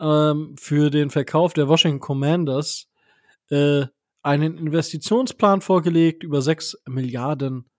[0.00, 2.88] ähm, für den Verkauf der Washington Commanders
[3.50, 3.86] äh,
[4.22, 7.70] einen Investitionsplan vorgelegt über 6 Milliarden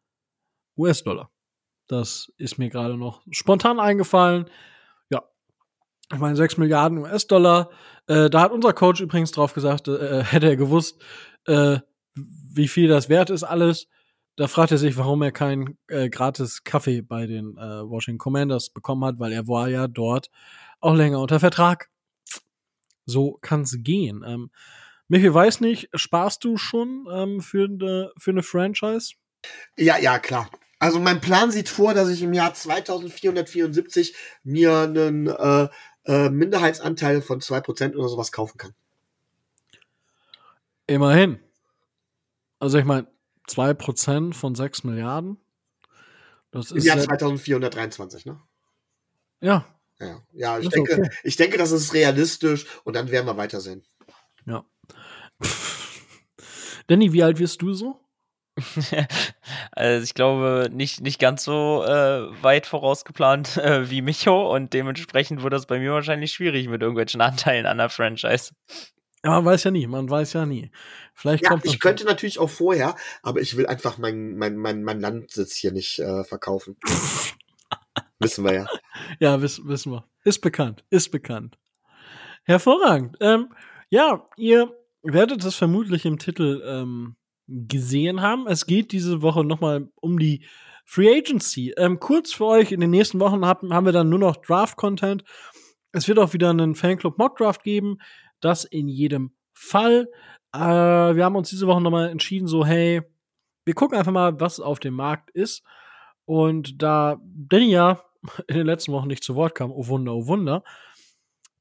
[0.77, 1.31] US-Dollar.
[1.87, 4.45] Das ist mir gerade noch spontan eingefallen.
[6.11, 7.69] Ich meine 6 Milliarden US-Dollar.
[8.07, 11.01] Äh, da hat unser Coach übrigens drauf gesagt, äh, hätte er gewusst,
[11.45, 11.79] äh,
[12.15, 13.87] wie viel das wert ist alles.
[14.35, 18.69] Da fragt er sich, warum er keinen äh, gratis Kaffee bei den äh, Washington Commanders
[18.69, 20.29] bekommen hat, weil er war ja dort
[20.79, 21.89] auch länger unter Vertrag.
[23.05, 24.23] So kann's gehen.
[24.25, 24.51] Ähm,
[25.07, 29.15] Michael weiß nicht, sparst du schon ähm, für, eine, für eine Franchise?
[29.77, 30.49] Ja, ja, klar.
[30.79, 35.69] Also mein Plan sieht vor, dass ich im Jahr 2474 mir einen äh,
[36.07, 38.73] äh, Minderheitsanteil von 2% oder sowas kaufen kann.
[40.87, 41.39] Immerhin.
[42.59, 43.07] Also ich meine,
[43.49, 45.37] 2% von 6 Milliarden.
[46.51, 48.41] Das ist Im Jahr 2423, ne?
[49.41, 49.65] Ja.
[49.99, 51.09] Ja, ja ich, denke, okay.
[51.23, 53.83] ich denke, das ist realistisch und dann werden wir weitersehen.
[54.45, 54.65] Ja.
[56.87, 57.99] Danny, wie alt wirst du so?
[59.71, 65.43] also ich glaube, nicht, nicht ganz so äh, weit vorausgeplant äh, wie Micho und dementsprechend
[65.43, 68.53] wird das bei mir wahrscheinlich schwierig mit irgendwelchen Anteilen an der Franchise.
[69.23, 70.71] Ja, man weiß ja nie, man weiß ja nie.
[71.13, 74.83] Vielleicht ja, kommt ich könnte natürlich auch vorher, aber ich will einfach mein, mein, mein,
[74.83, 76.77] mein Landsitz hier nicht äh, verkaufen.
[78.19, 78.67] wissen wir ja.
[79.19, 80.05] Ja, wiss, wissen wir.
[80.23, 81.57] Ist bekannt, ist bekannt.
[82.43, 83.17] Hervorragend.
[83.19, 83.53] Ähm,
[83.89, 84.71] ja, ihr
[85.01, 87.15] werdet es vermutlich im Titel ähm,
[87.47, 88.47] gesehen haben.
[88.47, 90.45] Es geht diese Woche nochmal um die
[90.85, 91.73] Free Agency.
[91.77, 95.23] Ähm, kurz für euch, in den nächsten Wochen haben, haben wir dann nur noch Draft-Content.
[95.91, 97.97] Es wird auch wieder einen Fanclub Mock Draft geben.
[98.39, 100.09] Das in jedem Fall.
[100.53, 103.01] Äh, wir haben uns diese Woche nochmal entschieden, so, hey,
[103.65, 105.63] wir gucken einfach mal, was auf dem Markt ist.
[106.25, 108.01] Und da Danny ja
[108.47, 110.63] in den letzten Wochen nicht zu Wort kam, oh Wunder, oh Wunder.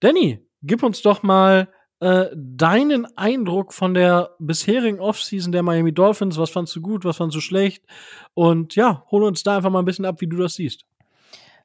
[0.01, 1.69] Danny, gib uns doch mal
[2.01, 6.39] äh, deinen Eindruck von der bisherigen Offseason der Miami Dolphins.
[6.39, 7.85] Was fandst du gut, was fandst du schlecht?
[8.35, 10.85] Und ja, hol uns da einfach mal ein bisschen ab, wie du das siehst.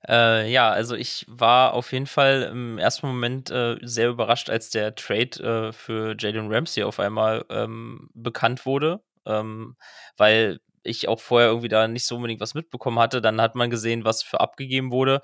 [0.08, 4.70] Äh, ja, also ich war auf jeden Fall im ersten Moment äh, sehr überrascht, als
[4.70, 9.76] der Trade äh, für Jalen Ramsey auf einmal ähm, bekannt wurde, ähm,
[10.18, 13.22] weil ich auch vorher irgendwie da nicht so unbedingt was mitbekommen hatte.
[13.22, 15.22] Dann hat man gesehen, was für abgegeben wurde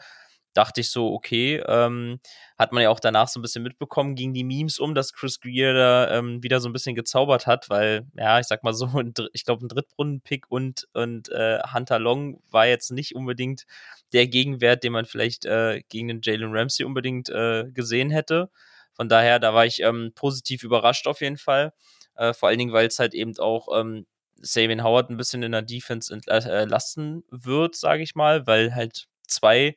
[0.57, 2.19] dachte ich so, okay, ähm,
[2.57, 5.39] hat man ja auch danach so ein bisschen mitbekommen, ging die Memes um, dass Chris
[5.39, 8.89] Greer da ähm, wieder so ein bisschen gezaubert hat, weil, ja, ich sag mal so,
[9.33, 13.65] ich glaube, ein Drittrunden-Pick und, und äh, Hunter Long war jetzt nicht unbedingt
[14.13, 18.49] der Gegenwert, den man vielleicht äh, gegen den Jalen Ramsey unbedingt äh, gesehen hätte.
[18.93, 21.71] Von daher, da war ich ähm, positiv überrascht auf jeden Fall.
[22.15, 24.07] Äh, vor allen Dingen, weil es halt eben auch ähm,
[24.41, 29.75] Sabian Howard ein bisschen in der Defense entlasten wird, sage ich mal, weil halt zwei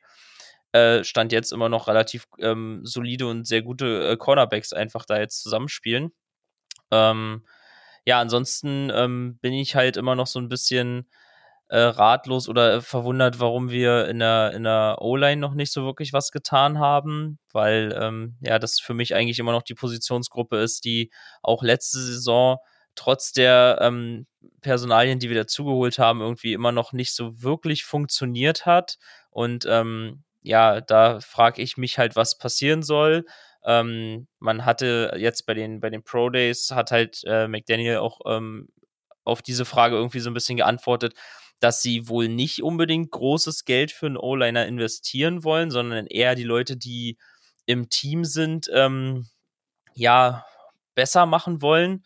[0.73, 5.19] äh, Stand jetzt immer noch relativ ähm, solide und sehr gute äh, Cornerbacks einfach da
[5.19, 6.11] jetzt zusammenspielen.
[6.91, 7.45] Ähm,
[8.05, 11.07] ja, ansonsten ähm, bin ich halt immer noch so ein bisschen
[11.69, 16.11] äh, ratlos oder verwundert, warum wir in der, in der O-Line noch nicht so wirklich
[16.11, 20.83] was getan haben, weil ähm, ja, das für mich eigentlich immer noch die Positionsgruppe ist,
[20.83, 21.11] die
[21.41, 22.57] auch letzte Saison
[22.95, 24.27] trotz der ähm,
[24.61, 28.97] Personalien, die wir dazugeholt haben, irgendwie immer noch nicht so wirklich funktioniert hat.
[29.29, 33.25] Und ähm, ja, da frage ich mich halt, was passieren soll.
[33.63, 38.19] Ähm, man hatte jetzt bei den, bei den Pro Days, hat halt äh, McDaniel auch
[38.25, 38.69] ähm,
[39.23, 41.13] auf diese Frage irgendwie so ein bisschen geantwortet,
[41.59, 46.43] dass sie wohl nicht unbedingt großes Geld für einen O-Liner investieren wollen, sondern eher die
[46.43, 47.19] Leute, die
[47.67, 49.27] im Team sind, ähm,
[49.93, 50.43] ja,
[50.95, 52.03] besser machen wollen.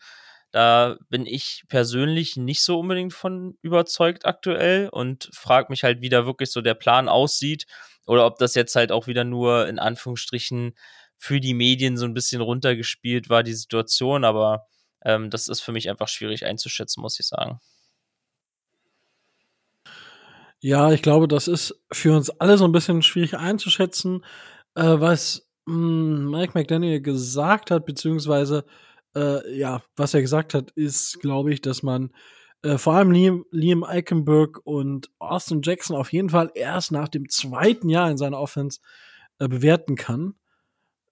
[0.52, 6.08] Da bin ich persönlich nicht so unbedingt von überzeugt aktuell und frage mich halt, wie
[6.10, 7.66] da wirklich so der Plan aussieht
[8.06, 10.74] oder ob das jetzt halt auch wieder nur in Anführungsstrichen
[11.18, 14.24] für die Medien so ein bisschen runtergespielt war, die Situation.
[14.24, 14.66] Aber
[15.04, 17.60] ähm, das ist für mich einfach schwierig einzuschätzen, muss ich sagen.
[20.60, 24.24] Ja, ich glaube, das ist für uns alle so ein bisschen schwierig einzuschätzen,
[24.74, 28.64] äh, was mh, hm, Mike McDaniel gesagt hat, beziehungsweise
[29.14, 32.10] äh, ja, was er gesagt hat, ist, glaube ich, dass man
[32.66, 37.28] äh, vor allem Liam, Liam Eikenberg und Austin Jackson auf jeden Fall erst nach dem
[37.28, 38.80] zweiten Jahr in seiner Offense
[39.38, 40.34] äh, bewerten kann.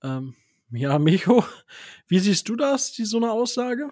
[0.03, 0.35] Ähm,
[0.71, 1.45] ja, Micho,
[2.09, 3.91] wie siehst du das, die so eine Aussage?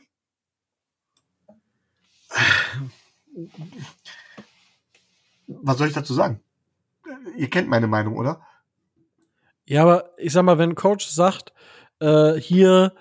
[5.47, 6.41] Was soll ich dazu sagen?
[7.37, 8.45] Ihr kennt meine Meinung, oder?
[9.67, 11.53] Ja, aber ich sag mal, wenn ein Coach sagt,
[12.01, 12.93] äh, hier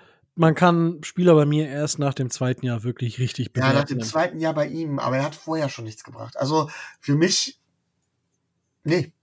[0.42, 3.76] man kann Spieler bei mir erst nach dem zweiten Jahr wirklich richtig bewerten.
[3.76, 6.36] Ja, nach dem zweiten Jahr bei ihm, aber er hat vorher schon nichts gebracht.
[6.36, 6.68] Also
[7.00, 7.60] für mich,
[8.84, 9.14] nee.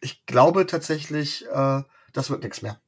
[0.00, 1.82] Ich glaube tatsächlich, äh,
[2.12, 2.80] das wird nichts mehr.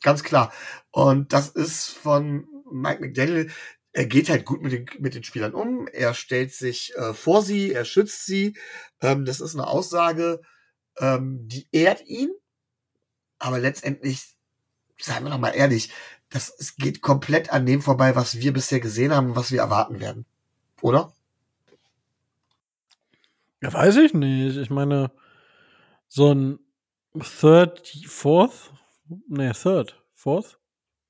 [0.00, 0.50] Ganz klar.
[0.90, 3.50] Und das ist von Mike McDaniel,
[3.92, 7.42] er geht halt gut mit den, mit den Spielern um, er stellt sich äh, vor
[7.42, 8.56] sie, er schützt sie.
[9.02, 10.40] Ähm, das ist eine Aussage,
[10.98, 12.30] ähm, die ehrt ihn,
[13.38, 14.38] aber letztendlich,
[14.98, 15.90] seien wir noch mal ehrlich,
[16.30, 20.00] das es geht komplett an dem vorbei, was wir bisher gesehen haben was wir erwarten
[20.00, 20.26] werden.
[20.82, 21.12] Oder?
[23.60, 24.56] Ja, weiß ich nicht.
[24.56, 25.10] Ich meine,
[26.06, 26.58] so ein
[27.40, 28.72] Third, Fourth,
[29.28, 30.58] nee, Third, Fourth,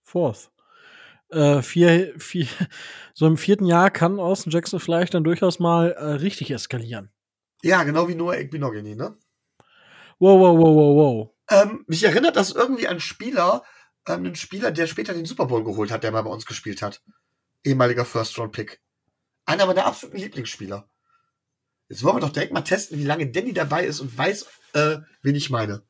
[0.02, 0.50] Fourth.
[1.30, 2.46] Äh, vier, vier,
[3.12, 7.10] so im vierten Jahr kann Austin Jackson vielleicht dann durchaus mal äh, richtig eskalieren.
[7.62, 9.16] Ja, genau wie Noah Ekbinogini, ne?
[10.18, 11.30] Wow, wow, wow, wow, wow.
[11.50, 13.62] Ähm, mich erinnert das irgendwie an Spieler,
[14.10, 16.82] an einen Spieler, der später den Super Bowl geholt hat, der mal bei uns gespielt
[16.82, 17.02] hat.
[17.64, 18.80] Ehemaliger First-Round-Pick.
[19.44, 20.88] Einer meiner absoluten Lieblingsspieler.
[21.88, 24.98] Jetzt wollen wir doch direkt mal testen, wie lange Danny dabei ist und weiß, äh,
[25.22, 25.82] wen ich meine.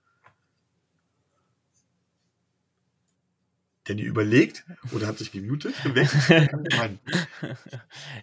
[3.89, 5.74] Danny überlegt oder hat sich gemutet?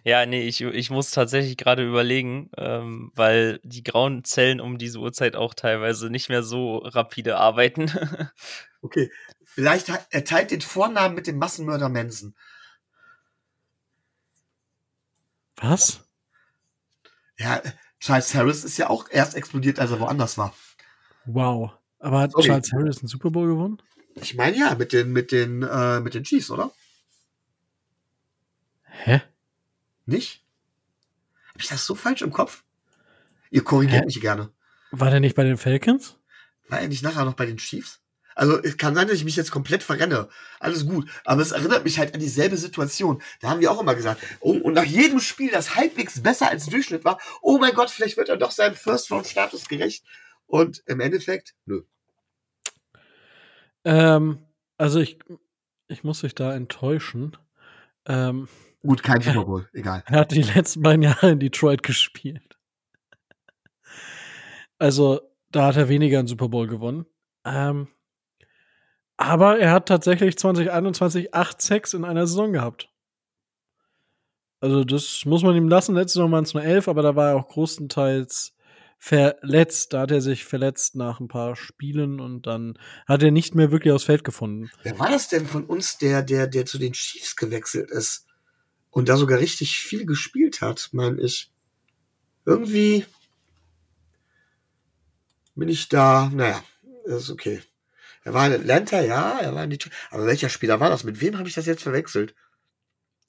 [0.04, 5.00] ja, nee, ich, ich muss tatsächlich gerade überlegen, ähm, weil die grauen Zellen um diese
[5.00, 7.90] Uhrzeit auch teilweise nicht mehr so rapide arbeiten.
[8.80, 9.10] okay,
[9.56, 12.34] vielleicht er teilt den Vornamen mit dem Massenmörder Manson.
[15.56, 16.00] Was?
[17.38, 17.62] Ja,
[17.98, 20.54] Charles Harris ist ja auch erst explodiert, als er woanders war.
[21.24, 21.72] Wow.
[21.98, 22.48] Aber hat Sorry.
[22.48, 23.80] Charles Harris einen Super Bowl gewonnen?
[24.16, 26.70] Ich meine ja, mit den, mit den, äh, mit den Chiefs, oder?
[28.84, 29.22] Hä?
[30.04, 30.44] Nicht?
[31.48, 32.62] Hab ich das so falsch im Kopf?
[33.50, 34.06] Ihr korrigiert Hä?
[34.06, 34.52] mich gerne.
[34.90, 36.18] War der nicht bei den Falcons?
[36.68, 38.02] War er nicht nachher noch bei den Chiefs?
[38.36, 40.28] Also es kann sein, dass ich mich jetzt komplett verrenne.
[40.60, 41.08] Alles gut.
[41.24, 43.22] Aber es erinnert mich halt an dieselbe Situation.
[43.40, 46.66] Da haben wir auch immer gesagt, oh, und nach jedem Spiel, das halbwegs besser als
[46.66, 50.04] Durchschnitt war, oh mein Gott, vielleicht wird er doch seinem First-Round-Status gerecht.
[50.46, 51.82] Und im Endeffekt, nö.
[53.84, 54.46] Ähm,
[54.76, 55.18] also ich,
[55.88, 57.38] ich muss dich da enttäuschen.
[58.04, 58.48] Ähm,
[58.82, 60.04] Gut, kein Super Bowl, egal.
[60.06, 62.58] Er hat die letzten beiden Jahre in Detroit gespielt.
[64.78, 67.06] Also, da hat er weniger einen Super Bowl gewonnen.
[67.46, 67.88] Ähm,
[69.16, 72.90] aber er hat tatsächlich 2021 8 Sex in einer Saison gehabt.
[74.60, 75.94] Also, das muss man ihm lassen.
[75.94, 78.54] Letzte Saison waren es nur 11, aber da war er auch großenteils
[78.98, 79.92] verletzt.
[79.92, 83.70] Da hat er sich verletzt nach ein paar Spielen und dann hat er nicht mehr
[83.70, 84.70] wirklich aufs Feld gefunden.
[84.82, 88.26] Wer war das denn von uns, der, der, der zu den Chiefs gewechselt ist
[88.90, 91.52] und da sogar richtig viel gespielt hat, meine ich?
[92.44, 93.04] Irgendwie
[95.54, 96.62] bin ich da, naja,
[97.04, 97.62] ist okay.
[98.26, 99.94] Er war in Atlanta, ja, er war in Detroit.
[100.10, 101.04] Aber welcher Spieler war das?
[101.04, 102.34] Mit wem habe ich das jetzt verwechselt?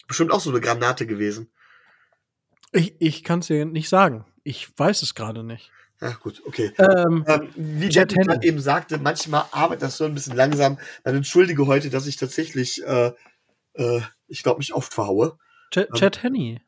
[0.07, 1.51] Bestimmt auch so eine Granate gewesen.
[2.71, 4.25] Ich, ich kann es dir nicht sagen.
[4.43, 5.71] Ich weiß es gerade nicht.
[6.01, 6.73] Ja, gut, okay.
[6.79, 10.79] Ähm, ähm, wie Jet gerade eben sagte, manchmal arbeitet das so ein bisschen langsam.
[11.03, 13.11] Dann entschuldige heute, dass ich tatsächlich, äh,
[13.73, 15.37] äh, ich glaube, mich oft verhaue.
[15.73, 16.59] Jet, ähm, Jet Henny.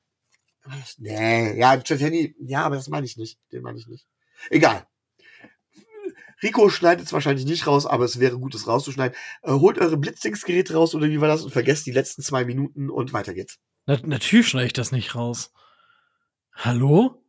[0.99, 3.39] Nee, ja, Jet Henny, ja, aber das meine ich nicht.
[3.51, 4.07] Den meine ich nicht.
[4.51, 4.85] Egal.
[6.41, 9.17] Rico schneidet es wahrscheinlich nicht raus, aber es wäre gut, es rauszuschneiden.
[9.43, 12.89] Äh, holt eure Blitzdingsgeräte raus oder wie war das und vergesst die letzten zwei Minuten
[12.89, 13.59] und weiter geht's.
[13.85, 15.51] Na, natürlich schneide ich das nicht raus.
[16.53, 17.23] Hallo?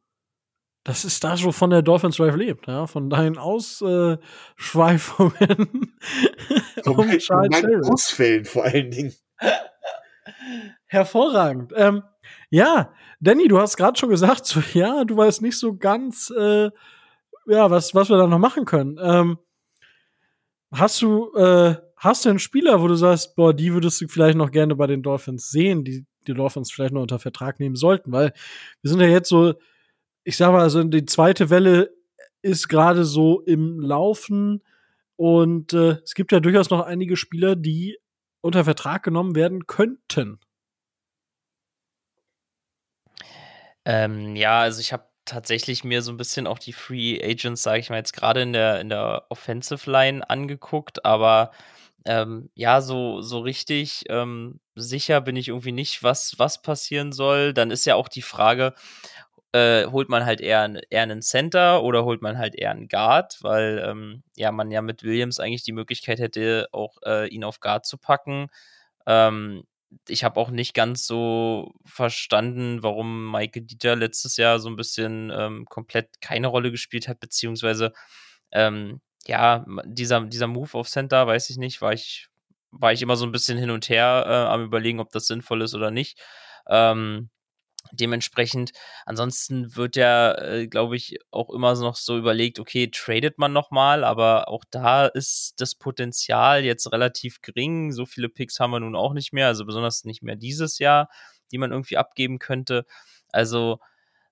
[0.83, 4.21] Das ist das, wovon der Dolphins Drive lebt, ja, von deinen Ausschweifungen.
[6.87, 9.15] um meinen Ausfällen vor allen Dingen.
[10.87, 11.73] Hervorragend.
[11.77, 12.03] Ähm,
[12.49, 16.71] ja, Danny, du hast gerade schon gesagt, so, ja, du weißt nicht so ganz, äh,
[17.47, 18.99] ja, was, was wir da noch machen können.
[19.03, 19.39] Ähm,
[20.73, 24.37] hast du, äh, hast du einen Spieler, wo du sagst, boah, die würdest du vielleicht
[24.37, 28.13] noch gerne bei den Dolphins sehen, die die Dolphins vielleicht noch unter Vertrag nehmen sollten,
[28.13, 28.33] weil
[28.83, 29.55] wir sind ja jetzt so,
[30.25, 31.91] ich sag mal, also die zweite Welle
[32.43, 34.63] ist gerade so im Laufen
[35.17, 37.99] und äh, es gibt ja durchaus noch einige Spieler, die
[38.41, 40.41] unter Vertrag genommen werden könnten.
[43.85, 47.81] Ähm, ja, also ich habe tatsächlich mir so ein bisschen auch die Free Agents, sage
[47.81, 51.53] ich mal, jetzt gerade in der, in der Offensive Line angeguckt, aber
[52.07, 57.53] ähm, ja, so, so richtig ähm, sicher bin ich irgendwie nicht, was, was passieren soll.
[57.55, 58.75] Dann ist ja auch die Frage,
[59.53, 63.39] äh, holt man halt eher, eher einen Center oder holt man halt eher einen Guard,
[63.43, 67.61] weil ähm, ja man ja mit Williams eigentlich die Möglichkeit hätte, auch äh, ihn auf
[67.61, 68.49] Guard zu packen.
[69.07, 69.65] Ähm,
[70.09, 75.33] ich habe auch nicht ganz so verstanden, warum Michael Dieter letztes Jahr so ein bisschen
[75.35, 77.93] ähm, komplett keine Rolle gespielt hat, beziehungsweise
[78.53, 82.31] ähm, ja, dieser, dieser Move auf Center, weiß ich nicht, war ich
[82.73, 85.63] war ich immer so ein bisschen hin und her äh, am überlegen, ob das sinnvoll
[85.63, 86.21] ist oder nicht.
[86.69, 87.31] Ähm,
[87.93, 88.73] dementsprechend,
[89.07, 94.05] ansonsten wird ja, äh, glaube ich, auch immer noch so überlegt, okay, tradet man nochmal,
[94.05, 97.93] aber auch da ist das Potenzial jetzt relativ gering.
[97.93, 101.09] So viele Picks haben wir nun auch nicht mehr, also besonders nicht mehr dieses Jahr,
[101.53, 102.87] die man irgendwie abgeben könnte.
[103.31, 103.79] Also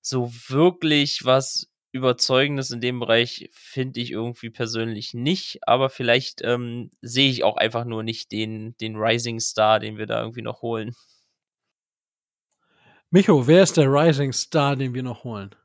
[0.01, 6.91] so wirklich was Überzeugendes in dem Bereich finde ich irgendwie persönlich nicht, aber vielleicht ähm,
[7.01, 10.61] sehe ich auch einfach nur nicht den, den Rising Star, den wir da irgendwie noch
[10.61, 10.95] holen.
[13.11, 15.55] Micho, wer ist der Rising Star, den wir noch holen?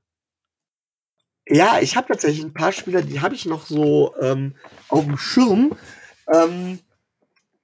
[1.46, 4.56] Ja, ich habe tatsächlich ein paar Spieler, die habe ich noch so ähm,
[4.88, 5.76] auf dem Schirm.
[6.32, 6.78] Ähm,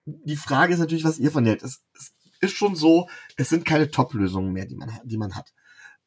[0.05, 1.63] die Frage ist natürlich, was ihr von hält.
[1.63, 5.55] Es, es ist schon so, es sind keine Top-Lösungen mehr, die man, die man hat.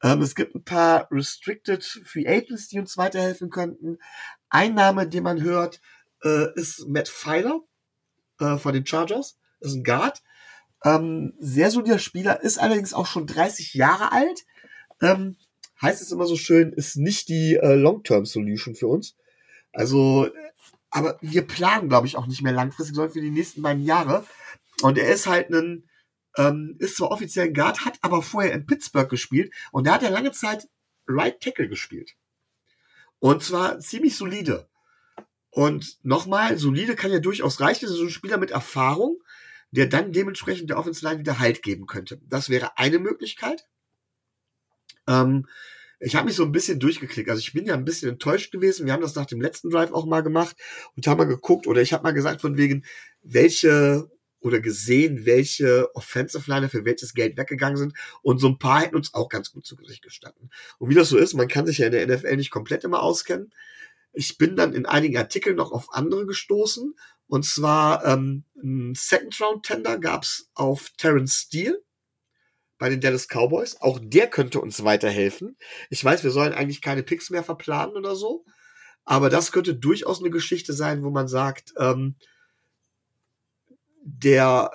[0.03, 3.97] Ähm, es gibt ein paar Restricted Free Agents, die uns weiterhelfen könnten.
[4.49, 5.81] Ein Name, den man hört,
[6.23, 7.61] äh, ist Matt Filer
[8.39, 9.39] äh, von den Chargers.
[9.59, 10.21] Das ist ein Guard.
[10.83, 14.45] Ähm, sehr solider Spieler, ist allerdings auch schon 30 Jahre alt.
[15.01, 15.37] Ähm,
[15.81, 19.15] heißt es immer so schön, ist nicht die äh, Long-Term-Solution für uns.
[19.71, 20.29] Also,
[20.89, 24.25] aber wir planen, glaube ich, auch nicht mehr langfristig, sondern für die nächsten beiden Jahre.
[24.81, 25.89] Und er ist halt ein
[26.37, 30.03] ähm, ist zwar offiziell ein Guard, hat aber vorher in Pittsburgh gespielt und da hat
[30.03, 30.67] er lange Zeit
[31.07, 32.15] Right Tackle gespielt.
[33.19, 34.67] Und zwar ziemlich solide.
[35.49, 37.85] Und nochmal, solide kann ja durchaus reichen.
[37.85, 39.21] Das ist so ein Spieler mit Erfahrung,
[39.73, 42.21] der dann dementsprechend der Offensive Line wieder Halt geben könnte.
[42.29, 43.65] Das wäre eine Möglichkeit.
[45.07, 45.47] Ähm,
[45.99, 47.29] ich habe mich so ein bisschen durchgeklickt.
[47.29, 48.85] Also ich bin ja ein bisschen enttäuscht gewesen.
[48.85, 50.55] Wir haben das nach dem letzten Drive auch mal gemacht
[50.95, 52.85] und haben mal geguckt oder ich habe mal gesagt von wegen,
[53.23, 54.09] welche
[54.41, 57.93] oder gesehen, welche Offensive Liner für welches Geld weggegangen sind.
[58.21, 60.51] Und so ein paar hätten uns auch ganz gut zu Gesicht gestanden.
[60.77, 63.01] Und wie das so ist, man kann sich ja in der NFL nicht komplett immer
[63.01, 63.53] auskennen.
[64.13, 66.95] Ich bin dann in einigen Artikeln noch auf andere gestoßen.
[67.27, 71.81] Und zwar ähm, ein Second Round Tender gab's auf Terrence Steele
[72.77, 73.81] bei den Dallas Cowboys.
[73.81, 75.57] Auch der könnte uns weiterhelfen.
[75.89, 78.45] Ich weiß, wir sollen eigentlich keine Picks mehr verplanen oder so.
[79.05, 82.15] Aber das könnte durchaus eine Geschichte sein, wo man sagt, ähm,
[84.03, 84.71] der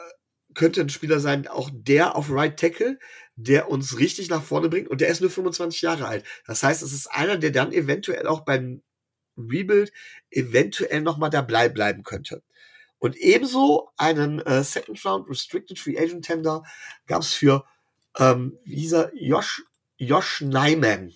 [0.55, 2.98] könnte ein Spieler sein, auch der auf Right Tackle,
[3.36, 6.24] der uns richtig nach vorne bringt und der ist nur 25 Jahre alt.
[6.47, 8.82] Das heißt, es ist einer, der dann eventuell auch beim
[9.39, 9.93] Rebuild
[10.31, 12.43] eventuell nochmal dabei bleiben könnte.
[12.98, 16.65] Und ebenso einen äh, Second Round Restricted Free Agent Tender
[17.06, 17.65] gab es für
[18.19, 19.62] ähm, dieser Josh,
[19.97, 21.15] Josh Nyman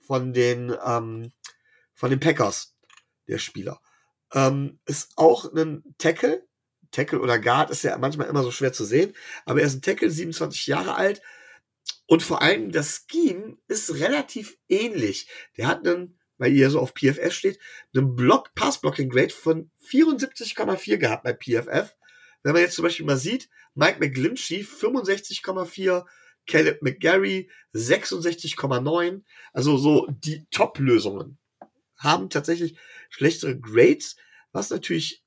[0.00, 1.32] von den ähm,
[1.94, 2.76] von den Packers,
[3.26, 3.80] der Spieler.
[4.32, 6.46] Ähm, ist auch ein Tackle,
[6.92, 9.14] Tackle oder Guard ist ja manchmal immer so schwer zu sehen,
[9.44, 11.22] aber er ist ein Tackle, 27 Jahre alt
[12.06, 15.28] und vor allem das Scheme ist relativ ähnlich.
[15.56, 17.58] Der hat einen, weil ihr so auf PFF steht,
[17.94, 21.96] einen Block, Pass-Blocking Grade von 74,4 gehabt bei PFF.
[22.42, 26.04] Wenn man jetzt zum Beispiel mal sieht, Mike McGlinchey 65,4,
[26.46, 29.22] Caleb McGarry 66,9.
[29.52, 31.38] Also so die Top-Lösungen
[31.96, 34.16] haben tatsächlich schlechtere Grades,
[34.52, 35.24] was natürlich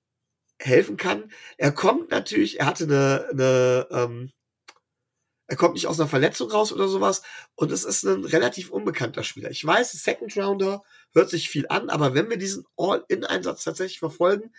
[0.59, 1.31] helfen kann.
[1.57, 4.31] Er kommt natürlich, er hatte eine, eine ähm,
[5.49, 7.23] er kommt nicht aus einer Verletzung raus oder sowas
[7.55, 9.49] und es ist ein relativ unbekannter Spieler.
[9.49, 14.53] Ich weiß, Second Rounder hört sich viel an, aber wenn wir diesen All-In-Einsatz tatsächlich verfolgen,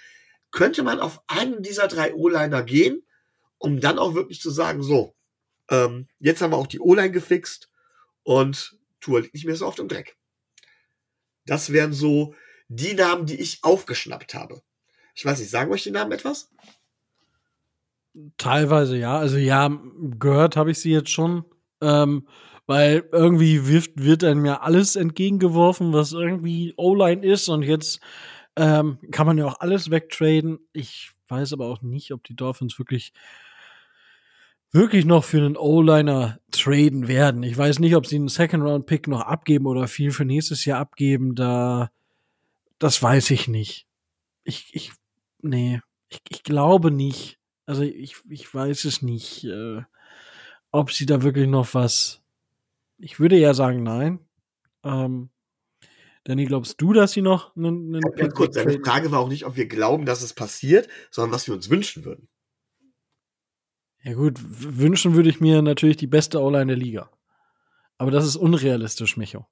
[0.50, 3.06] könnte man auf einen dieser drei O-Liner gehen,
[3.58, 5.14] um dann auch wirklich zu sagen, so,
[5.70, 7.70] ähm, jetzt haben wir auch die O-Line gefixt
[8.24, 10.16] und Tour liegt nicht mehr so oft im Dreck.
[11.46, 12.34] Das wären so
[12.66, 14.60] die Namen, die ich aufgeschnappt habe.
[15.14, 16.50] Ich weiß nicht, sagen euch die Namen etwas?
[18.36, 19.18] Teilweise ja.
[19.18, 19.70] Also ja,
[20.18, 21.44] gehört habe ich sie jetzt schon.
[21.80, 22.26] Ähm,
[22.66, 28.00] weil irgendwie wirft, wird einem ja alles entgegengeworfen, was irgendwie O-Line ist und jetzt
[28.54, 30.60] ähm, kann man ja auch alles wegtraden.
[30.72, 33.12] Ich weiß aber auch nicht, ob die Dolphins wirklich
[34.72, 37.42] wirklich noch für einen O-Liner traden werden.
[37.42, 41.34] Ich weiß nicht, ob sie einen Second-Round-Pick noch abgeben oder viel für nächstes Jahr abgeben.
[41.34, 41.90] Da,
[42.78, 43.88] das weiß ich nicht.
[44.44, 44.92] Ich, ich
[45.42, 47.39] nee, ich, ich glaube nicht.
[47.70, 49.82] Also ich, ich weiß es nicht, äh,
[50.72, 52.20] ob sie da wirklich noch was.
[52.98, 54.18] Ich würde ja sagen, nein.
[54.82, 55.30] Ähm,
[56.24, 57.94] Danny, glaubst du, dass sie noch einen.
[57.94, 61.32] einen ja, kurz, deine Frage war auch nicht, ob wir glauben, dass es passiert, sondern
[61.32, 62.26] was wir uns wünschen würden.
[64.02, 67.08] Ja, gut, wünschen würde ich mir natürlich die beste O-Line der Liga.
[67.98, 69.46] Aber das ist unrealistisch, Micho.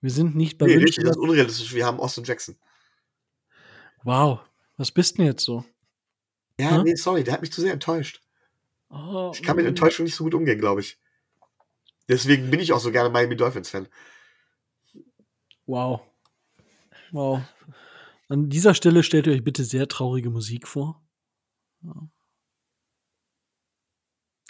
[0.00, 1.02] Wir sind nicht bei nee, Wünschen.
[1.02, 1.74] Das ist unrealistisch.
[1.74, 2.54] Wir haben Austin Jackson.
[4.04, 4.42] Wow,
[4.76, 5.64] was bist denn jetzt so?
[6.58, 6.82] Ja, hm?
[6.84, 8.20] nee, sorry, der hat mich zu sehr enttäuscht.
[8.90, 9.68] Oh, ich kann mit mm.
[9.68, 10.98] Enttäuschung nicht so gut umgehen, glaube ich.
[12.08, 13.88] Deswegen bin ich auch so gerne Miami Dolphins-Fan.
[15.66, 16.02] Wow.
[17.10, 17.40] Wow.
[18.28, 21.02] An dieser Stelle stellt ihr euch bitte sehr traurige Musik vor.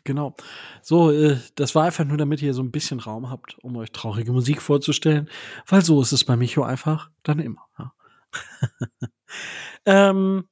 [0.05, 0.35] Genau.
[0.83, 3.91] So, äh, das war einfach nur, damit ihr so ein bisschen Raum habt, um euch
[3.91, 5.31] traurige Musik vorzustellen,
[5.67, 7.67] weil so ist es bei Micho einfach dann immer.
[7.79, 7.93] Ja,
[9.87, 10.49] ähm,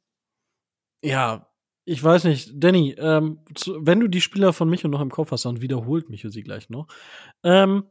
[1.03, 1.47] ja
[1.85, 5.33] ich weiß nicht, Danny, ähm, zu, wenn du die Spieler von Micho noch im Kopf
[5.33, 6.87] hast, dann wiederholt Micho sie gleich noch.
[7.43, 7.85] Ähm,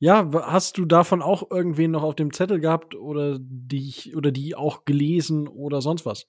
[0.00, 4.56] ja, hast du davon auch irgendwen noch auf dem Zettel gehabt oder die, oder die
[4.56, 6.26] auch gelesen oder sonst was?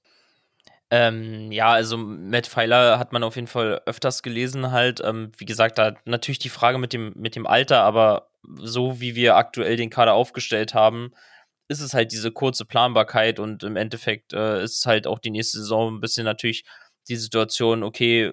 [0.91, 5.01] Ähm, ja, also Matt Pfeiler hat man auf jeden Fall öfters gelesen halt.
[5.03, 9.15] Ähm, wie gesagt, da natürlich die Frage mit dem, mit dem Alter, aber so wie
[9.15, 11.13] wir aktuell den Kader aufgestellt haben,
[11.71, 15.59] ist es halt diese kurze Planbarkeit und im Endeffekt äh, ist halt auch die nächste
[15.59, 16.65] Saison ein bisschen natürlich
[17.07, 18.31] die Situation, okay,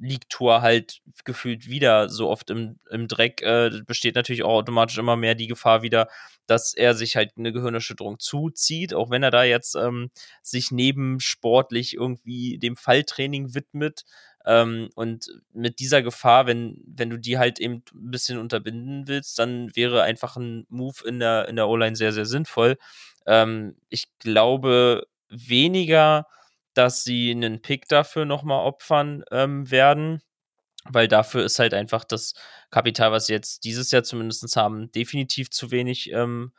[0.00, 4.96] liegt Tour halt gefühlt wieder so oft im, im Dreck, äh, besteht natürlich auch automatisch
[4.98, 6.08] immer mehr die Gefahr wieder,
[6.46, 10.10] dass er sich halt eine Gehirnerschütterung zuzieht, auch wenn er da jetzt ähm,
[10.42, 14.04] sich neben sportlich irgendwie dem Falltraining widmet.
[14.46, 19.38] Ähm, und mit dieser Gefahr, wenn, wenn du die halt eben ein bisschen unterbinden willst,
[19.38, 22.76] dann wäre einfach ein Move in der, in der O-Line sehr, sehr sinnvoll.
[23.26, 26.26] Ähm, ich glaube weniger,
[26.74, 30.22] dass sie einen Pick dafür nochmal opfern ähm, werden
[30.88, 32.34] weil dafür ist halt einfach das
[32.70, 36.52] Kapital, was sie jetzt dieses Jahr zumindest haben, definitiv zu wenig, ähm,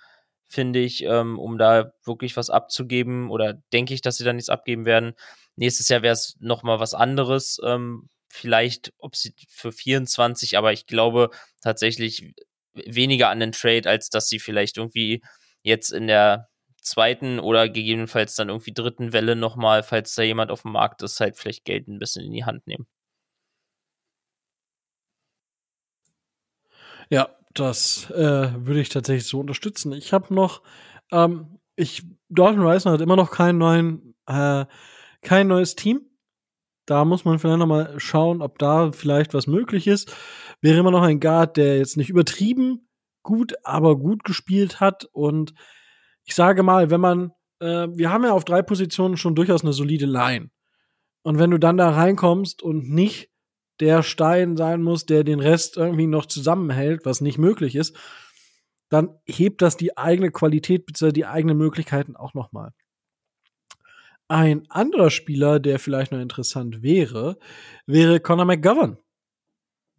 [0.48, 4.50] finde ich, ähm, um da wirklich was abzugeben oder denke ich, dass sie da nichts
[4.50, 5.14] abgeben werden.
[5.58, 10.86] Nächstes Jahr wäre es nochmal was anderes, ähm, vielleicht, ob sie für 24, aber ich
[10.86, 11.32] glaube
[11.62, 12.34] tatsächlich
[12.74, 15.24] weniger an den Trade, als dass sie vielleicht irgendwie
[15.64, 16.50] jetzt in der
[16.82, 21.20] zweiten oder gegebenenfalls dann irgendwie dritten Welle nochmal, falls da jemand auf dem Markt ist,
[21.20, 22.88] halt vielleicht Geld ein bisschen in die Hand nehmen.
[27.10, 29.94] Ja, das äh, würde ich tatsächlich so unterstützen.
[29.94, 30.62] Ich habe noch,
[31.12, 34.66] ähm, ich, Dalton Reisner hat immer noch keinen neuen, äh,
[35.22, 36.02] kein neues Team.
[36.86, 40.16] Da muss man vielleicht noch mal schauen, ob da vielleicht was möglich ist.
[40.62, 42.88] Wäre immer noch ein Guard, der jetzt nicht übertrieben
[43.28, 45.54] gut, aber gut gespielt hat und
[46.24, 49.74] ich sage mal, wenn man, äh, wir haben ja auf drei Positionen schon durchaus eine
[49.74, 50.50] solide Line.
[51.24, 53.30] Und wenn du dann da reinkommst und nicht
[53.82, 57.98] der Stein sein muss, der den Rest irgendwie noch zusammenhält, was nicht möglich ist,
[58.90, 61.12] dann hebt das die eigene Qualität bzw.
[61.12, 62.72] die eigenen Möglichkeiten auch noch mal.
[64.28, 67.38] Ein anderer Spieler, der vielleicht noch interessant wäre,
[67.86, 68.98] wäre Conor McGovern,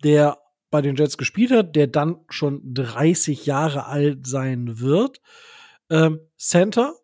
[0.05, 0.39] der
[0.71, 5.21] bei den Jets gespielt hat, der dann schon 30 Jahre alt sein wird
[5.91, 6.95] ähm, Center.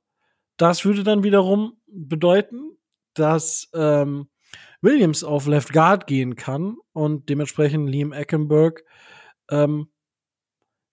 [0.57, 2.77] Das würde dann wiederum bedeuten,
[3.15, 4.29] dass ähm,
[4.83, 8.85] Williams auf Left Guard gehen kann und dementsprechend Liam Eckenberg
[9.51, 9.89] ähm,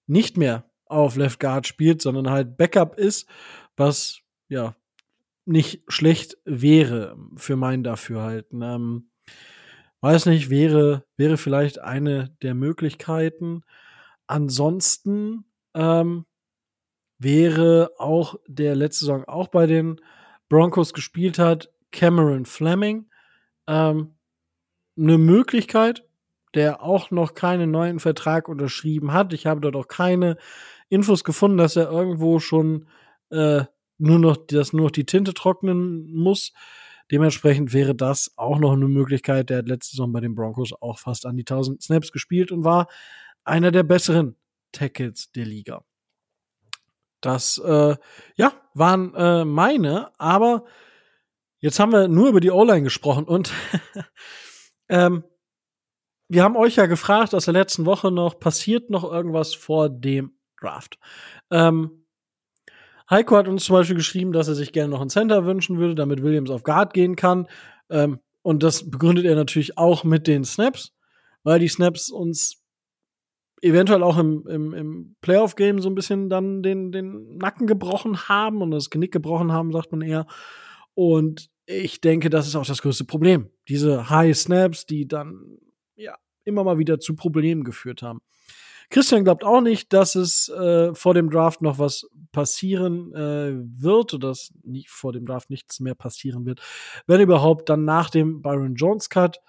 [0.07, 3.27] nicht mehr auf Left Guard spielt, sondern halt Backup ist,
[3.75, 4.75] was ja
[5.45, 8.61] nicht schlecht wäre für mein Dafürhalten.
[8.61, 9.09] Ähm,
[10.01, 13.63] weiß nicht, wäre, wäre vielleicht eine der Möglichkeiten.
[14.27, 16.25] Ansonsten ähm,
[17.17, 19.99] wäre auch, der letzte Saison auch bei den
[20.49, 23.09] Broncos gespielt hat, Cameron Fleming.
[23.67, 24.15] Ähm,
[24.97, 26.03] eine Möglichkeit,
[26.53, 29.33] der auch noch keinen neuen Vertrag unterschrieben hat.
[29.33, 30.37] Ich habe dort auch keine
[30.89, 32.87] Infos gefunden, dass er irgendwo schon
[33.29, 33.63] äh,
[34.01, 36.53] nur noch, dass nur noch die Tinte trocknen muss.
[37.11, 39.49] Dementsprechend wäre das auch noch eine Möglichkeit.
[39.49, 42.63] Der hat letzte Saison bei den Broncos auch fast an die 1000 Snaps gespielt und
[42.63, 42.87] war
[43.43, 44.35] einer der besseren
[44.71, 45.83] Tackles der Liga.
[47.19, 47.95] Das, äh,
[48.35, 50.65] ja, waren äh, meine, aber
[51.59, 53.51] jetzt haben wir nur über die O-Line gesprochen und
[54.89, 55.23] ähm,
[56.29, 60.33] wir haben euch ja gefragt aus der letzten Woche noch, passiert noch irgendwas vor dem
[60.59, 60.97] Draft?
[61.51, 62.00] Ähm,
[63.11, 65.95] Heiko hat uns zum Beispiel geschrieben, dass er sich gerne noch einen Center wünschen würde,
[65.95, 67.47] damit Williams auf Guard gehen kann.
[67.89, 70.93] Ähm, und das begründet er natürlich auch mit den Snaps,
[71.43, 72.63] weil die Snaps uns
[73.61, 78.61] eventuell auch im, im, im Playoff-Game so ein bisschen dann den, den Nacken gebrochen haben
[78.61, 80.25] und das Genick gebrochen haben, sagt man eher.
[80.95, 83.49] Und ich denke, das ist auch das größte Problem.
[83.67, 85.59] Diese High Snaps, die dann
[85.95, 88.21] ja immer mal wieder zu Problemen geführt haben.
[88.91, 94.13] Christian glaubt auch nicht, dass es äh, vor dem Draft noch was passieren äh, wird
[94.13, 96.61] oder dass nicht vor dem Draft nichts mehr passieren wird.
[97.07, 99.39] Wenn überhaupt, dann nach dem Byron Jones Cut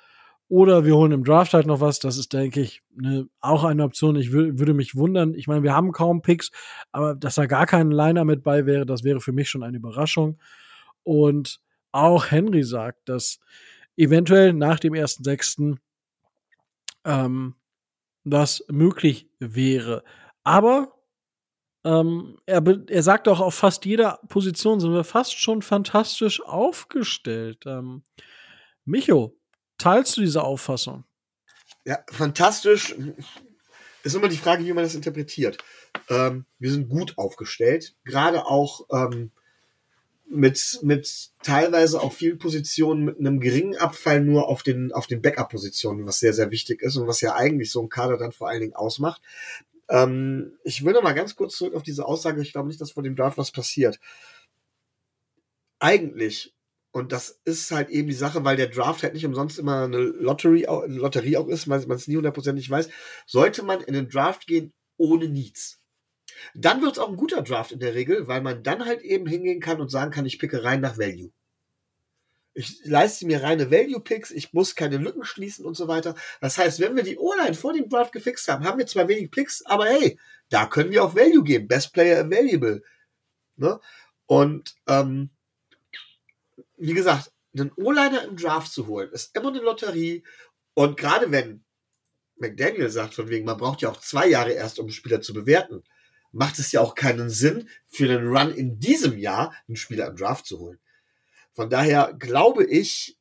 [0.48, 1.98] oder wir holen im Draft halt noch was.
[1.98, 4.16] Das ist, denke ich, ne, auch eine Option.
[4.16, 5.34] Ich würde mich wundern.
[5.34, 6.50] Ich meine, wir haben kaum Picks,
[6.92, 9.78] aber dass da gar kein Liner mit bei wäre, das wäre für mich schon eine
[9.78, 10.38] Überraschung.
[11.02, 11.60] Und
[11.90, 13.40] auch Henry sagt, dass
[13.96, 15.80] eventuell nach dem ersten Sechsten
[17.04, 17.54] ähm,
[18.24, 20.04] das möglich wäre.
[20.44, 20.98] Aber
[21.84, 27.64] ähm, er, er sagt auch, auf fast jeder Position sind wir fast schon fantastisch aufgestellt.
[27.66, 28.04] Ähm,
[28.84, 29.36] Micho,
[29.78, 31.04] teilst du diese Auffassung?
[31.84, 32.94] Ja, fantastisch.
[34.04, 35.58] Ist immer die Frage, wie man das interpretiert.
[36.08, 39.32] Ähm, wir sind gut aufgestellt, gerade auch ähm,
[40.32, 45.22] mit, mit teilweise auf vielen Positionen mit einem geringen Abfall nur auf den, auf den
[45.22, 48.48] Backup-Positionen, was sehr, sehr wichtig ist und was ja eigentlich so ein Kader dann vor
[48.48, 49.20] allen Dingen ausmacht.
[49.88, 52.40] Ähm, ich will noch mal ganz kurz zurück auf diese Aussage.
[52.40, 54.00] Ich glaube nicht, dass vor dem Draft was passiert.
[55.78, 56.54] Eigentlich,
[56.92, 59.98] und das ist halt eben die Sache, weil der Draft halt nicht umsonst immer eine
[59.98, 62.88] Lotterie, eine Lotterie auch ist, weil man es nie hundertprozentig weiß,
[63.26, 65.81] sollte man in den Draft gehen ohne Needs.
[66.54, 69.26] Dann wird es auch ein guter Draft in der Regel, weil man dann halt eben
[69.26, 71.30] hingehen kann und sagen kann, ich picke rein nach Value.
[72.54, 76.14] Ich leiste mir reine Value-Picks, ich muss keine Lücken schließen und so weiter.
[76.40, 79.30] Das heißt, wenn wir die O-Line vor dem Draft gefixt haben, haben wir zwar wenig
[79.30, 80.18] Picks, aber hey,
[80.50, 81.66] da können wir auf Value gehen.
[81.66, 82.82] Best Player Available.
[83.56, 83.80] Ne?
[84.26, 85.30] Und ähm,
[86.76, 90.22] wie gesagt, einen O-Liner im Draft zu holen, ist immer eine Lotterie.
[90.74, 91.64] Und gerade wenn
[92.36, 95.82] McDaniel sagt, von wegen, man braucht ja auch zwei Jahre erst, um Spieler zu bewerten,
[96.32, 100.16] macht es ja auch keinen Sinn, für den Run in diesem Jahr einen Spieler im
[100.16, 100.80] Draft zu holen.
[101.52, 103.18] Von daher glaube ich,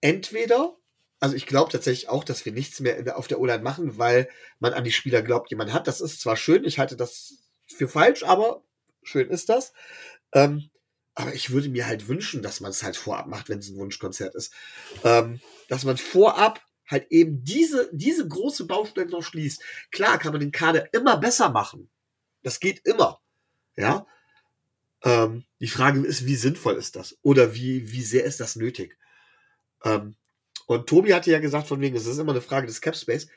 [0.00, 0.76] entweder,
[1.20, 4.28] also ich glaube tatsächlich auch, dass wir nichts mehr auf der O-Line machen, weil
[4.58, 5.86] man an die Spieler glaubt, die man hat.
[5.86, 7.34] Das ist zwar schön, ich halte das
[7.66, 8.64] für falsch, aber
[9.02, 9.72] schön ist das.
[10.32, 10.70] Ähm,
[11.14, 13.76] aber ich würde mir halt wünschen, dass man es halt vorab macht, wenn es ein
[13.76, 14.52] Wunschkonzert ist.
[15.04, 19.62] Ähm, dass man vorab halt eben diese, diese große Baustelle noch schließt.
[19.90, 21.90] Klar kann man den Kader immer besser machen.
[22.42, 23.20] Das geht immer.
[23.76, 24.06] Ja.
[25.04, 27.16] Ähm, die Frage ist, wie sinnvoll ist das?
[27.22, 28.96] Oder wie, wie sehr ist das nötig?
[29.84, 30.16] Ähm,
[30.66, 33.28] und Tobi hatte ja gesagt, von wegen, es ist immer eine Frage des Capspace.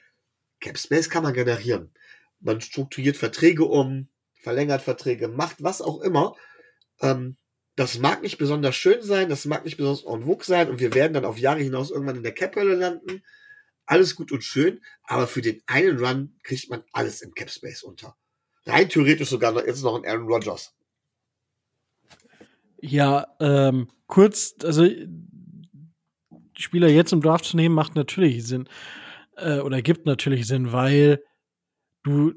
[0.60, 1.92] Capspace kann man generieren.
[2.40, 4.08] Man strukturiert Verträge um,
[4.42, 6.36] verlängert Verträge, macht was auch immer.
[7.00, 7.38] Ähm,
[7.76, 10.94] das mag nicht besonders schön sein, das mag nicht besonders en vogue sein und wir
[10.94, 13.24] werden dann auf Jahre hinaus irgendwann in der Cap-Hölle landen.
[13.92, 18.16] Alles gut und schön, aber für den einen Run kriegt man alles im Capspace unter.
[18.66, 20.74] Rein theoretisch sogar noch, jetzt noch ein Aaron Rodgers.
[22.80, 24.88] Ja, ähm, kurz, also
[26.58, 28.70] Spieler jetzt im Draft zu nehmen, macht natürlich Sinn.
[29.36, 31.22] Äh, oder gibt natürlich Sinn, weil
[32.04, 32.34] du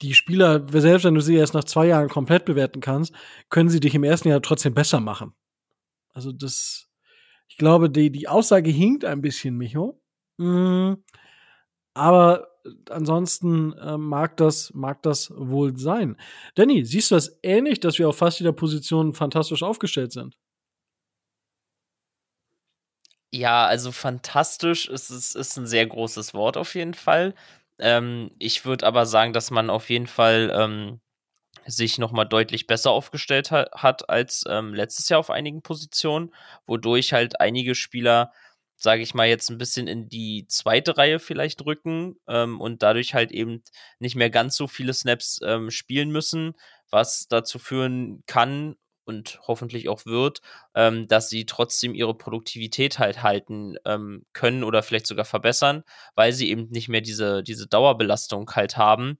[0.00, 3.12] die Spieler, selbst wenn du sie erst nach zwei Jahren komplett bewerten kannst,
[3.50, 5.34] können sie dich im ersten Jahr trotzdem besser machen.
[6.14, 6.88] Also das,
[7.48, 9.99] ich glaube, die, die Aussage hinkt ein bisschen, Micho.
[10.40, 10.96] Mm,
[11.94, 12.48] aber
[12.90, 16.16] ansonsten äh, mag, das, mag das wohl sein.
[16.54, 20.36] Danny, siehst du das ähnlich, dass wir auf fast jeder Position fantastisch aufgestellt sind?
[23.32, 27.34] Ja, also fantastisch ist, ist, ist ein sehr großes Wort auf jeden Fall.
[27.78, 31.00] Ähm, ich würde aber sagen, dass man auf jeden Fall ähm,
[31.66, 36.34] sich nochmal deutlich besser aufgestellt ha hat als ähm, letztes Jahr auf einigen Positionen,
[36.66, 38.32] wodurch halt einige Spieler
[38.82, 43.14] sage ich mal, jetzt ein bisschen in die zweite Reihe vielleicht rücken ähm, und dadurch
[43.14, 43.62] halt eben
[43.98, 46.54] nicht mehr ganz so viele Snaps ähm, spielen müssen,
[46.90, 50.40] was dazu führen kann und hoffentlich auch wird,
[50.74, 55.82] ähm, dass sie trotzdem ihre Produktivität halt halten ähm, können oder vielleicht sogar verbessern,
[56.14, 59.18] weil sie eben nicht mehr diese, diese Dauerbelastung halt haben.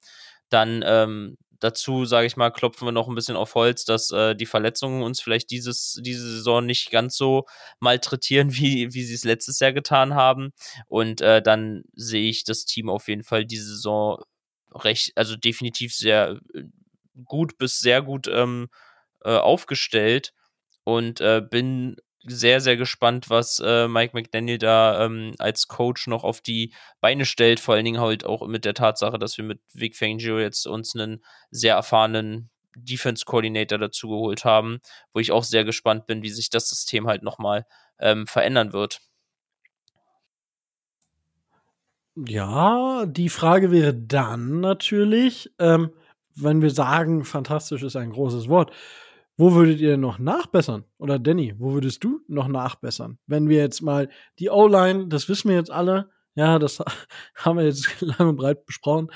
[0.49, 4.35] Dann ähm, dazu, sage ich mal, klopfen wir noch ein bisschen auf Holz, dass äh,
[4.35, 7.47] die Verletzungen uns vielleicht dieses, diese Saison nicht ganz so
[7.79, 10.53] malträtieren, wie, wie sie es letztes Jahr getan haben.
[10.89, 14.23] Und äh, dann sehe ich das Team auf jeden Fall diese Saison
[14.73, 16.65] recht, also definitiv sehr äh,
[17.25, 18.69] gut bis sehr gut ähm,
[19.25, 20.33] äh, aufgestellt
[20.85, 26.25] und äh, bin sehr, sehr gespannt, was äh, Mike McDaniel da ähm, als Coach noch
[26.25, 27.61] auf die Beine stellt.
[27.61, 30.95] Vor allen Dingen halt auch mit der Tatsache, dass wir mit Vic Fangio jetzt uns
[30.95, 34.81] einen sehr erfahrenen Defense Coordinator dazu geholt haben,
[35.13, 37.67] wo ich auch sehr gespannt bin, wie sich das System halt nochmal
[37.99, 39.01] ähm, verändern wird.
[42.17, 45.91] Ja, die Frage wäre dann natürlich, ähm,
[46.35, 48.73] wenn wir sagen, fantastisch ist ein großes Wort,
[49.41, 50.85] wo würdet ihr noch nachbessern?
[50.99, 53.19] Oder Danny, wo würdest du noch nachbessern?
[53.27, 56.79] Wenn wir jetzt mal die O-Line, das wissen wir jetzt alle, ja, das
[57.37, 59.09] haben wir jetzt lang und breit besprochen,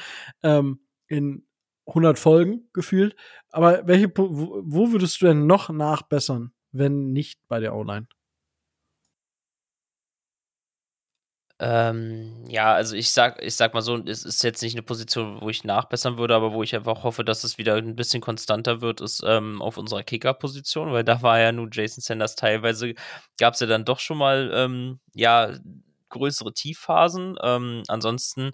[0.42, 1.46] ähm, in
[1.86, 3.14] 100 Folgen gefühlt.
[3.51, 8.06] Aber welche, wo würdest du denn noch nachbessern, wenn nicht bei der O-Line?
[11.66, 15.40] Ähm, ja, also ich sag, ich sag mal so, es ist jetzt nicht eine Position,
[15.40, 18.82] wo ich nachbessern würde, aber wo ich einfach hoffe, dass es wieder ein bisschen konstanter
[18.82, 22.92] wird, ist ähm, auf unserer Kicker-Position, weil da war ja nun Jason Sanders teilweise,
[23.38, 25.54] gab es ja dann doch schon mal, ähm, ja,
[26.10, 27.36] größere Tiefphasen.
[27.42, 28.50] Ähm, ansonsten,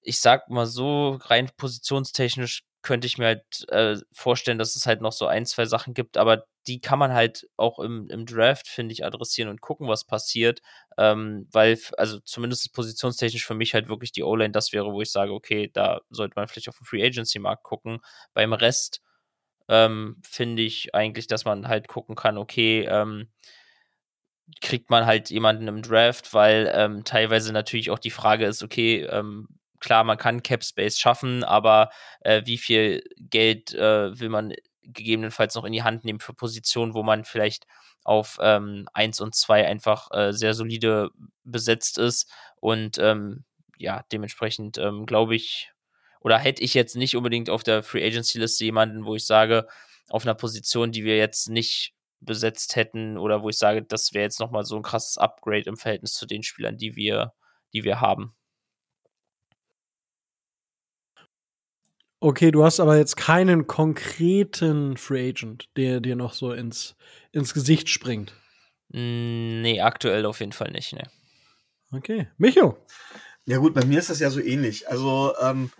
[0.00, 5.00] ich sag mal so, rein positionstechnisch könnte ich mir halt äh, vorstellen, dass es halt
[5.00, 8.68] noch so ein, zwei Sachen gibt, aber die kann man halt auch im, im Draft,
[8.68, 10.60] finde ich, adressieren und gucken, was passiert.
[10.98, 15.10] Ähm, weil, also zumindest positionstechnisch für mich halt wirklich die O-Line das wäre, wo ich
[15.10, 18.00] sage, okay, da sollte man vielleicht auf den Free Agency-Markt gucken.
[18.34, 19.00] Beim Rest
[19.68, 23.28] ähm, finde ich eigentlich, dass man halt gucken kann, okay, ähm,
[24.60, 29.04] kriegt man halt jemanden im Draft, weil ähm, teilweise natürlich auch die Frage ist, okay,
[29.04, 34.52] ähm, klar, man kann Cap Space schaffen, aber äh, wie viel Geld äh, will man
[34.92, 37.66] gegebenenfalls noch in die Hand nehmen für Positionen, wo man vielleicht
[38.04, 41.10] auf ähm, 1 und 2 einfach äh, sehr solide
[41.44, 42.30] besetzt ist.
[42.60, 43.44] Und ähm,
[43.76, 45.72] ja, dementsprechend ähm, glaube ich,
[46.20, 49.66] oder hätte ich jetzt nicht unbedingt auf der Free Agency Liste jemanden, wo ich sage,
[50.08, 54.24] auf einer Position, die wir jetzt nicht besetzt hätten oder wo ich sage, das wäre
[54.24, 57.32] jetzt nochmal so ein krasses Upgrade im Verhältnis zu den Spielern, die wir,
[57.72, 58.34] die wir haben.
[62.22, 66.94] Okay, du hast aber jetzt keinen konkreten Free Agent, der dir noch so ins,
[67.32, 68.34] ins Gesicht springt.
[68.92, 71.04] Hm, nee, aktuell auf jeden Fall nicht, ne.
[71.92, 72.28] Okay.
[72.36, 72.76] Micho.
[73.46, 74.86] Ja gut, bei mir ist das ja so ähnlich.
[74.88, 75.70] Also ähm,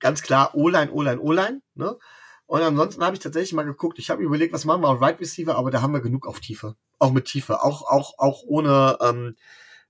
[0.00, 1.60] ganz klar O-Line, O-Line, O-Line.
[1.74, 1.98] Ne?
[2.46, 3.98] Und ansonsten habe ich tatsächlich mal geguckt.
[3.98, 6.40] Ich habe überlegt, was machen wir auf Right Receiver, aber da haben wir genug auf
[6.40, 6.76] Tiefe.
[6.98, 7.62] Auch mit Tiefe.
[7.62, 9.36] Auch, auch, auch ohne ähm,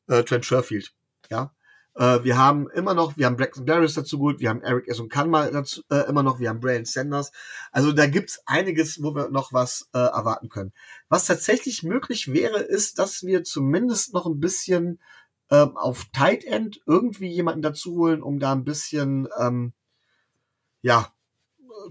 [0.08, 0.92] äh, Trent Sherfield.
[1.30, 1.54] Ja.
[1.98, 5.00] Äh, wir haben immer noch, wir haben Braxton Barris dazu gut, wir haben Eric S.
[5.00, 7.32] und Kanma dazu äh, immer noch, wir haben Brian Sanders.
[7.72, 10.72] Also da gibt's einiges, wo wir noch was äh, erwarten können.
[11.08, 15.00] Was tatsächlich möglich wäre, ist, dass wir zumindest noch ein bisschen
[15.50, 19.72] ähm, auf Tight End irgendwie jemanden dazu holen, um da ein bisschen ähm,
[20.82, 21.12] ja,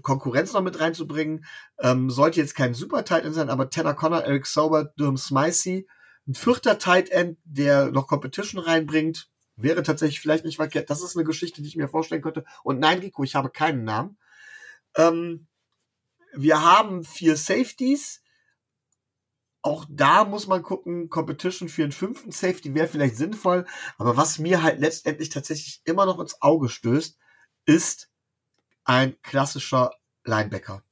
[0.02, 1.44] Konkurrenz noch mit reinzubringen.
[1.80, 5.86] Ähm, sollte jetzt kein super Tight End sein, aber Tanner Connor, Eric Sauber, Durham Smicey,
[6.26, 9.28] ein vierter Tight End, der noch Competition reinbringt,
[9.60, 10.90] wäre tatsächlich vielleicht nicht verkehrt.
[10.90, 12.44] Das ist eine Geschichte, die ich mir vorstellen könnte.
[12.62, 14.18] Und nein, Rico, ich habe keinen Namen.
[14.96, 15.46] Ähm,
[16.32, 18.22] wir haben vier Safeties.
[19.62, 23.66] Auch da muss man gucken, Competition für einen fünften Safety wäre vielleicht sinnvoll.
[23.96, 27.18] Aber was mir halt letztendlich tatsächlich immer noch ins Auge stößt,
[27.66, 28.10] ist
[28.84, 29.92] ein klassischer
[30.24, 30.82] Linebacker.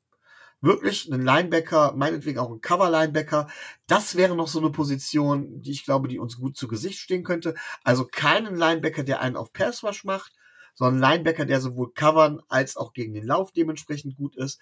[0.62, 3.48] Wirklich ein Linebacker, meinetwegen auch ein Cover-Linebacker.
[3.86, 7.24] Das wäre noch so eine Position, die ich glaube, die uns gut zu Gesicht stehen
[7.24, 7.54] könnte.
[7.84, 10.32] Also keinen Linebacker, der einen auf Pass Rush macht,
[10.74, 14.58] sondern Linebacker, der sowohl covern als auch gegen den Lauf dementsprechend gut ist.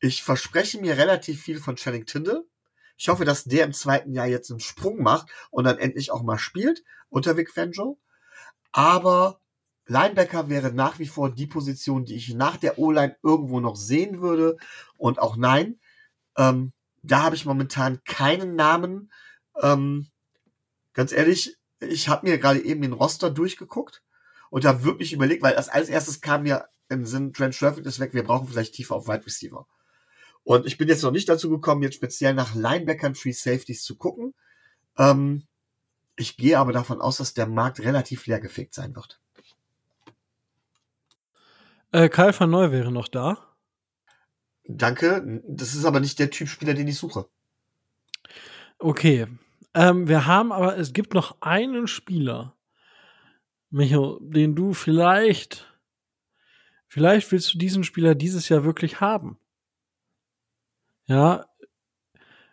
[0.00, 2.44] Ich verspreche mir relativ viel von Channing Tindall.
[2.96, 6.22] Ich hoffe, dass der im zweiten Jahr jetzt einen Sprung macht und dann endlich auch
[6.22, 7.98] mal spielt unter Vic Fangio.
[8.72, 9.40] Aber
[9.86, 14.20] Linebacker wäre nach wie vor die Position, die ich nach der O-Line irgendwo noch sehen
[14.20, 14.56] würde.
[14.96, 15.78] Und auch nein,
[16.36, 19.12] ähm, da habe ich momentan keinen Namen.
[19.60, 20.08] Ähm,
[20.94, 24.02] ganz ehrlich, ich habe mir gerade eben den Roster durchgeguckt
[24.50, 28.00] und habe wirklich überlegt, weil als, als erstes kam mir im Sinn, Trent Sherfield ist
[28.00, 29.66] weg, wir brauchen vielleicht tiefer auf Wide Receiver.
[30.44, 33.96] Und ich bin jetzt noch nicht dazu gekommen, jetzt speziell nach Linebackern, Free Safeties zu
[33.96, 34.34] gucken.
[34.98, 35.46] Ähm,
[36.16, 39.20] ich gehe aber davon aus, dass der Markt relativ leergefegt sein wird.
[41.94, 43.38] Äh, Kyle van Neu wäre noch da.
[44.64, 45.40] Danke.
[45.46, 47.28] Das ist aber nicht der Typ Spieler, den ich suche.
[48.80, 49.28] Okay.
[49.74, 52.56] Ähm, wir haben aber, es gibt noch einen Spieler,
[53.70, 55.72] Micho, den du vielleicht,
[56.88, 59.38] vielleicht willst du diesen Spieler dieses Jahr wirklich haben.
[61.06, 61.46] Ja.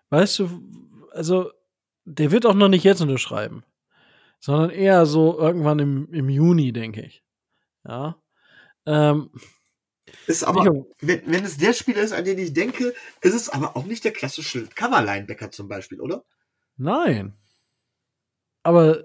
[0.09, 0.61] Weißt du,
[1.13, 1.51] also,
[2.05, 3.63] der wird auch noch nicht jetzt unterschreiben,
[4.39, 7.23] sondern eher so irgendwann im, im Juni, denke ich.
[7.84, 8.22] Ja.
[8.86, 9.30] Ähm,
[10.28, 13.76] ist aber, wenn, wenn es der Spieler ist, an den ich denke, ist es aber
[13.76, 16.24] auch nicht der klassische Cover-Linebacker zum Beispiel, oder?
[16.78, 17.34] Nein.
[18.64, 19.03] Aber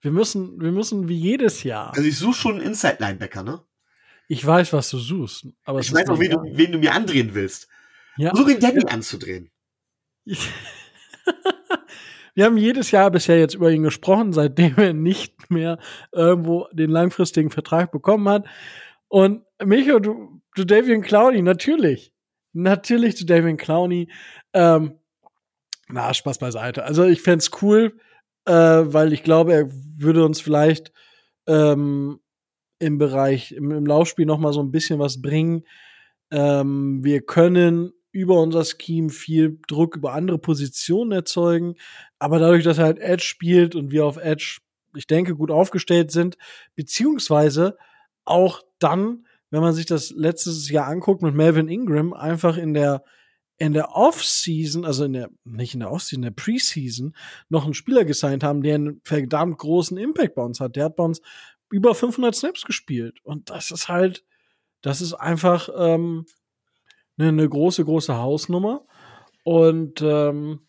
[0.00, 1.90] wir müssen, wir müssen wie jedes Jahr.
[1.90, 3.62] Also ich suche schon einen Inside-Linebacker, ne?
[4.28, 5.46] Ich weiß, was du suchst.
[5.64, 7.68] Aber ich weiß auch, wen du, wen du mir andrehen willst.
[8.16, 8.34] Ja.
[8.34, 8.88] Such ihn Danny ja.
[8.88, 9.50] anzudrehen.
[12.34, 15.78] wir haben jedes Jahr bisher jetzt über ihn gesprochen, seitdem er nicht mehr
[16.12, 18.46] irgendwo den langfristigen Vertrag bekommen hat.
[19.08, 22.12] Und Micho, du, du Davian Clowney, natürlich.
[22.52, 24.10] Natürlich zu Davian Clowney.
[24.52, 24.98] Ähm,
[25.88, 26.84] na, Spaß beiseite.
[26.84, 27.98] Also ich fände cool,
[28.46, 30.92] äh, weil ich glaube, er würde uns vielleicht
[31.46, 32.20] ähm,
[32.78, 35.64] im Bereich, im, im Laufspiel noch mal so ein bisschen was bringen.
[36.30, 41.74] Ähm, wir können über unser Scheme viel Druck über andere Positionen erzeugen,
[42.18, 44.58] aber dadurch, dass er halt Edge spielt und wir auf Edge,
[44.94, 46.38] ich denke, gut aufgestellt sind,
[46.74, 47.76] beziehungsweise
[48.24, 53.02] auch dann, wenn man sich das letztes Jahr anguckt mit Melvin Ingram, einfach in der
[53.58, 57.16] in der Offseason, also in der, nicht in der Offseason, in der Preseason,
[57.48, 60.76] noch einen Spieler gesigned haben, der einen verdammt großen Impact bei uns hat.
[60.76, 61.22] Der hat bei uns
[61.70, 63.18] über 500 Snaps gespielt.
[63.22, 64.24] Und das ist halt,
[64.82, 66.26] das ist einfach ähm,
[67.18, 68.86] eine, eine große, große Hausnummer.
[69.42, 70.66] Und ähm,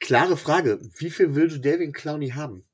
[0.00, 2.64] klare Frage: Wie viel will David Clowney haben?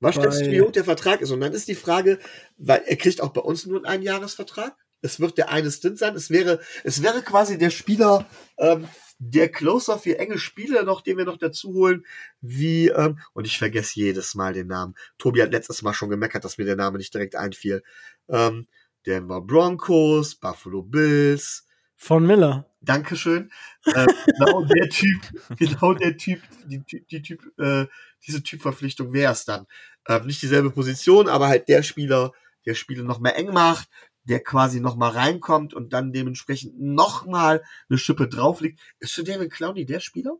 [0.00, 1.30] Was du, wie hoch der Vertrag ist?
[1.30, 2.18] Und dann ist die Frage,
[2.56, 4.76] weil er kriegt auch bei uns nur einen Einjahresvertrag.
[5.00, 6.14] Es wird der eine Stint sein.
[6.14, 8.26] Es wäre, es wäre quasi der Spieler,
[8.58, 8.88] ähm,
[9.18, 12.04] der Closer für enge Spiele noch, den wir noch dazu holen,
[12.40, 14.94] wie, ähm, und ich vergesse jedes Mal den Namen.
[15.18, 17.82] Tobi hat letztes Mal schon gemeckert, dass mir der Name nicht direkt einfiel.
[18.28, 18.68] Ähm,
[19.06, 21.66] Denver Broncos, Buffalo Bills.
[21.96, 22.67] Von Miller.
[22.80, 23.50] Dankeschön.
[23.84, 25.20] Äh, genau der Typ,
[25.58, 27.86] genau der Typ, die, die Typ, äh,
[28.26, 29.66] diese Typverpflichtung wäre es dann.
[30.06, 32.32] Äh, nicht dieselbe Position, aber halt der Spieler,
[32.66, 33.88] der Spiele noch mehr eng macht,
[34.24, 38.80] der quasi noch mal reinkommt und dann dementsprechend noch mal eine Schippe drauflegt.
[39.00, 40.36] Ist schon David Clowney der Spieler?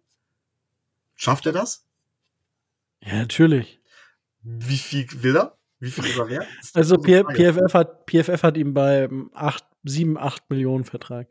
[1.15, 1.86] Schafft er das?
[3.01, 3.81] Ja, natürlich.
[4.43, 5.59] Wie viel will er?
[5.81, 6.47] Wie viel ist er wert?
[6.74, 11.28] Also PFF hat, PFF hat ihm bei 8, 7, 8 Millionen Vertrag.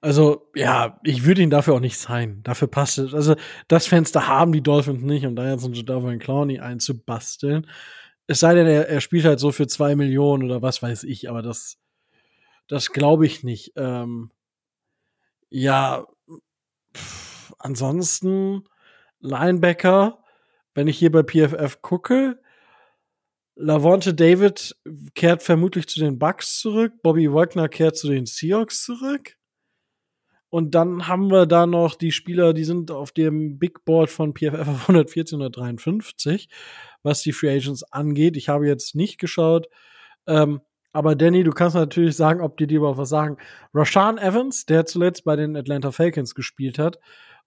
[0.00, 2.42] Also, ja, ich würde ihn dafür auch nicht sein.
[2.42, 3.14] Dafür passt es.
[3.14, 3.36] Also,
[3.68, 7.66] das Fenster haben die Dolphins nicht, um da jetzt einen Jadavian Clowney einzubasteln.
[8.26, 11.30] Es sei denn, er, er spielt halt so für zwei Millionen oder was weiß ich,
[11.30, 11.78] aber das,
[12.68, 13.72] das glaube ich nicht.
[13.76, 14.30] Ähm,
[15.50, 16.06] ja,
[16.94, 18.64] pff, ansonsten
[19.20, 20.22] Linebacker,
[20.74, 22.40] wenn ich hier bei PFF gucke,
[23.56, 24.76] Lavonte David
[25.14, 29.36] kehrt vermutlich zu den Bucks zurück, Bobby Wagner kehrt zu den Seahawks zurück.
[30.50, 34.34] Und dann haben wir da noch die Spieler, die sind auf dem Big Board von
[34.34, 36.48] PFF auf 114 oder 53
[37.04, 38.36] was die Free Agents angeht.
[38.36, 39.68] Ich habe jetzt nicht geschaut.
[40.26, 40.60] Ähm,
[40.92, 43.36] aber Danny, du kannst natürlich sagen, ob die dir überhaupt was sagen.
[43.72, 46.98] Rashan Evans, der zuletzt bei den Atlanta Falcons gespielt hat,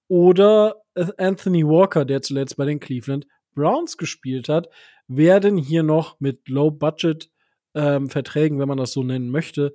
[0.08, 0.76] oder
[1.18, 4.70] Anthony Walker, der zuletzt bei den Cleveland Browns gespielt hat,
[5.08, 7.30] werden hier noch mit Low-Budget
[7.76, 9.74] ähm, wenn man das so nennen möchte,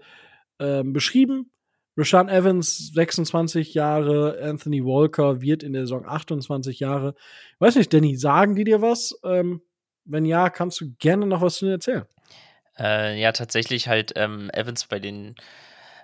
[0.59, 1.51] ähm, beschrieben.
[1.97, 7.15] Rashan Evans, 26 Jahre, Anthony Walker wird in der Saison 28 Jahre.
[7.59, 9.19] Weiß nicht, Danny, sagen die dir was?
[9.25, 9.63] Ähm,
[10.05, 12.05] wenn ja, kannst du gerne noch was zu dir erzählen.
[12.79, 15.37] Äh, ja, tatsächlich halt ähm, Evans bei den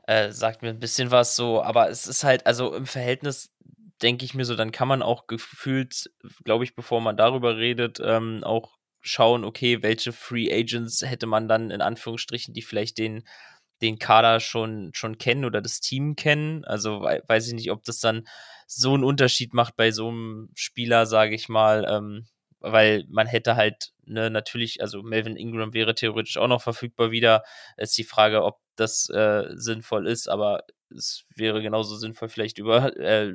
[0.06, 3.50] äh, sagt mir ein bisschen was so, aber es ist halt, also im Verhältnis
[4.02, 6.10] denke ich mir so, dann kann man auch gefühlt,
[6.44, 8.77] glaube ich, bevor man darüber redet, ähm, auch
[9.08, 13.24] schauen, okay, welche Free Agents hätte man dann in Anführungsstrichen, die vielleicht den,
[13.80, 16.64] den Kader schon, schon kennen oder das Team kennen.
[16.64, 18.28] Also weiß ich nicht, ob das dann
[18.66, 22.26] so einen Unterschied macht bei so einem Spieler, sage ich mal, ähm,
[22.60, 27.44] weil man hätte halt ne, natürlich, also Melvin Ingram wäre theoretisch auch noch verfügbar wieder.
[27.76, 30.64] Ist die Frage, ob das äh, sinnvoll ist, aber
[30.94, 33.34] es wäre genauso sinnvoll, vielleicht über äh,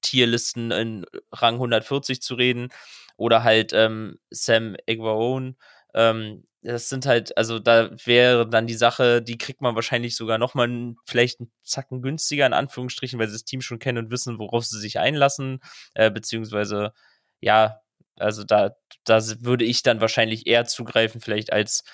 [0.00, 2.70] Tierlisten in Rang 140 zu reden
[3.16, 5.56] oder halt ähm, Sam Egwaon.
[5.94, 10.38] Ähm, das sind halt, also da wäre dann die Sache, die kriegt man wahrscheinlich sogar
[10.38, 14.38] nochmal vielleicht einen Zacken günstiger, in Anführungsstrichen, weil sie das Team schon kennen und wissen,
[14.38, 15.60] worauf sie sich einlassen,
[15.94, 16.92] äh, beziehungsweise
[17.40, 17.80] ja,
[18.18, 21.84] also da, da würde ich dann wahrscheinlich eher zugreifen, vielleicht als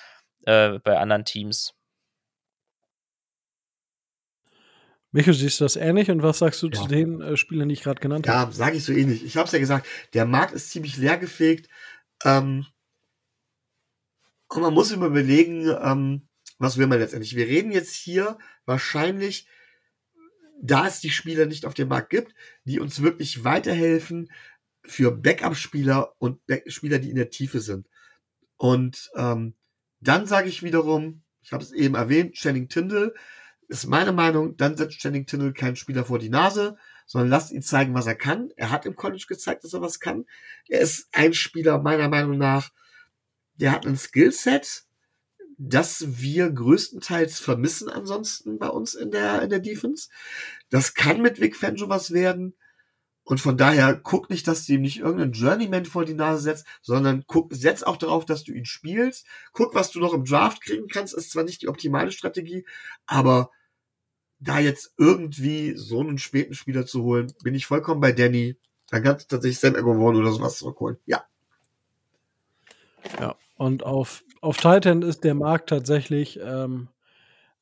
[0.45, 1.73] äh, bei anderen Teams.
[5.13, 6.81] Micho, siehst du das ähnlich und was sagst du ja.
[6.81, 8.51] zu den äh, Spielern, die ich gerade genannt habe?
[8.51, 9.23] Ja, sage ich so ähnlich.
[9.23, 11.69] Ich habe es ja gesagt, der Markt ist ziemlich leergefegt.
[12.25, 12.65] Ähm,
[14.49, 16.27] und man muss immer überlegen, ähm,
[16.57, 17.35] was will man letztendlich.
[17.35, 19.47] Wir reden jetzt hier wahrscheinlich,
[20.59, 22.33] da es die Spieler nicht auf dem Markt gibt,
[22.63, 24.29] die uns wirklich weiterhelfen,
[24.85, 27.87] für Backup-Spieler und Spieler, die in der Tiefe sind.
[28.57, 29.55] Und ähm,
[29.99, 33.13] dann sage ich wiederum, ich habe es eben erwähnt, Channing Tindall
[33.73, 36.77] ist meine Meinung, dann setzt Channing Tindall keinen Spieler vor die Nase,
[37.07, 38.51] sondern lasst ihn zeigen, was er kann.
[38.55, 40.25] Er hat im College gezeigt, dass er was kann.
[40.67, 42.69] Er ist ein Spieler meiner Meinung nach,
[43.55, 44.83] der hat ein Skillset,
[45.57, 50.09] das wir größtenteils vermissen ansonsten bei uns in der, in der Defense.
[50.69, 52.55] Das kann mit Vic Fangio was werden.
[53.25, 56.65] Und von daher guck nicht, dass du ihm nicht irgendeinen Journeyman vor die Nase setzt,
[56.81, 59.25] sondern guck, setz auch darauf, dass du ihn spielst.
[59.53, 61.13] Guck, was du noch im Draft kriegen kannst.
[61.13, 62.65] Ist zwar nicht die optimale Strategie,
[63.05, 63.49] aber
[64.43, 68.57] da jetzt irgendwie so einen späten Spieler zu holen, bin ich vollkommen bei Danny.
[68.89, 70.97] Dann kannst du tatsächlich Sam Agovon oder sowas zurückholen.
[71.05, 71.23] Ja.
[73.19, 76.89] Ja, und auf, auf Titan ist der Markt tatsächlich ähm,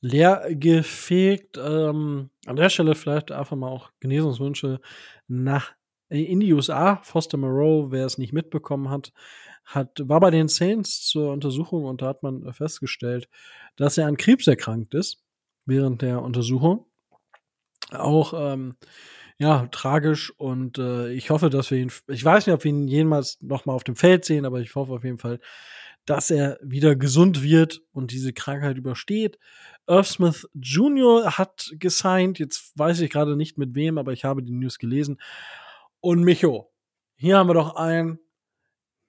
[0.02, 1.58] leer gefegt.
[1.58, 4.82] Ähm, an der Stelle vielleicht einfach mal auch Genesungswünsche
[5.28, 5.72] nach
[6.10, 6.98] äh, in die USA.
[7.04, 9.14] Foster Moreau, wer es nicht mitbekommen hat,
[9.66, 13.30] hat, war bei den Saints zur Untersuchung und da hat man festgestellt,
[13.78, 15.24] dass er an Krebs erkrankt ist
[15.72, 16.86] während der Untersuchung.
[17.92, 18.76] Auch ähm,
[19.42, 22.88] ja, tragisch und äh, ich hoffe, dass wir ihn, ich weiß nicht, ob wir ihn
[22.88, 25.40] jemals noch mal auf dem Feld sehen, aber ich hoffe auf jeden Fall,
[26.06, 29.40] dass er wieder gesund wird und diese Krankheit übersteht.
[29.88, 31.38] Irv Smith Jr.
[31.38, 32.38] hat gesigned.
[32.38, 35.20] Jetzt weiß ich gerade nicht mit wem, aber ich habe die News gelesen.
[36.00, 36.72] Und Micho,
[37.16, 38.20] hier haben wir doch einen.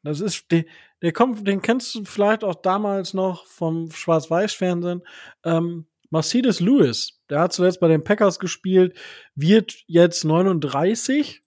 [0.02, 0.64] Das ist, der,
[1.02, 5.02] der kommt, den kennst du vielleicht auch damals noch vom Schwarz-Weiß-Fernsehen.
[5.44, 8.96] Ähm, Mercedes Lewis, der hat zuletzt bei den Packers gespielt,
[9.34, 11.42] wird jetzt 39.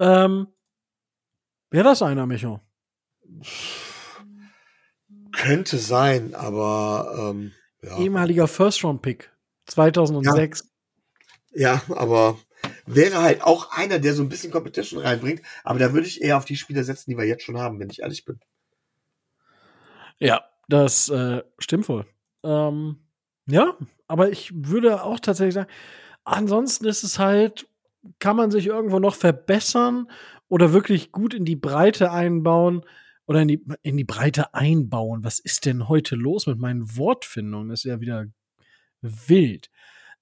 [0.00, 0.46] Ähm,
[1.70, 2.60] Wäre das einer, Micho?
[5.32, 7.52] Könnte sein, aber ähm,
[7.82, 7.98] ja.
[7.98, 9.30] ehemaliger First-Round-Pick
[9.66, 10.72] 2006.
[11.52, 11.74] Ja.
[11.74, 12.38] ja, aber
[12.86, 15.42] wäre halt auch einer, der so ein bisschen Competition reinbringt.
[15.64, 17.90] Aber da würde ich eher auf die Spieler setzen, die wir jetzt schon haben, wenn
[17.90, 18.40] ich ehrlich bin.
[20.18, 22.06] Ja, das äh, stimmt wohl.
[22.42, 23.00] Ähm,
[23.48, 23.74] ja,
[24.06, 25.70] aber ich würde auch tatsächlich sagen,
[26.24, 27.66] ansonsten ist es halt,
[28.18, 30.08] kann man sich irgendwo noch verbessern
[30.48, 32.84] oder wirklich gut in die Breite einbauen
[33.26, 35.24] oder in die, in die Breite einbauen.
[35.24, 37.68] Was ist denn heute los mit meinen Wortfindungen?
[37.68, 38.26] Das ist ja wieder
[39.02, 39.70] wild.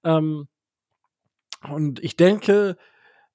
[0.05, 0.49] Ähm,
[1.69, 2.77] und ich denke,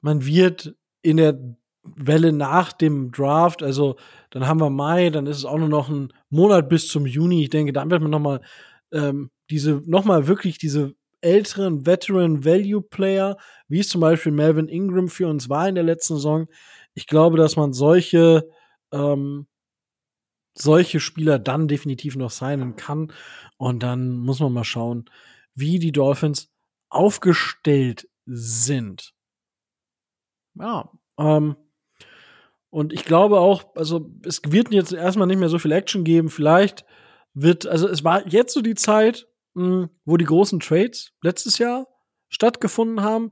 [0.02, 1.40] man wird in der
[1.84, 3.98] Welle nach dem Draft, also
[4.30, 7.44] dann haben wir Mai, dann ist es auch nur noch ein Monat bis zum Juni.
[7.44, 8.42] Ich denke, dann wird man noch mal
[8.92, 13.38] ähm, diese, noch mal wirklich diese älteren Veteran Value Player,
[13.68, 16.48] wie es zum Beispiel Melvin Ingram für uns war in der letzten Saison.
[16.94, 18.50] Ich glaube, dass man solche
[18.92, 19.48] ähm,
[20.54, 23.14] solche Spieler dann definitiv noch signen kann.
[23.58, 25.06] Und dann muss man mal schauen,
[25.56, 26.50] wie die Dolphins
[26.90, 29.14] aufgestellt sind.
[30.56, 31.56] Ja, ähm,
[32.70, 36.30] und ich glaube auch, also es wird jetzt erstmal nicht mehr so viel Action geben.
[36.30, 36.86] Vielleicht
[37.34, 41.58] wird, also es war jetzt so die Zeit, mh, hm, wo die großen Trades letztes
[41.58, 41.88] Jahr
[42.30, 43.32] stattgefunden haben.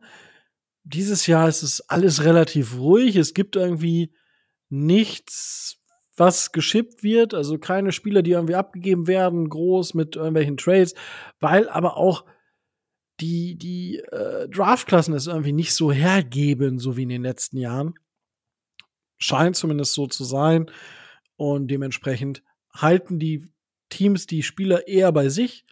[0.84, 3.16] Dieses Jahr ist es alles relativ ruhig.
[3.16, 4.14] Es gibt irgendwie
[4.70, 5.78] nichts,
[6.16, 10.94] was geschippt wird, also keine Spieler, die irgendwie abgegeben werden, groß mit irgendwelchen Trades,
[11.40, 12.26] weil aber auch
[13.20, 17.96] die, die äh, Draftklassen es irgendwie nicht so hergeben, so wie in den letzten Jahren.
[19.18, 20.72] Scheint zumindest so zu sein.
[21.36, 22.44] Und dementsprechend
[22.74, 23.50] halten die
[23.90, 25.66] Teams die Spieler eher bei sich,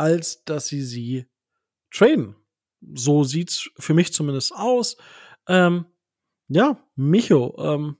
[0.00, 1.26] als dass sie sie
[1.92, 2.34] traden.
[2.94, 4.96] So sieht's für mich zumindest aus.
[5.46, 5.84] Ähm,
[6.48, 7.96] ja, Micho, ähm,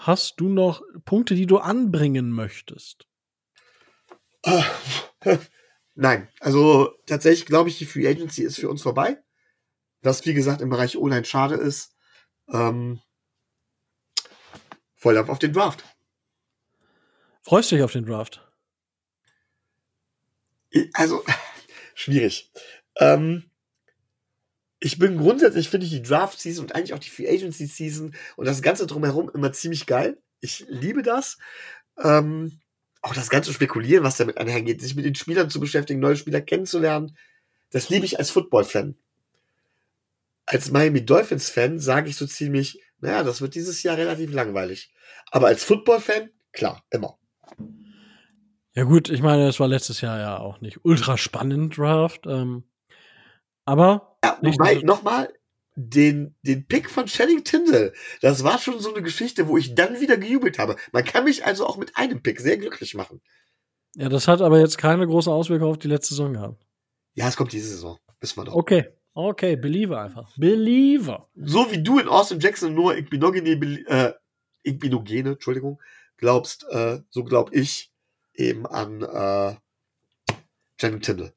[0.00, 3.06] Hast du noch Punkte, die du anbringen möchtest?
[5.94, 9.22] Nein, also tatsächlich glaube ich, die Free Agency ist für uns vorbei.
[10.00, 11.94] Was, wie gesagt, im Bereich Online schade ist.
[12.48, 13.02] Ähm,
[14.94, 15.84] voll auf den Draft.
[17.42, 18.49] Freust du dich auf den Draft?
[20.94, 21.24] Also,
[21.94, 22.50] schwierig.
[22.98, 23.44] Ähm,
[24.78, 28.14] ich bin grundsätzlich, finde ich die Draft Season und eigentlich auch die Free Agency Season
[28.36, 30.18] und das Ganze drumherum immer ziemlich geil.
[30.40, 31.38] Ich liebe das.
[32.02, 32.60] Ähm,
[33.02, 36.40] auch das ganze Spekulieren, was damit einhergeht, sich mit den Spielern zu beschäftigen, neue Spieler
[36.40, 37.16] kennenzulernen,
[37.70, 38.96] das liebe ich als Football-Fan.
[40.46, 44.92] Als Miami Dolphins-Fan sage ich so ziemlich, naja, das wird dieses Jahr relativ langweilig.
[45.30, 47.18] Aber als Football-Fan, klar, immer.
[48.80, 52.22] Ja gut, ich meine, es war letztes Jahr ja auch nicht ultra spannend Draft.
[52.26, 52.64] Ähm,
[53.66, 54.16] aber.
[54.24, 55.30] Ja, wobei, nochmal,
[55.74, 57.92] den, den Pick von Channing Tindall,
[58.22, 60.76] das war schon so eine Geschichte, wo ich dann wieder gejubelt habe.
[60.92, 63.20] Man kann mich also auch mit einem Pick sehr glücklich machen.
[63.96, 66.66] Ja, das hat aber jetzt keine große Auswirkung auf die letzte Saison gehabt.
[67.12, 67.98] Ja, es kommt diese Saison.
[68.22, 68.54] Wissen wir doch.
[68.54, 68.86] Okay.
[69.12, 70.34] Okay, Believer einfach.
[70.38, 71.28] Believer.
[71.34, 73.50] So wie du in Austin Jackson nur Igbinogene,
[73.88, 74.14] äh,
[74.62, 75.82] Igbinogene, Entschuldigung,
[76.16, 77.89] glaubst, äh, so glaub ich
[78.40, 79.54] eben an äh,
[80.78, 81.32] Channing Tindall.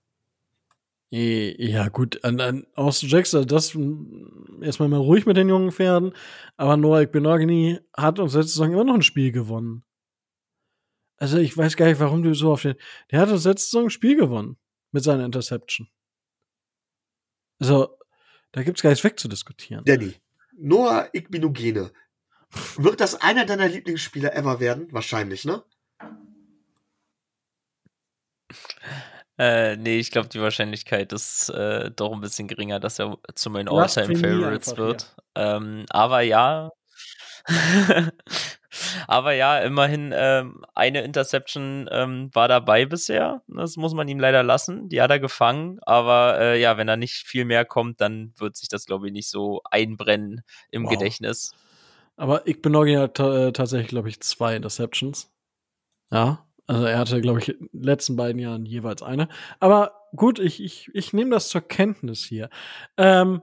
[1.15, 3.77] Ja, gut, an, an Austin Jackson, das
[4.61, 6.13] erstmal mal ruhig mit den jungen Pferden,
[6.57, 9.83] aber Noah Benogany hat uns letzte Saison immer noch ein Spiel gewonnen.
[11.17, 12.73] Also ich weiß gar nicht, warum du so auf den.
[13.11, 14.57] Der hat uns letzte Saison ein Spiel gewonnen
[14.91, 15.87] mit seiner Interception.
[17.59, 17.95] Also,
[18.51, 19.85] da gibt's gar nichts wegzudiskutieren.
[19.85, 20.15] Danny,
[20.57, 21.91] Noah Igbinogene.
[22.77, 24.87] Wird das einer deiner Lieblingsspieler ever werden?
[24.91, 25.63] Wahrscheinlich, ne?
[29.37, 33.49] Äh, nee, ich glaube, die Wahrscheinlichkeit ist äh, doch ein bisschen geringer, dass er zu
[33.49, 35.15] meinen All-Time-Favorites wird.
[35.35, 36.71] Ähm, aber ja.
[39.07, 43.41] aber ja, immerhin ähm, eine Interception ähm, war dabei bisher.
[43.47, 44.87] Das muss man ihm leider lassen.
[44.87, 45.79] Die hat er gefangen.
[45.81, 49.13] Aber äh, ja, wenn da nicht viel mehr kommt, dann wird sich das, glaube ich,
[49.13, 50.91] nicht so einbrennen im wow.
[50.91, 51.53] Gedächtnis.
[52.15, 55.31] Aber ich bin ja äh, tatsächlich, glaube ich, zwei Interceptions.
[56.11, 59.27] Ja, also er hatte, glaube ich, in den letzten beiden Jahren jeweils eine.
[59.59, 62.49] Aber gut, ich, ich, ich nehme das zur Kenntnis hier.
[62.97, 63.41] Ähm,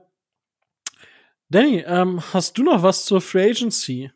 [1.49, 4.11] Danny, ähm, hast du noch was zur Free Agency,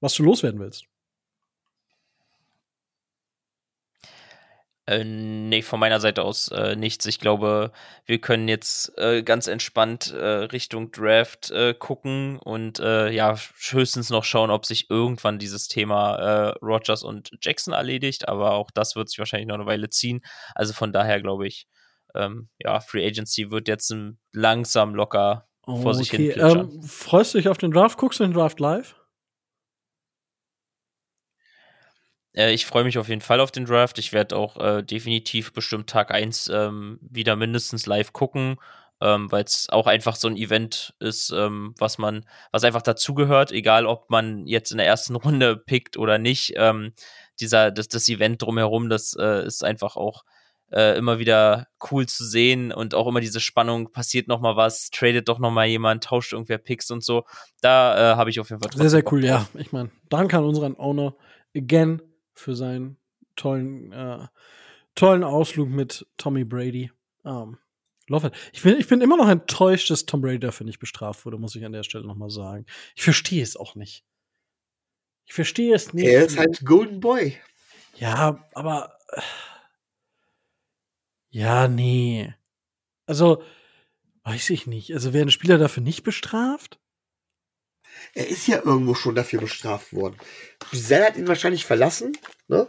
[0.00, 0.91] was du loswerden willst?
[4.92, 7.06] Äh, nee, von meiner Seite aus äh, nichts.
[7.06, 7.72] Ich glaube,
[8.04, 13.36] wir können jetzt äh, ganz entspannt äh, Richtung Draft äh, gucken und äh, ja,
[13.70, 18.70] höchstens noch schauen, ob sich irgendwann dieses Thema äh, Rogers und Jackson erledigt, aber auch
[18.70, 20.20] das wird sich wahrscheinlich noch eine Weile ziehen.
[20.54, 21.66] Also von daher glaube ich,
[22.14, 23.94] ähm, ja, Free Agency wird jetzt
[24.32, 27.96] langsam locker vor sich hin ähm, Freust du dich auf den Draft?
[27.96, 28.96] Guckst du den Draft live?
[32.34, 33.98] Äh, ich freue mich auf jeden Fall auf den Draft.
[33.98, 38.56] Ich werde auch äh, definitiv bestimmt Tag 1 ähm, wieder mindestens live gucken,
[39.00, 43.52] ähm, weil es auch einfach so ein Event ist, ähm, was man, was einfach dazugehört,
[43.52, 46.54] egal ob man jetzt in der ersten Runde pickt oder nicht.
[46.56, 46.92] Ähm,
[47.40, 50.24] dieser, das, das Event drumherum, das äh, ist einfach auch
[50.70, 54.90] äh, immer wieder cool zu sehen und auch immer diese Spannung, passiert noch mal was,
[54.90, 57.24] tradet doch noch mal jemand, tauscht irgendwer Picks und so.
[57.60, 59.46] Da äh, habe ich auf jeden Fall Sehr, sehr cool, ja.
[59.54, 61.14] Ich meine, danke an unseren Owner
[61.54, 62.00] again
[62.34, 62.96] für seinen
[63.36, 64.26] tollen, äh,
[64.94, 66.90] tollen Ausflug mit Tommy Brady.
[67.24, 67.58] Um, ähm,
[68.08, 68.34] love it.
[68.52, 71.54] Ich bin, ich bin immer noch enttäuscht, dass Tom Brady dafür nicht bestraft wurde, muss
[71.54, 72.66] ich an der Stelle noch mal sagen.
[72.94, 74.04] Ich verstehe es auch nicht.
[75.26, 76.06] Ich verstehe es nicht.
[76.06, 77.38] Er ist halt Golden Boy.
[77.96, 78.98] Ja, aber.
[81.30, 82.34] Ja, nee.
[83.06, 83.42] Also,
[84.24, 84.92] weiß ich nicht.
[84.92, 86.81] Also, werden Spieler dafür nicht bestraft?
[88.14, 90.16] Er ist ja irgendwo schon dafür bestraft worden.
[90.70, 92.12] Giselle hat ihn wahrscheinlich verlassen,
[92.48, 92.68] ne?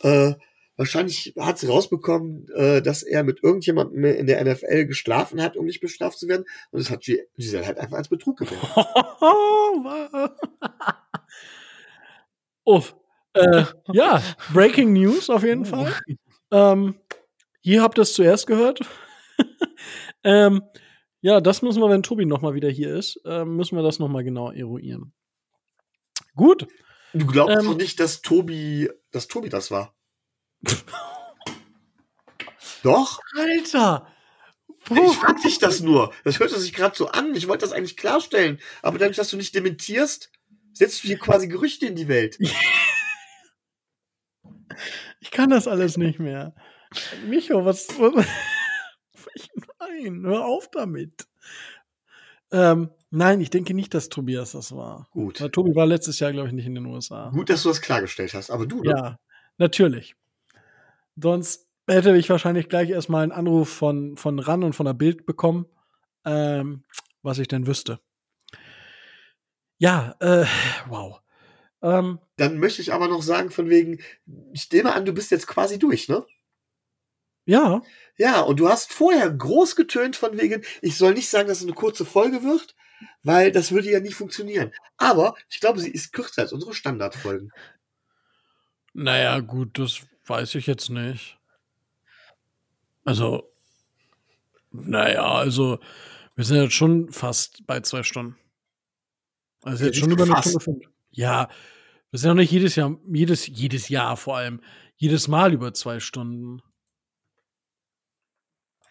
[0.00, 0.34] Äh,
[0.76, 5.66] wahrscheinlich hat sie rausbekommen, äh, dass er mit irgendjemandem in der NFL geschlafen hat, um
[5.66, 6.44] nicht bestraft zu werden.
[6.70, 7.04] Und das hat
[7.36, 8.68] Giselle halt einfach als Betrug gewertet.
[12.64, 12.94] Uff.
[13.34, 14.22] Äh, ja,
[14.52, 15.92] Breaking News auf jeden Fall.
[16.54, 16.96] Ähm,
[17.62, 18.80] hier habt ihr es zuerst gehört.
[20.22, 20.60] ähm,
[21.22, 24.00] ja, das müssen wir, wenn Tobi noch mal wieder hier ist, äh, müssen wir das
[24.00, 25.14] noch mal genau eruieren.
[26.34, 26.66] Gut.
[27.14, 29.94] Du glaubst ähm, doch nicht, dass Tobi, dass Tobi das war?
[32.82, 33.20] doch?
[33.38, 34.08] Alter!
[34.84, 35.06] Puh.
[35.06, 36.12] Ich frag dich das nur.
[36.24, 37.36] Das hört sich gerade so an.
[37.36, 38.58] Ich wollte das eigentlich klarstellen.
[38.82, 40.32] Aber dadurch, dass du nicht dementierst,
[40.72, 42.36] setzt du hier quasi Gerüchte in die Welt.
[45.20, 46.56] ich kann das alles nicht mehr.
[47.28, 47.86] Micho, was.
[49.80, 51.26] Nein, hör auf damit.
[52.50, 55.08] Ähm, nein, ich denke nicht, dass Tobias das war.
[55.10, 55.40] Gut.
[55.40, 57.30] Weil Tobi war letztes Jahr, glaube ich, nicht in den USA.
[57.30, 58.90] Gut, dass du das klargestellt hast, aber du, ne?
[58.90, 59.18] Ja,
[59.56, 60.14] natürlich.
[61.16, 65.26] Sonst hätte ich wahrscheinlich gleich erstmal einen Anruf von, von RAN und von der Bild
[65.26, 65.66] bekommen,
[66.24, 66.84] ähm,
[67.22, 68.00] was ich denn wüsste.
[69.78, 70.44] Ja, äh,
[70.88, 71.20] wow.
[71.82, 73.98] Ähm, Dann möchte ich aber noch sagen, von wegen,
[74.52, 76.24] ich nehme an, du bist jetzt quasi durch, ne?
[77.44, 77.82] Ja.
[78.16, 81.64] Ja, und du hast vorher groß getönt von wegen, ich soll nicht sagen, dass es
[81.64, 82.74] eine kurze Folge wird,
[83.22, 84.72] weil das würde ja nicht funktionieren.
[84.96, 87.50] Aber ich glaube, sie ist kürzer als unsere Standardfolgen.
[88.94, 91.38] Naja, gut, das weiß ich jetzt nicht.
[93.04, 93.50] Also,
[94.70, 95.80] naja, also,
[96.36, 98.36] wir sind jetzt schon fast bei zwei Stunden.
[99.62, 100.84] Also jetzt schon über eine Stunde fünf.
[101.10, 101.48] Ja,
[102.10, 104.60] wir sind ja noch nicht jedes Jahr, jedes, jedes Jahr vor allem,
[104.96, 106.62] jedes Mal über zwei Stunden.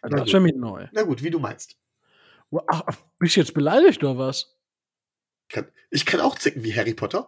[0.02, 0.88] Also das wäre mir neu.
[0.92, 1.78] Na gut, wie du meinst.
[2.68, 2.84] Ach,
[3.20, 4.58] bist du jetzt beleidigt oder was?
[5.90, 7.28] Ich kann auch zicken wie Harry Potter.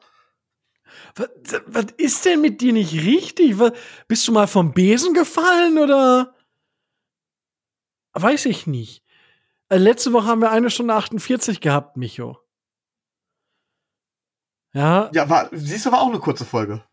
[1.16, 1.30] Was,
[1.66, 3.60] was ist denn mit dir nicht richtig?
[3.60, 3.74] Was,
[4.08, 6.36] bist du mal vom Besen gefallen oder?
[8.14, 9.04] Weiß ich nicht.
[9.70, 12.40] Äh, letzte Woche haben wir eine Stunde 48 gehabt, Micho.
[14.74, 15.10] Ja.
[15.14, 16.84] Ja, war, siehst du, war auch eine kurze Folge.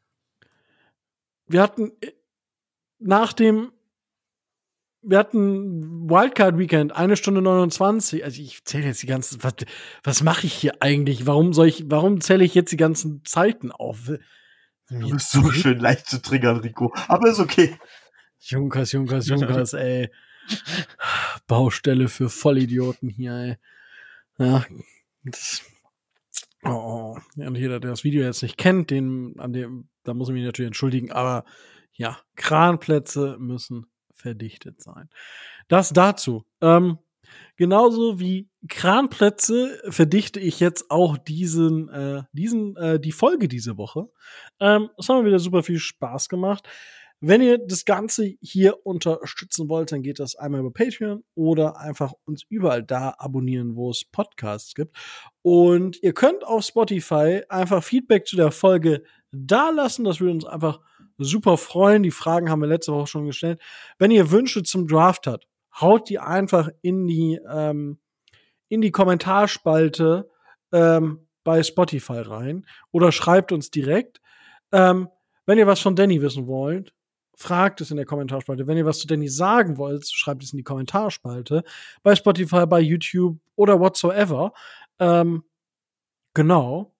[1.46, 2.12] Wir hatten äh,
[2.98, 3.72] nach dem
[5.02, 8.24] wir hatten Wildcard Weekend, eine Stunde 29.
[8.24, 9.54] Also ich zähle jetzt die ganzen, was,
[10.02, 11.26] was mache ich hier eigentlich?
[11.26, 14.10] Warum soll ich, warum zähle ich jetzt die ganzen Zeiten auf?
[14.90, 16.92] Du bist so schön leicht zu triggern, Rico.
[17.08, 17.78] Aber ist okay.
[18.40, 20.10] Junkers, Junkers, Junkers, ey.
[21.46, 23.56] Baustelle für Vollidioten hier, ey.
[24.38, 24.64] Ja.
[25.22, 25.62] Das,
[26.64, 30.34] oh, und jeder, der das Video jetzt nicht kennt, den, an dem, da muss ich
[30.34, 31.44] mich natürlich entschuldigen, aber
[31.92, 33.89] ja, Kranplätze müssen
[34.20, 35.08] verdichtet sein.
[35.68, 36.44] Das dazu.
[36.60, 36.98] Ähm,
[37.56, 44.08] genauso wie Kranplätze verdichte ich jetzt auch diesen, äh, diesen, äh, die Folge diese Woche.
[44.60, 46.68] Ähm, es hat mir wieder super viel Spaß gemacht.
[47.22, 52.14] Wenn ihr das Ganze hier unterstützen wollt, dann geht das einmal über Patreon oder einfach
[52.24, 54.96] uns überall da abonnieren, wo es Podcasts gibt.
[55.42, 59.02] Und ihr könnt auf Spotify einfach Feedback zu der Folge
[59.32, 60.04] da lassen.
[60.04, 60.80] Das würde uns einfach
[61.24, 62.02] super freuen.
[62.02, 63.60] Die Fragen haben wir letzte Woche schon gestellt.
[63.98, 65.46] Wenn ihr Wünsche zum Draft habt,
[65.80, 67.98] haut die einfach in die, ähm,
[68.68, 70.28] in die Kommentarspalte
[70.72, 74.20] ähm, bei Spotify rein oder schreibt uns direkt.
[74.72, 75.08] Ähm,
[75.46, 76.94] wenn ihr was von Danny wissen wollt,
[77.34, 78.66] fragt es in der Kommentarspalte.
[78.66, 81.64] Wenn ihr was zu Danny sagen wollt, schreibt es in die Kommentarspalte.
[82.02, 84.52] Bei Spotify, bei YouTube oder whatsoever.
[84.98, 85.42] Ähm,
[86.34, 86.94] genau.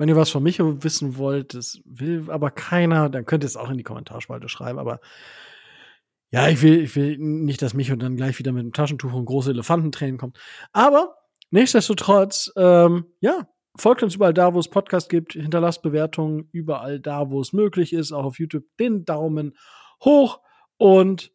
[0.00, 3.58] Wenn ihr was von mich wissen wollt, das will aber keiner, dann könnt ihr es
[3.58, 4.78] auch in die Kommentarspalte schreiben.
[4.78, 4.98] Aber
[6.30, 9.26] ja, ich will, ich will nicht, dass Micho dann gleich wieder mit dem Taschentuch und
[9.26, 10.38] große Elefantentränen kommt.
[10.72, 11.16] Aber
[11.50, 13.46] nichtsdestotrotz, ähm, ja,
[13.76, 15.34] folgt uns überall da, wo es Podcast gibt.
[15.34, 18.10] Hinterlasst Bewertungen überall da, wo es möglich ist.
[18.10, 19.54] Auch auf YouTube den Daumen
[20.02, 20.40] hoch.
[20.78, 21.30] Und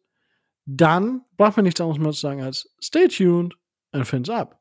[0.64, 3.56] dann braucht man nichts anderes mehr zu sagen als stay tuned
[3.92, 4.60] and fins up.